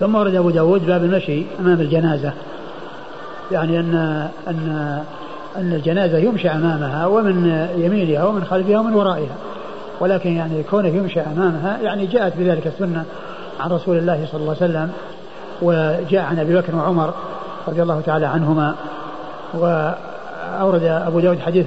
[0.00, 2.32] ثم ورد أبو داود باب المشي أمام الجنازة.
[3.52, 3.94] يعني أن
[4.48, 5.02] أن
[5.56, 9.36] أن الجنازة يمشى أمامها ومن يمينها ومن خلفها ومن ورائها.
[10.00, 13.04] ولكن يعني كونه يمشى أمامها يعني جاءت بذلك السنة
[13.60, 14.90] عن رسول الله صلى الله عليه وسلم
[15.62, 17.14] وجاء عن أبي بكر وعمر
[17.68, 18.74] رضي الله تعالى عنهما.
[19.54, 19.90] و
[20.60, 21.66] أورد أبو داود حديث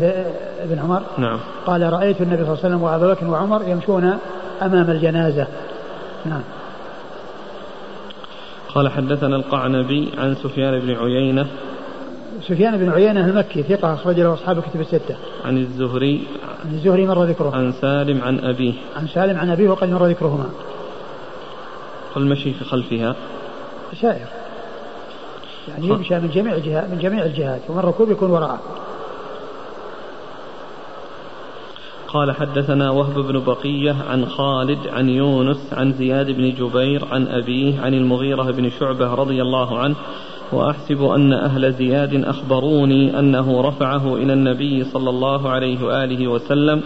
[0.64, 1.02] ابن عمر.
[1.18, 1.40] نعم.
[1.66, 4.18] قال رأيت النبي صلى الله عليه وسلم وأبا بكر وعمر يمشون
[4.62, 5.48] أمام الجنازة.
[6.26, 6.42] نعم.
[8.76, 11.48] قال حدثنا القعنبي عن سفيان بن عيينة
[12.42, 15.16] سفيان بن عيينة المكي ثقة أخرج له أصحاب الكتب الستة.
[15.46, 16.28] عن الزهري
[16.66, 17.56] عن الزهري مر ذكره.
[17.56, 18.74] عن سالم عن أبيه.
[18.96, 20.50] عن سالم عن أبيه وقد مر ذكرهما.
[22.16, 23.16] والمشي في خلفها
[24.02, 24.28] سائر.
[25.68, 28.60] يعني يمشى من جميع الجهات من جميع الجهات ومن ركوب يكون وراءه
[32.08, 37.82] قال حدثنا وهب بن بقية عن خالد عن يونس عن زياد بن جبير عن أبيه
[37.82, 39.96] عن المغيرة بن شعبة رضي الله عنه
[40.52, 46.82] وأحسب أن أهل زياد أخبروني أنه رفعه إلى النبي صلى الله عليه وآله وسلم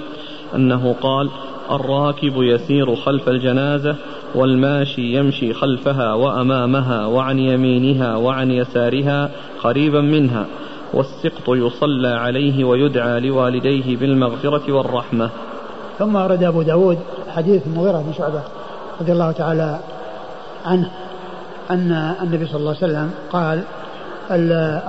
[0.55, 1.29] أنه قال
[1.71, 3.95] الراكب يسير خلف الجنازة
[4.35, 9.31] والماشي يمشي خلفها وأمامها وعن يمينها وعن يسارها
[9.63, 10.45] قريبا منها
[10.93, 15.29] والسقط يصلى عليه ويدعى لوالديه بالمغفرة والرحمة.
[15.99, 16.97] ثم أورد أبو داود
[17.35, 18.41] حديث المغيرة بن شعبة
[19.01, 19.79] رضي الله تعالى
[20.65, 20.91] عنه.
[21.71, 23.61] أن النبي صلى الله عليه وسلم قال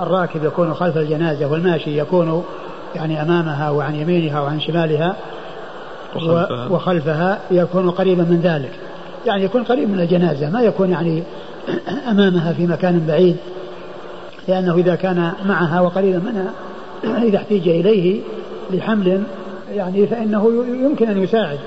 [0.01, 2.43] الراكب يكون خلف الجنازة والماشي يكون
[2.95, 5.15] يعني أمامها وعن يمينها وعن شمالها
[6.15, 8.71] وخلفها, وخلفها يكون قريبا من ذلك.
[9.25, 11.23] يعني يكون قريب من الجنازة ما يكون يعني
[12.11, 13.37] أمامها في مكان بعيد
[14.47, 16.51] لأنه إذا كان معها وقريبا منها
[17.27, 18.21] إذا احتيج إليه
[18.71, 19.23] لحمل
[19.73, 21.59] يعني فإنه يمكن أن يساعد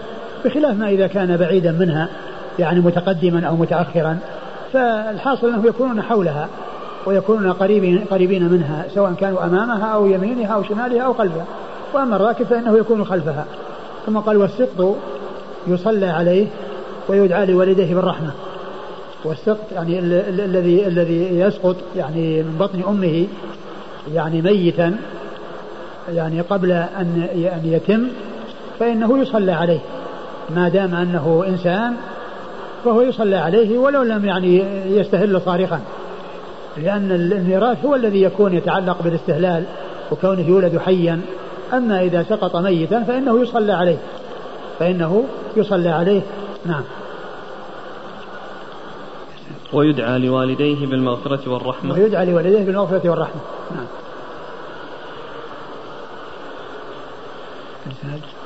[0.44, 2.08] بخلاف ما إذا كان بعيدا منها
[2.58, 4.18] يعني متقدما أو متأخرا.
[4.76, 6.48] فالحاصل أنهم يكونون حولها
[7.06, 11.44] ويكونون قريبين قريبين منها سواء كانوا أمامها أو يمينها أو شمالها أو خلفها.
[11.94, 13.46] وأما الراكب فإنه يكون خلفها.
[14.06, 14.96] ثم قال والسقط
[15.66, 16.46] يصلى عليه
[17.08, 18.30] ويدعى لوالديه بالرحمة.
[19.24, 23.26] والسقط يعني الذي الذي يسقط يعني من بطن أمه
[24.14, 24.96] يعني ميتا
[26.12, 28.08] يعني قبل أن أن يتم
[28.78, 29.80] فإنه يصلى عليه.
[30.56, 31.96] ما دام أنه إنسان
[32.86, 35.80] فهو يصلى عليه ولو لم يعني يستهل صارخا.
[36.76, 39.64] لأن الميراث هو الذي يكون يتعلق بالاستهلال
[40.10, 41.20] وكونه يولد حيا.
[41.72, 43.96] أما إذا سقط ميتا فإنه يصلى عليه.
[44.78, 45.24] فإنه
[45.56, 46.20] يصلى عليه.
[46.66, 46.82] نعم.
[49.72, 51.94] ويدعى لوالديه بالمغفرة والرحمة.
[51.94, 53.40] ويدعى لوالديه بالمغفرة والرحمة.
[53.70, 53.86] نعم.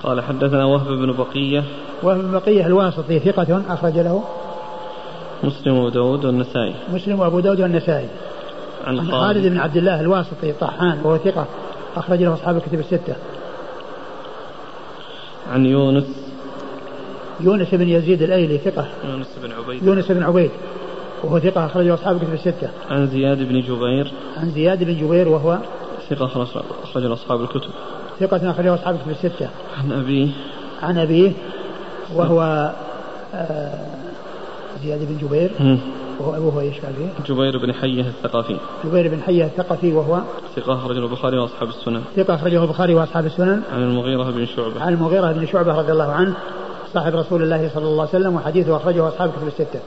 [0.02, 1.64] قال حدثنا وهب بن بقية.
[2.02, 4.24] وهب بن بقية الواسطي ثقة أخرج له.
[5.44, 6.74] مسلم وأبو داود والنسائي.
[6.92, 8.08] مسلم وأبو داود والنسائي.
[8.84, 11.46] عن خالد, بن عبد الله الواسطي طحان وهو ثقة
[11.96, 13.14] أخرج له أصحاب الكتب الستة.
[15.52, 16.04] عن يونس.
[17.40, 18.88] يونس بن يزيد الأيلي ثقة.
[19.04, 19.82] يونس بن عبيد.
[19.82, 20.50] يونس بن عبيد
[21.24, 22.68] وهو ثقة اخرجه أصحاب الكتب الستة.
[22.90, 24.12] عن زياد بن جبير.
[24.36, 25.58] عن زياد بن جبير وهو
[26.10, 26.46] ثقة
[26.84, 27.70] اخرجه أصحاب الكتب.
[28.20, 29.48] ثقة أخرجه أصحاب الكتب الستة.
[29.78, 30.28] عن أبيه.
[30.82, 31.32] عن أبيه
[32.14, 32.72] وهو
[33.34, 33.86] آه
[34.82, 35.50] زياد بن جبير.
[36.20, 38.56] وهو أبوه إيش قال فيه؟ جبير بن حية الثقفي.
[38.84, 40.20] جبير بن حية الثقفي وهو
[40.56, 42.02] ثقة أخرجه البخاري وأصحاب السنن.
[42.16, 43.62] ثقة أخرجه البخاري وأصحاب السنن.
[43.72, 44.82] عن المغيرة بن شعبة.
[44.82, 46.34] عن المغيرة بن شعبة رضي الله عنه
[46.94, 49.80] صاحب رسول الله صلى الله عليه وسلم وحديثه أخرجه أصحاب الكتب الستة.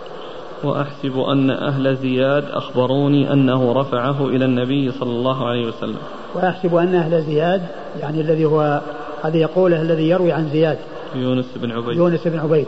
[0.64, 5.98] وأحسب أن أهل زياد أخبروني أنه رفعه إلى النبي صلى الله عليه وسلم.
[6.35, 7.61] وأحسب أن أهل زياد
[7.99, 8.81] يعني الذي هو
[9.23, 10.77] هذا يقوله الذي يروي عن زياد.
[11.15, 11.98] يونس بن عبيد.
[11.98, 12.68] يونس بن عبيد.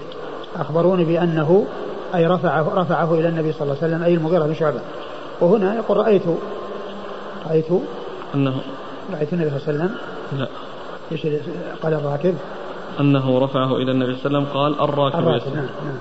[0.55, 1.65] أخبروني بأنه
[2.15, 4.79] أي رفعه رفعه إلى النبي صلى الله عليه وسلم أي المغيرة بن شعبة.
[5.41, 6.23] وهنا يقول رأيت
[7.49, 7.67] رأيت
[8.35, 8.61] أنه
[9.13, 9.95] رأيت النبي صلى الله عليه وسلم.
[10.39, 10.47] لا.
[11.11, 11.27] إيش
[11.83, 12.35] قال الراكب؟
[12.99, 15.97] أنه رفعه إلى النبي صلى الله عليه وسلم قال الراكب, الراكب نعم نعم.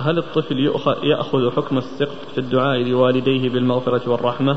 [0.00, 0.58] هل الطفل
[1.02, 4.56] يأخذ حكم السقط في الدعاء لوالديه بالمغفرة والرحمة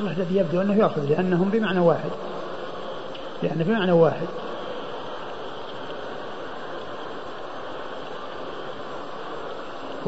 [0.00, 2.10] الله الذي يبدو أنه يأخذ لأنهم بمعنى واحد
[3.42, 4.26] لأنه بمعنى واحد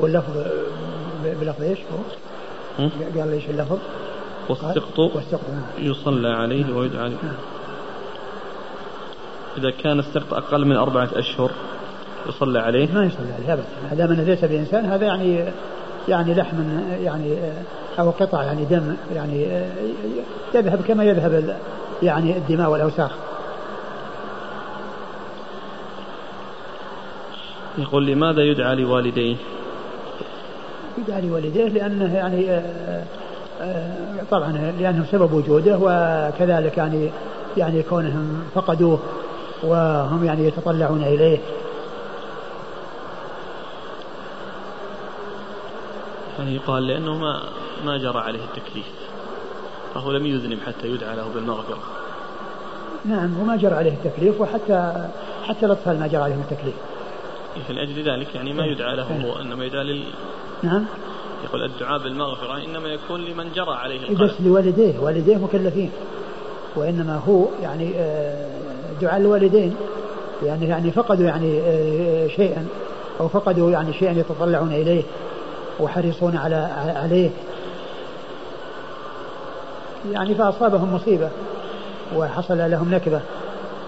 [0.00, 0.46] هو اللفظ
[1.24, 2.88] بلفظ إيش هو؟
[3.20, 3.78] قال إيش اللفظ؟
[4.48, 5.90] والسقط والسقط نعم.
[5.90, 7.34] يصلى عليه ويدعى عليه نعم.
[9.58, 11.50] إذا كان السقط أقل من أربعة أشهر
[12.28, 13.64] يصلى عليه؟ ما يصلى عليه أبدا.
[13.90, 15.44] ما دام أنه ليس بإنسان هذا يعني
[16.08, 16.56] يعني لحم
[17.02, 17.36] يعني
[17.98, 19.46] أو قطع يعني دم يعني
[20.54, 21.56] يذهب كما يذهب
[22.02, 23.10] يعني الدماء والأوساخ.
[27.78, 29.36] يقول لماذا يدعى لوالديه؟
[30.98, 33.04] يدعى لوالديه لأنه يعني آه،
[33.60, 33.94] آه،
[34.30, 37.10] طبعا لأنه سبب وجوده وكذلك يعني
[37.56, 38.98] يعني كونهم فقدوه.
[39.64, 41.38] وهم يعني يتطلعون إليه.
[46.38, 47.42] يعني يقال لأنه ما
[47.84, 48.86] ما جرى عليه التكليف.
[49.94, 51.78] فهو لم يذنب حتى يدعى له بالمغفرة.
[53.04, 55.08] نعم وما جرى عليه التكليف وحتى
[55.44, 56.74] حتى الأطفال ما جرى عليهم التكليف.
[57.68, 60.04] فلأجل ذلك يعني ما يدعى له هو إنما يدعى لل
[60.62, 60.84] نعم.
[61.44, 65.90] يقول الدعاء بالمغفرة إنما يكون لمن جرى عليه القلم بس لوالديه والديه مكلفين.
[66.76, 68.48] وإنما هو يعني آه،
[69.00, 69.76] دعاء الوالدين
[70.42, 72.66] يعني يعني فقدوا يعني آه، شيئا
[73.20, 75.02] أو فقدوا يعني شيئا يتطلعون إليه
[75.80, 77.30] وحريصون على عليه.
[80.12, 81.30] يعني فأصابهم مصيبة
[82.16, 83.20] وحصل لهم نكبة.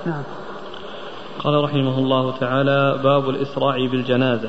[0.06, 0.22] نعم.
[1.38, 4.48] قال رحمه الله تعالى باب الإسراع بالجنازة.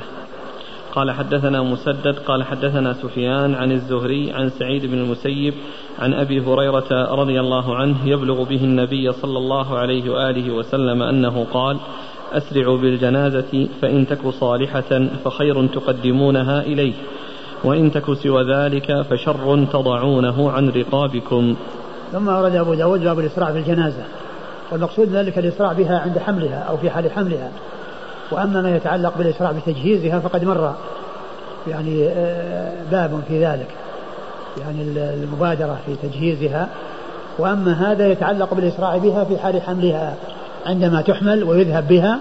[0.98, 5.54] قال حدثنا مسدد قال حدثنا سفيان عن الزهري عن سعيد بن المسيب
[5.98, 11.46] عن أبي هريرة رضي الله عنه يبلغ به النبي صلى الله عليه وآله وسلم أنه
[11.52, 11.76] قال
[12.32, 16.94] أسرعوا بالجنازة فإن تك صالحة فخير تقدمونها إليه
[17.64, 21.56] وإن تك سوى ذلك فشر تضعونه عن رقابكم.
[22.12, 24.04] ثم ورد أبو داود باب الإسراع في الجنازة
[24.72, 27.50] والمقصود ذلك الإسراع بها عند حملها أو في حال حملها.
[28.30, 30.74] وأما ما يتعلق بالإسراع بتجهيزها فقد مر
[31.68, 33.68] يعني آه، باب في ذلك
[34.60, 36.68] يعني المبادرة في تجهيزها.
[37.38, 40.14] وأما هذا يتعلق بالإسراع بها في حال حملها
[40.66, 42.18] عندما تحمل ويذهب بها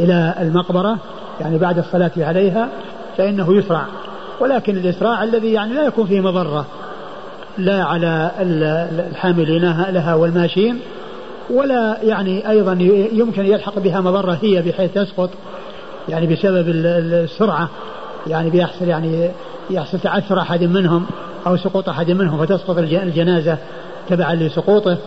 [0.00, 0.98] إلى المقبرة
[1.40, 2.68] يعني بعد الصلاة عليها
[3.16, 3.82] فإنه يسرع.
[4.40, 6.66] ولكن الإسراع الذي يعني لا يكون فيه مضرة
[7.58, 8.30] لا على
[9.10, 10.80] الحاملين لها والماشين
[11.50, 12.72] ولا يعني أيضا
[13.12, 15.30] يمكن يلحق بها مضرة هي بحيث تسقط
[16.08, 17.68] يعني بسبب السرعة
[18.26, 19.30] يعني بيحصل يعني
[19.70, 21.06] يحصل تعثر أحد منهم
[21.46, 23.58] أو سقوط أحد منهم فتسقط الجنازة
[24.08, 24.98] تبعا لسقوطه.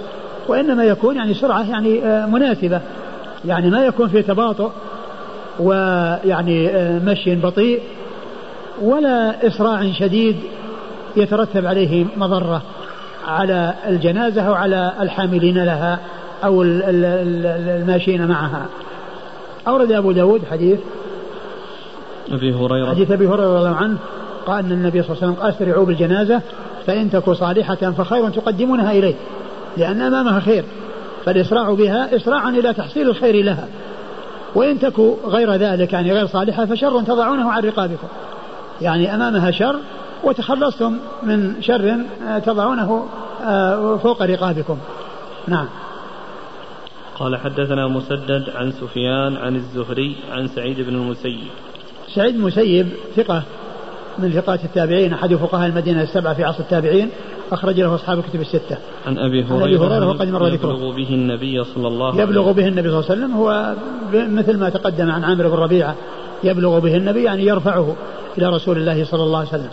[0.48, 2.82] وإنما يكون يعني سرعة يعني آه، مناسبة
[3.46, 4.70] يعني ما يكون في تباطؤ
[5.60, 7.82] ويعني آه، مشي بطيء
[8.82, 10.36] ولا إسراع شديد
[11.16, 12.62] يترتب عليه مضرة
[13.28, 16.00] على الجنازة أو على الحاملين لها.
[16.44, 18.66] أو الماشيين معها.
[19.68, 20.80] أورد أبو داود حديث.
[22.32, 22.90] أبي هريرة.
[22.90, 23.98] حديث أبي هريرة رضي الله عنه
[24.46, 26.42] قال أن النبي صلى الله عليه وسلم أسرعوا بالجنازة
[26.88, 29.16] فإن تكو صالحة فخير تقدمونها إليه
[29.78, 30.64] لأن أمامها خير
[31.26, 33.68] فالإسراع بها إسراع إلى تحصيل الخير لها.
[34.56, 38.08] وإن تكو غير ذلك يعني غير صالحة فشر تضعونه عن رقابكم.
[38.82, 39.76] يعني أمامها شر
[40.24, 41.98] وتخلصتم من شر
[42.46, 43.06] تضعونه
[43.44, 44.78] آه، فوق رقابكم.
[45.48, 45.68] نعم.
[47.22, 51.48] قال حدثنا مسدد عن سفيان عن الزهري عن سعيد بن المسيب
[52.16, 53.44] سعيد المسيب ثقة
[54.20, 57.10] من ثقات التابعين أحد فقهاء المدينة السبعة في عصر التابعين
[57.52, 58.78] أخرج له أصحاب الكتب الستة.
[59.08, 60.70] عن أبي هريرة, وقد مر ذكره.
[60.70, 63.76] يبلغ به النبي صلى الله عليه وسلم يبلغ به النبي صلى الله عليه وسلم هو
[64.14, 65.96] مثل ما تقدم عن عامر بن ربيعة
[66.44, 67.96] يبلغ به النبي يعني يرفعه
[68.38, 69.70] إلى رسول الله صلى الله عليه وسلم.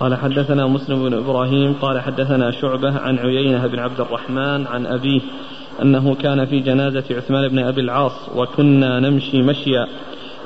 [0.00, 5.20] قال حدثنا مسلم بن إبراهيم قال حدثنا شعبة عن عيينة بن عبد الرحمن عن أبيه
[5.82, 9.86] أنه كان في جنازة عثمان بن أبي العاص وكنا نمشي مشيا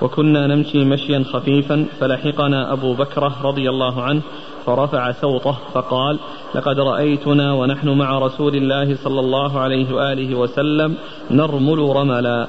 [0.03, 4.21] وكنا نمشي مشيا خفيفا فلحقنا أبو بكرة رضي الله عنه
[4.67, 6.19] فرفع صوته فقال
[6.55, 10.95] لقد رأيتنا ونحن مع رسول الله صلى الله عليه وآله وسلم
[11.31, 12.47] نرمل رملا.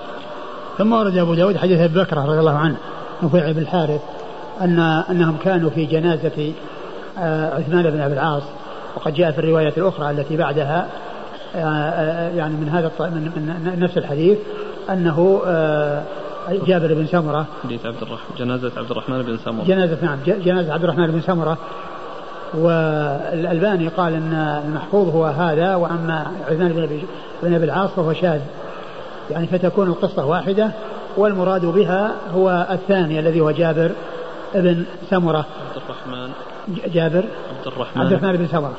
[0.78, 2.78] ثم ورد أبو داود حديث أبي بكر رضي الله عنه
[3.24, 4.02] نفيع بن الحارث
[4.62, 6.54] ان أنهم كانوا في جنازة
[7.18, 8.44] عثمان بن أبي العاص.
[8.96, 10.88] وقد جاء في الرواية الأخرى التي بعدها
[11.56, 14.38] آه، آه، يعني من هذا من, نفس الحديث
[14.90, 15.42] أنه
[16.50, 17.46] جابر بن سمرة.
[17.64, 19.64] حديث عبد الرحمن جنازة عبد الرحمن بن سمرة.
[19.66, 21.58] جنازة نعم جنازة عبد الرحمن بن سمرة.
[22.54, 27.04] والألباني قال أن المحفوظ هو هذا وأما عثمان بن أبي
[27.44, 28.42] بن أبي العاص فهو شاذ.
[29.32, 30.72] يعني فتكون القصة واحدة
[31.18, 33.92] والمراد بها هو الثاني الذي هو جابر
[34.56, 35.38] بن سمرة.
[35.38, 36.30] عبد الرحمن.
[36.94, 37.24] جابر.
[37.58, 38.74] عبد الرحمن عبد الرحمن بن سمرة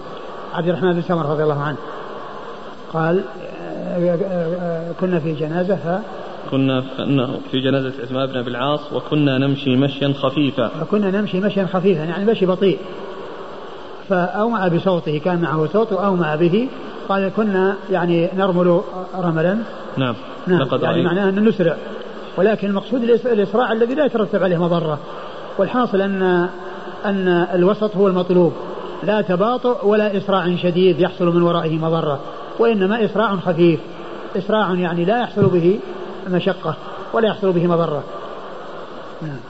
[0.55, 1.77] عبد الرحمن بن سمرة رضي الله عنه.
[2.93, 3.23] قال
[3.98, 4.19] آه، آه،
[4.61, 6.01] آه، كنا في جنازة ف
[6.51, 6.81] كنا
[7.51, 10.70] في جنازة عثمان بن أبي العاص وكنا نمشي مشيا خفيفا.
[10.82, 12.78] وكنا نمشي مشيا خفيفا يعني مشي بطيء.
[14.09, 16.69] فأومأ بصوته كان معه صوت وأومأ به.
[17.09, 18.81] قال كنا يعني نرمل
[19.19, 19.59] رملا.
[19.97, 20.15] نعم.
[20.47, 21.77] نعم لقد يعني معناه أن نسرع.
[22.36, 24.98] ولكن المقصود الإسراع الذي لا يترتب عليه مضرة.
[25.59, 26.48] والحاصل أن
[27.05, 28.52] أن الوسط هو المطلوب.
[29.02, 32.20] لا تباطؤ ولا إسراع شديد يحصل من ورائه مضرة
[32.59, 33.81] وإنما إسراع خفيف.
[34.36, 35.78] إسراع يعني لا يحصل به
[36.31, 36.74] مشقة
[37.12, 38.02] ولا يحصل به مضرة.
[39.22, 39.40] نعم.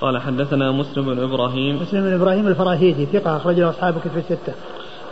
[0.00, 1.82] قال حدثنا مسلم بن إبراهيم.
[1.82, 4.52] مسلم بن إبراهيم الفراهيدي ثقة أخرج له أصحاب كتب الستة.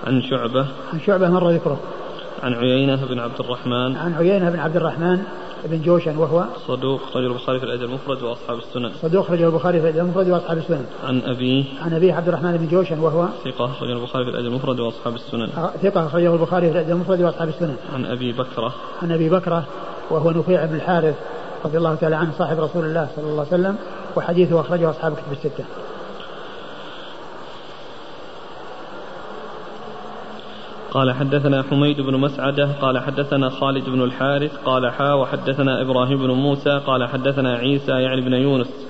[0.07, 0.66] عن شعبة.
[0.93, 1.78] عن شعبة مر ذكره.
[2.43, 3.97] عن عيينة بن عبد الرحمن.
[3.97, 5.23] عن عيينة بن عبد الرحمن.
[5.67, 8.91] بن جوشن وهو صدوق رجل البخاري في الأدب المفرد وأصحاب السنن.
[9.03, 10.87] صدوق رجل البخاري في الأدب المفرد وأصحاب السنن.
[11.05, 14.81] عن أبيه عن أبيه عبد الرحمن بن جوشن وهو ثقة رجل البخاري في الأدب المفرد
[14.81, 15.49] وأصحاب السنن.
[15.83, 17.77] ثقة رجل البخاري في الأدب المفرد وأصحاب السنن.
[17.95, 18.75] عن أبي بكرة.
[19.03, 19.65] عن أبي بكرة
[20.11, 21.15] وهو نفيع بن الحارث
[21.65, 23.77] رضي الله تعالى عنه صاحب رسول الله صلى الله عليه وسلم
[24.17, 25.65] وحديثه أخرجه أصحاب كتب الستة.
[30.97, 36.31] قال حدثنا حميد بن مسعدة قال حدثنا خالد بن الحارث قال حا وحدثنا إبراهيم بن
[36.31, 38.86] موسى قال حدثنا عيسى يعني بن يونس.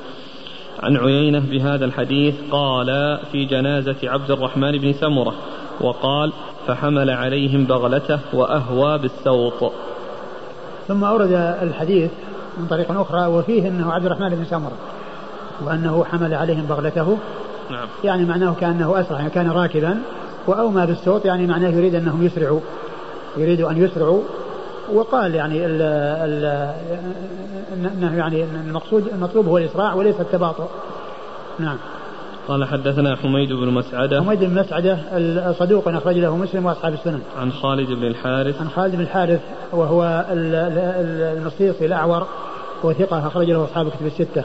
[0.82, 5.34] عن عيينة بهذا الحديث قال في جنازة عبد الرحمن بن سمرة.
[5.80, 6.32] وقال
[6.66, 9.72] فحمل عليهم بغلته وأهوى بالسوط.
[10.88, 12.10] ثم أورد الحديث
[12.58, 14.76] من طريق أخرى وفيه أنه عبد الرحمن بن سمرة
[15.64, 17.18] وأنه حمل عليهم بغلته.
[17.70, 17.88] نعم.
[18.04, 19.98] يعني معناه كأنه أسرع يعني كان راكبا.
[20.47, 22.60] وأومى بالسوط يعني معناه يريد أنهم يسرعوا
[23.36, 24.23] يريد أن يسرعوا.
[24.93, 26.74] وقال يعني ال ال
[27.86, 30.66] إنه يعني المقصود المطلوب هو الإسراع وليس التباطؤ.
[31.59, 31.77] نعم.
[32.48, 34.23] قال حدثنا حميد بن مسعدة.
[34.23, 34.98] حميد بن مسعدة
[35.51, 37.20] الصدوق أخرج له مسلم وأصحاب السنن.
[37.39, 38.60] عن خالد بن الحارث.
[38.60, 39.40] عن خالد بن الحارث
[39.73, 42.27] وهو المصيصي الأعور
[42.82, 44.44] وثقة أخرج له أصحاب الكتب الستة.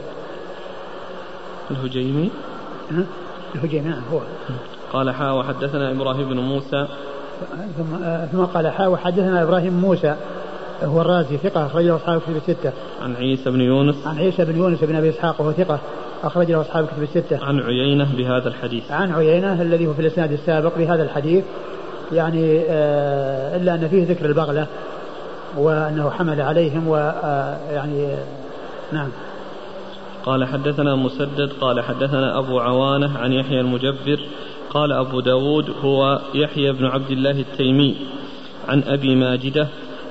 [1.70, 2.30] الهجيمي.
[3.54, 4.20] الهجيمي نعم هو.
[4.92, 6.86] قال حا وحدثنا إبراهيم بن موسى
[7.78, 7.96] ثم
[8.32, 10.16] ثم قال حا وحدثنا إبراهيم موسى
[10.84, 12.72] هو الرازي ثقة أخرج له أصحاب الكتب الستة.
[13.02, 14.06] عن عيسى بن يونس.
[14.06, 15.78] عن عيسى بن يونس بن أبي إسحاق وهو ثقة
[16.24, 17.44] أخرج له أصحاب الكتب الستة.
[17.44, 18.90] عن عيينة بهذا الحديث.
[18.90, 21.44] عن عيينة الذي هو في الإسناد السابق بهذا الحديث
[22.12, 24.66] يعني آه إلا أن فيه ذكر البغلة
[25.56, 28.24] وأنه حمل عليهم ويعني آه
[28.92, 29.08] نعم.
[30.24, 34.20] قال حدثنا مسدد قال حدثنا أبو عوانة عن يحيى المجبر
[34.74, 37.96] قال أبو داود هو يحيى بن عبد الله التيمي
[38.68, 39.68] عن أبي ماجدة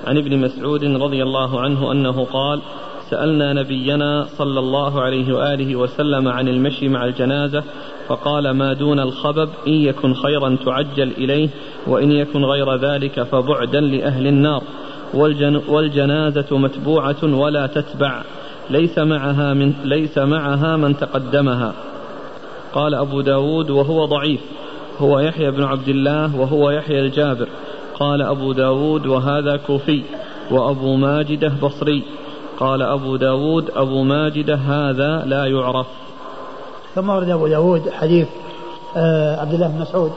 [0.07, 2.61] عن ابن مسعود رضي الله عنه أنه قال
[3.09, 7.63] سألنا نبينا صلى الله عليه وآله وسلم عن المشي مع الجنازة
[8.07, 11.49] فقال ما دون الخبب إن يكن خيرا تعجل إليه
[11.87, 14.63] وإن يكن غير ذلك فبعدا لأهل النار
[15.13, 18.23] والجن والجنازة متبوعة ولا تتبع
[18.69, 21.73] ليس معها من ليس معها من تقدمها.
[22.73, 24.41] قال أبو داود وهو ضعيف
[24.99, 27.47] هو يحيى بن عبد الله وهو يحيى الجابر.
[27.99, 30.03] قال أبو داود وهذا كوفي
[30.51, 32.03] وأبو ماجدة بصري.
[32.59, 35.87] قال أبو داود أبو ماجدة هذا لا يعرف.
[36.95, 38.27] ثم ورد أبو داود حديث
[38.97, 40.11] آه عبد الله بن مسعود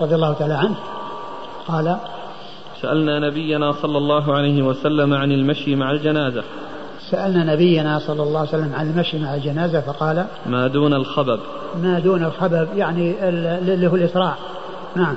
[0.00, 0.76] رضي الله تعالى عنه.
[1.68, 1.96] قال
[2.82, 6.44] سألنا نبينا صلى الله عليه وسلم عن المشي مع الجنازة.
[7.10, 11.40] سألنا نبينا صلى الله عليه وسلم عن المشي مع الجنازة فقال ما دون الخبب.
[11.82, 14.34] ما دون الخبب يعني اللي هو الإسراع.
[14.96, 15.16] نعم.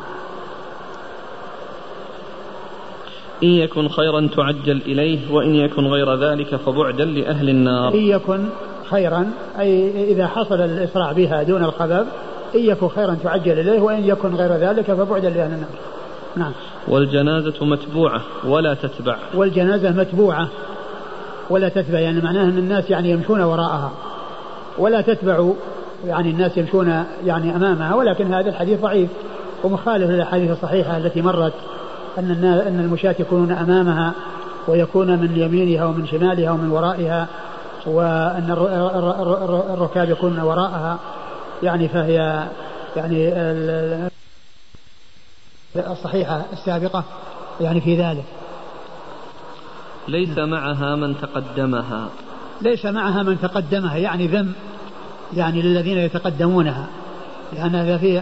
[3.43, 7.93] إن يكن خيرا تعجل إليه وإن يكن غير ذلك فبعدا لأهل النار.
[7.93, 8.45] إن يكن
[8.89, 12.07] خيرا أي إذا حصل الإسراع بها دون الخبب
[12.55, 15.69] إن يكن خيرا تعجل إليه وإن يكن غير ذلك فبعدا لأهل النار.
[16.35, 16.51] نعم.
[16.87, 19.17] والجنازة متبوعة ولا تتبع.
[19.35, 20.47] والجنازة متبوعة.
[21.49, 23.91] ولا تتبع يعني معناه أن الناس يعني يمشون وراءها.
[24.77, 25.49] ولا تتبع
[26.05, 29.09] يعني الناس يمشون يعني أمامها ولكن هذا الحديث ضعيف
[29.63, 31.53] ومخالف للأحاديث الصحيحة التي مرت
[32.17, 32.31] أن
[32.67, 34.13] أن المشاة يكونون أمامها
[34.67, 37.27] ويكون من يمينها ومن شمالها ومن ورائها
[37.85, 38.51] وأن
[39.73, 40.99] الركاب يكونون وراءها.
[41.63, 42.47] يعني فهي
[42.95, 43.33] يعني
[45.75, 47.03] الصحيحة السابقة
[47.61, 48.23] يعني في ذلك.
[50.07, 52.09] ليس معها من تقدمها.
[52.61, 54.53] ليس معها من تقدمها يعني ذم
[55.35, 56.87] يعني للذين يتقدمونها
[57.53, 58.21] لأن هذا فيه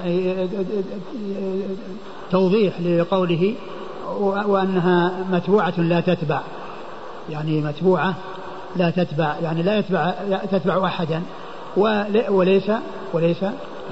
[2.31, 3.53] توضيح لقوله
[4.19, 6.41] وأنها متبوعة لا تتبع
[7.29, 8.15] يعني متبوعة
[8.75, 10.13] لا تتبع يعني لا يتبع
[10.51, 11.21] تتبع أحدا
[12.29, 12.71] وليس
[13.13, 13.45] وليس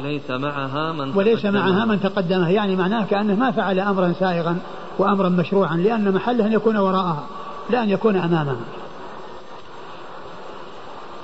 [0.04, 4.58] ليس معها من وليس معها من تقدمها يعني معناه كأنه ما فعل أمرا سائغا
[5.00, 7.24] وأمرا مشروعا لأن محله أن يكون وراءها.
[7.70, 8.56] لا أن يكون أمامها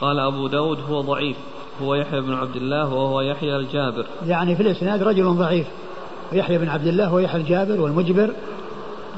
[0.02, 1.38] قال أبو داود هو ضعيف
[1.82, 4.06] هو يحيى بن عبد الله وهو يحيى الجابر.
[4.26, 5.68] يعني في الإسناد رجل ضعيف
[6.32, 8.34] يحيى بن عبد الله ويحيى الجابر والمجبر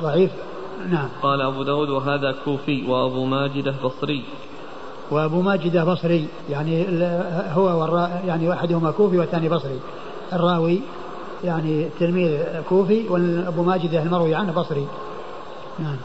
[0.02, 0.32] ضعيف.
[0.90, 1.10] نعم.
[1.22, 4.24] قال أبو داود وهذا كوفي وأبو ماجدة بصري.
[5.12, 6.86] وأبو ماجدة بصري يعني
[7.54, 9.80] هو والرا يعني واحدهما كوفي والثاني بصري.
[10.34, 10.82] الراوي
[11.44, 12.38] يعني تلميذ
[12.70, 14.88] كوفي وأبو ماجدة المروي عنه بصري.
[15.80, 15.98] نعم.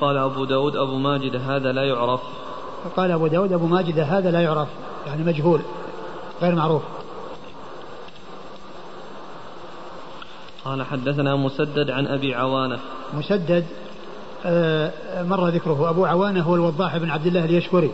[0.00, 2.20] قال أبو داود أبو ماجد هذا لا يعرف.
[2.96, 4.68] قال أبو داود أبو ماجد هذا لا يعرف
[5.06, 5.60] يعني مجهول
[6.42, 6.82] غير معروف.
[10.64, 12.78] قال حدثنا مسدد عن أبي عوانة.
[13.14, 13.64] مسدد
[14.46, 15.90] آه، مر ذكره.
[15.90, 17.90] أبو عوانة هو الوضاح بن عبد الله اليشكري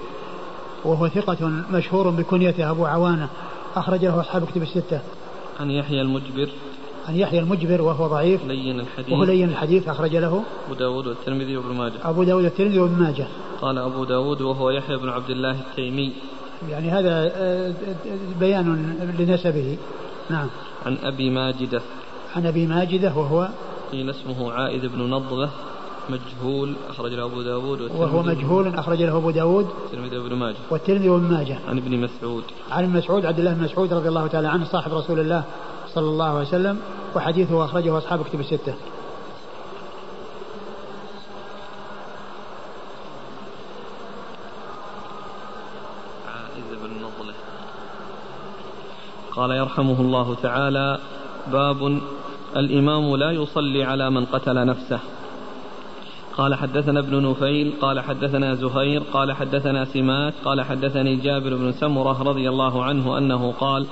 [0.84, 2.70] وهو ثقة مشهور بكنيته.
[2.70, 3.28] أبو عوانة
[3.76, 5.00] أخرج له أصحاب كتب الستة.
[5.60, 6.48] عن يحيى المجبر.
[7.10, 8.46] عن يحيى المجبر وهو ضعيف.
[8.46, 9.12] لين الحديث.
[9.12, 10.42] وهو لين الحديث أخرج له.
[10.66, 11.94] أبو داود والترمذي وابن ماجه.
[12.04, 13.26] أبو داود والترمذي وابن ماجه.
[13.60, 16.12] قال أبو داود وهو يحيى بن عبد الله التيمي.
[16.70, 17.74] يعني هذا آه،
[18.40, 19.76] بيان لنسبه.
[20.30, 20.48] نعم.
[20.86, 21.80] عن أبي ماجدة.
[22.36, 23.48] عن أبي ماجدة وهو
[23.92, 25.50] قيل اسمه عائد بن نضلة
[26.10, 30.56] مجهول أخرج له أبو داود وهو مجهول أخرج له أبو داود والترمذي وابن ماجه.
[30.70, 31.58] والترمذي وابن ماجه.
[31.68, 32.44] عن ابن مسعود.
[32.70, 35.44] عن مسعود عبد الله بن مسعود رضي الله تعالى عنه صاحب رسول الله.
[35.94, 36.80] صلى الله عليه وسلم
[37.16, 38.74] وحديثه أخرجه أصحاب كتب الستة.
[49.36, 50.98] قال يرحمه الله تعالى
[51.52, 52.00] باب
[52.56, 55.00] الإمام لا يصلي على من قتل نفسه.
[56.36, 62.22] قال حدثنا ابن نفيل قال حدثنا زهير قال حدثنا سمات قال حدثني جابر بن سمرة
[62.22, 63.86] رضي الله عنه أنه قال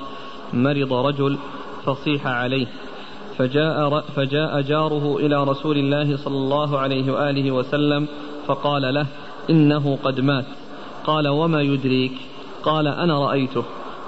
[0.52, 1.38] مرض رجل
[1.84, 2.66] فصيح عليه.
[3.38, 8.08] فجاء, فجاء جاره إلى رسول الله صلى الله عليه وآله وسلم
[8.46, 9.06] فقال له
[9.50, 10.44] إنه قد مات.
[11.04, 12.12] قال وما يدريك؟
[12.62, 13.64] قال أنا رأيته.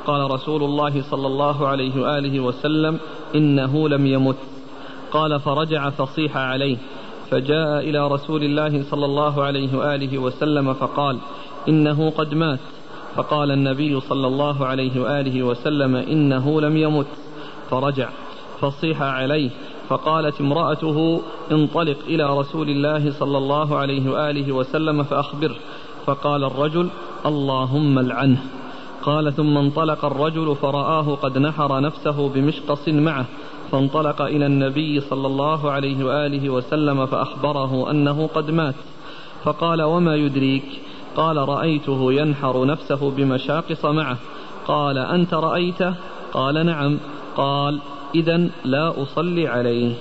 [0.07, 2.99] قال رسول الله صلى الله عليه وآله وسلم
[3.35, 4.37] إنه لم يمت.
[5.13, 6.77] قال فرجع فصيح عليه.
[7.31, 11.19] فجاء إلى رسول الله صلى الله عليه وآله وسلم فقال
[11.69, 12.61] إنه قد مات.
[13.15, 17.07] فقال النبي صلى الله عليه وآله وسلم إنه لم يمت.
[17.71, 18.09] فرجع
[18.61, 19.51] فصيح عليه
[19.89, 21.21] فقالت امرأته
[21.53, 25.57] انطلق إلى رسول الله صلى الله عليه وآله وسلم فأخبره
[26.07, 26.89] فقال الرجل
[27.27, 28.43] اللهم العنه.
[29.03, 33.27] قال ثم انطلق الرجل فرآه قد نحر نفسه بمشقص معه
[33.73, 38.75] فانطلق إلى النبي صلى الله عليه وآله وسلم فأخبره أنه قد مات.
[39.45, 40.65] فقال وما يدريك؟
[41.17, 44.19] قال رأيته ينحر نفسه بمشاقص معه.
[44.67, 45.95] قال أنت رأيته؟
[46.33, 46.99] قال نعم.
[47.37, 47.81] قال
[48.15, 49.95] إذا لا أصلي عليه.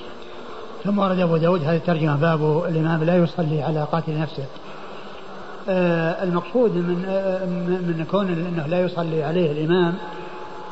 [0.83, 4.45] ثم ورد أبو داود هذه الترجمة باب الإمام لا يصلي على قاتل نفسه.
[5.69, 9.95] آه المقصود من آه من كون إنه لا يصلي عليه الإمام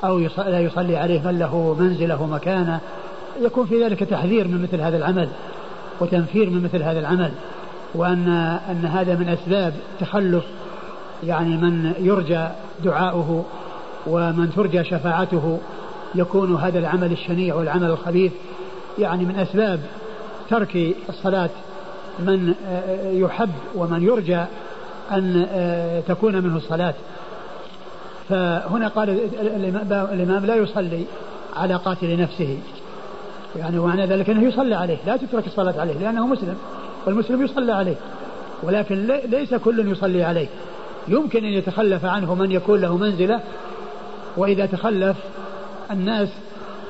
[0.03, 2.79] أو لا يصلي عليه من له منزله ومكانه
[3.41, 5.29] يكون في ذلك تحذير من مثل هذا العمل
[5.99, 7.31] وتنفير من مثل هذا العمل
[7.95, 8.29] وأن
[8.69, 10.43] أن هذا من أسباب تخلف
[11.23, 12.47] يعني من يرجى
[12.83, 13.45] دعاؤه
[14.07, 15.59] ومن ترجى شفاعته
[16.15, 18.31] يكون هذا العمل الشنيع والعمل الخبيث
[18.99, 19.79] يعني من أسباب
[20.49, 21.49] ترك الصلاة
[22.19, 24.43] من آه، يحب ومن يرجى
[25.11, 26.93] أن آه، تكون منه الصلاة.
[28.29, 29.19] فهنا قال
[30.11, 31.03] الإمام لا يصلي
[31.55, 32.57] على قاتل نفسه.
[33.55, 36.57] يعني ومعنى ذلك أنه يصلى عليه لا تترك الصلاة عليه لأنه مسلم
[37.05, 37.95] والمسلم يصلى عليه
[38.63, 40.47] ولكن ليس كل يصلي عليه.
[41.07, 43.41] يمكن أن يتخلف عنه من يكون له منزلة
[44.37, 45.17] وإذا تخلف
[45.91, 46.29] الناس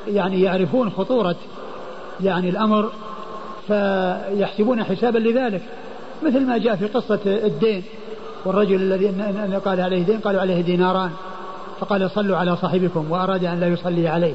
[0.07, 1.35] يعني يعرفون خطورة
[2.23, 2.89] يعني الأمر
[3.67, 5.61] فيحسبون حسابا لذلك
[6.23, 7.83] مثل ما جاء في قصة الدين
[8.45, 11.11] والرجل الذي قال عليه دين قالوا عليه ديناران
[11.79, 14.33] فقال صلوا على صاحبكم وأراد أن لا يصلي عليه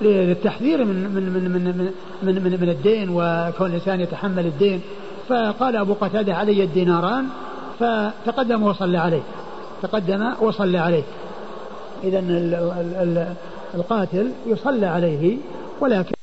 [0.00, 1.90] للتحذير من من من من
[2.22, 4.80] من, من, من الدين وكون الإنسان يتحمل الدين
[5.28, 7.26] فقال أبو قتادة علي الديناران
[7.80, 9.22] فتقدم وصلى عليه
[9.82, 11.02] تقدم وصلى عليه
[12.04, 12.20] إذا
[13.74, 15.36] القاتل يصلى عليه
[15.80, 16.14] ولكن